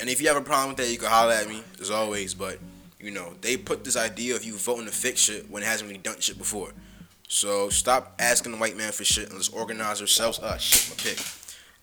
and 0.00 0.08
if 0.08 0.20
you 0.20 0.28
have 0.28 0.36
a 0.36 0.42
problem 0.42 0.70
with 0.70 0.78
that, 0.78 0.90
you 0.90 0.98
can 0.98 1.08
holler 1.08 1.32
at 1.32 1.48
me 1.48 1.62
as 1.80 1.90
always. 1.90 2.34
But 2.34 2.58
you 3.00 3.10
know, 3.10 3.34
they 3.40 3.56
put 3.56 3.84
this 3.84 3.96
idea 3.96 4.34
of 4.34 4.44
you 4.44 4.54
voting 4.54 4.86
to 4.86 4.92
fix 4.92 5.20
shit 5.20 5.50
when 5.50 5.62
it 5.62 5.66
hasn't 5.66 5.88
really 5.88 6.00
done 6.00 6.18
shit 6.20 6.38
before. 6.38 6.72
So 7.28 7.68
stop 7.70 8.14
asking 8.18 8.52
the 8.52 8.58
white 8.58 8.76
man 8.76 8.92
for 8.92 9.04
shit 9.04 9.26
and 9.26 9.34
let's 9.34 9.48
organize 9.48 10.00
ourselves. 10.00 10.40
Ah, 10.42 10.56
shit, 10.56 10.90
my 10.90 11.02
pick. 11.02 11.18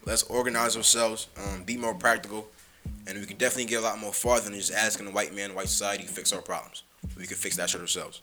Let's 0.05 0.23
organize 0.23 0.75
ourselves, 0.75 1.27
um, 1.37 1.63
be 1.63 1.77
more 1.77 1.93
practical, 1.93 2.47
and 3.07 3.17
we 3.17 3.25
can 3.25 3.37
definitely 3.37 3.65
get 3.65 3.79
a 3.79 3.83
lot 3.83 3.99
more 3.99 4.11
farther 4.11 4.49
than 4.49 4.59
just 4.59 4.73
asking 4.73 5.05
the 5.05 5.11
white 5.11 5.33
man, 5.33 5.55
white 5.55 5.69
society 5.69 6.03
to 6.03 6.09
fix 6.09 6.33
our 6.33 6.41
problems. 6.41 6.83
We 7.17 7.25
can 7.25 7.37
fix 7.37 7.55
that 7.57 7.69
shit 7.69 7.79
ourselves. 7.79 8.21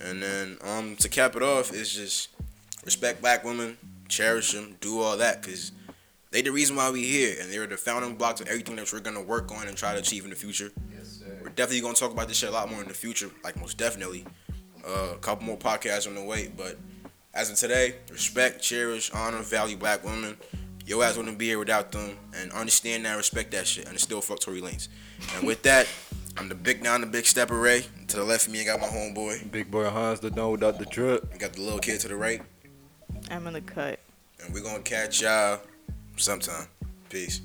And 0.00 0.22
then 0.22 0.56
um, 0.62 0.96
to 0.96 1.08
cap 1.08 1.36
it 1.36 1.42
off 1.42 1.74
it's 1.74 1.92
just 1.92 2.28
respect 2.84 3.20
black 3.20 3.44
women, 3.44 3.76
cherish 4.08 4.52
them, 4.52 4.76
do 4.80 5.00
all 5.00 5.16
that, 5.16 5.42
cause 5.42 5.72
they 6.30 6.42
the 6.42 6.52
reason 6.52 6.76
why 6.76 6.90
we 6.90 7.04
here, 7.04 7.36
and 7.40 7.52
they're 7.52 7.66
the 7.66 7.76
founding 7.76 8.14
blocks 8.14 8.40
of 8.40 8.48
everything 8.48 8.76
that 8.76 8.92
we're 8.92 9.00
gonna 9.00 9.22
work 9.22 9.50
on 9.52 9.66
and 9.66 9.76
try 9.76 9.92
to 9.94 9.98
achieve 9.98 10.24
in 10.24 10.30
the 10.30 10.36
future. 10.36 10.70
We're 11.42 11.48
definitely 11.48 11.80
gonna 11.80 11.94
talk 11.94 12.12
about 12.12 12.28
this 12.28 12.36
shit 12.36 12.48
a 12.48 12.52
lot 12.52 12.70
more 12.70 12.82
in 12.82 12.88
the 12.88 12.94
future, 12.94 13.30
like 13.42 13.58
most 13.58 13.76
definitely. 13.78 14.24
Uh, 14.86 15.12
a 15.14 15.18
couple 15.18 15.44
more 15.44 15.58
podcasts 15.58 16.06
on 16.06 16.14
the 16.14 16.22
way, 16.22 16.50
but 16.56 16.78
as 17.34 17.50
of 17.50 17.56
today, 17.56 17.96
respect, 18.10 18.62
cherish, 18.62 19.10
honor, 19.12 19.38
value 19.38 19.76
black 19.76 20.04
women. 20.04 20.36
Your 20.86 21.04
ass 21.04 21.16
wouldn't 21.16 21.38
be 21.38 21.46
here 21.46 21.58
without 21.58 21.92
them, 21.92 22.16
and 22.34 22.50
understand 22.52 23.04
that, 23.04 23.16
respect 23.16 23.52
that 23.52 23.66
shit, 23.66 23.84
and 23.84 23.94
it's 23.94 24.02
still 24.02 24.20
fuck 24.20 24.40
Tory 24.40 24.60
Lanez. 24.60 24.88
And 25.36 25.46
with 25.46 25.62
that, 25.62 25.86
I'm 26.36 26.48
the 26.48 26.54
big 26.54 26.82
down, 26.82 27.02
the 27.02 27.06
big 27.06 27.26
stepper 27.26 27.58
Ray. 27.58 27.84
To 28.08 28.16
the 28.16 28.24
left 28.24 28.46
of 28.46 28.52
me, 28.52 28.62
I 28.62 28.64
got 28.64 28.80
my 28.80 28.86
homeboy. 28.86 29.52
Big 29.52 29.70
boy 29.70 29.88
Hans 29.88 30.20
the 30.20 30.30
done 30.30 30.52
without 30.52 30.78
the 30.78 30.86
drip. 30.86 31.30
I 31.32 31.36
got 31.36 31.52
the 31.52 31.60
little 31.60 31.78
kid 31.78 32.00
to 32.00 32.08
the 32.08 32.16
right, 32.16 32.42
I'm 33.30 33.46
in 33.46 33.52
the 33.54 33.60
cut. 33.60 34.00
and 34.42 34.52
we're 34.52 34.62
gonna 34.62 34.82
catch 34.82 35.22
y'all 35.22 35.60
sometime. 36.16 36.66
Peace. 37.08 37.40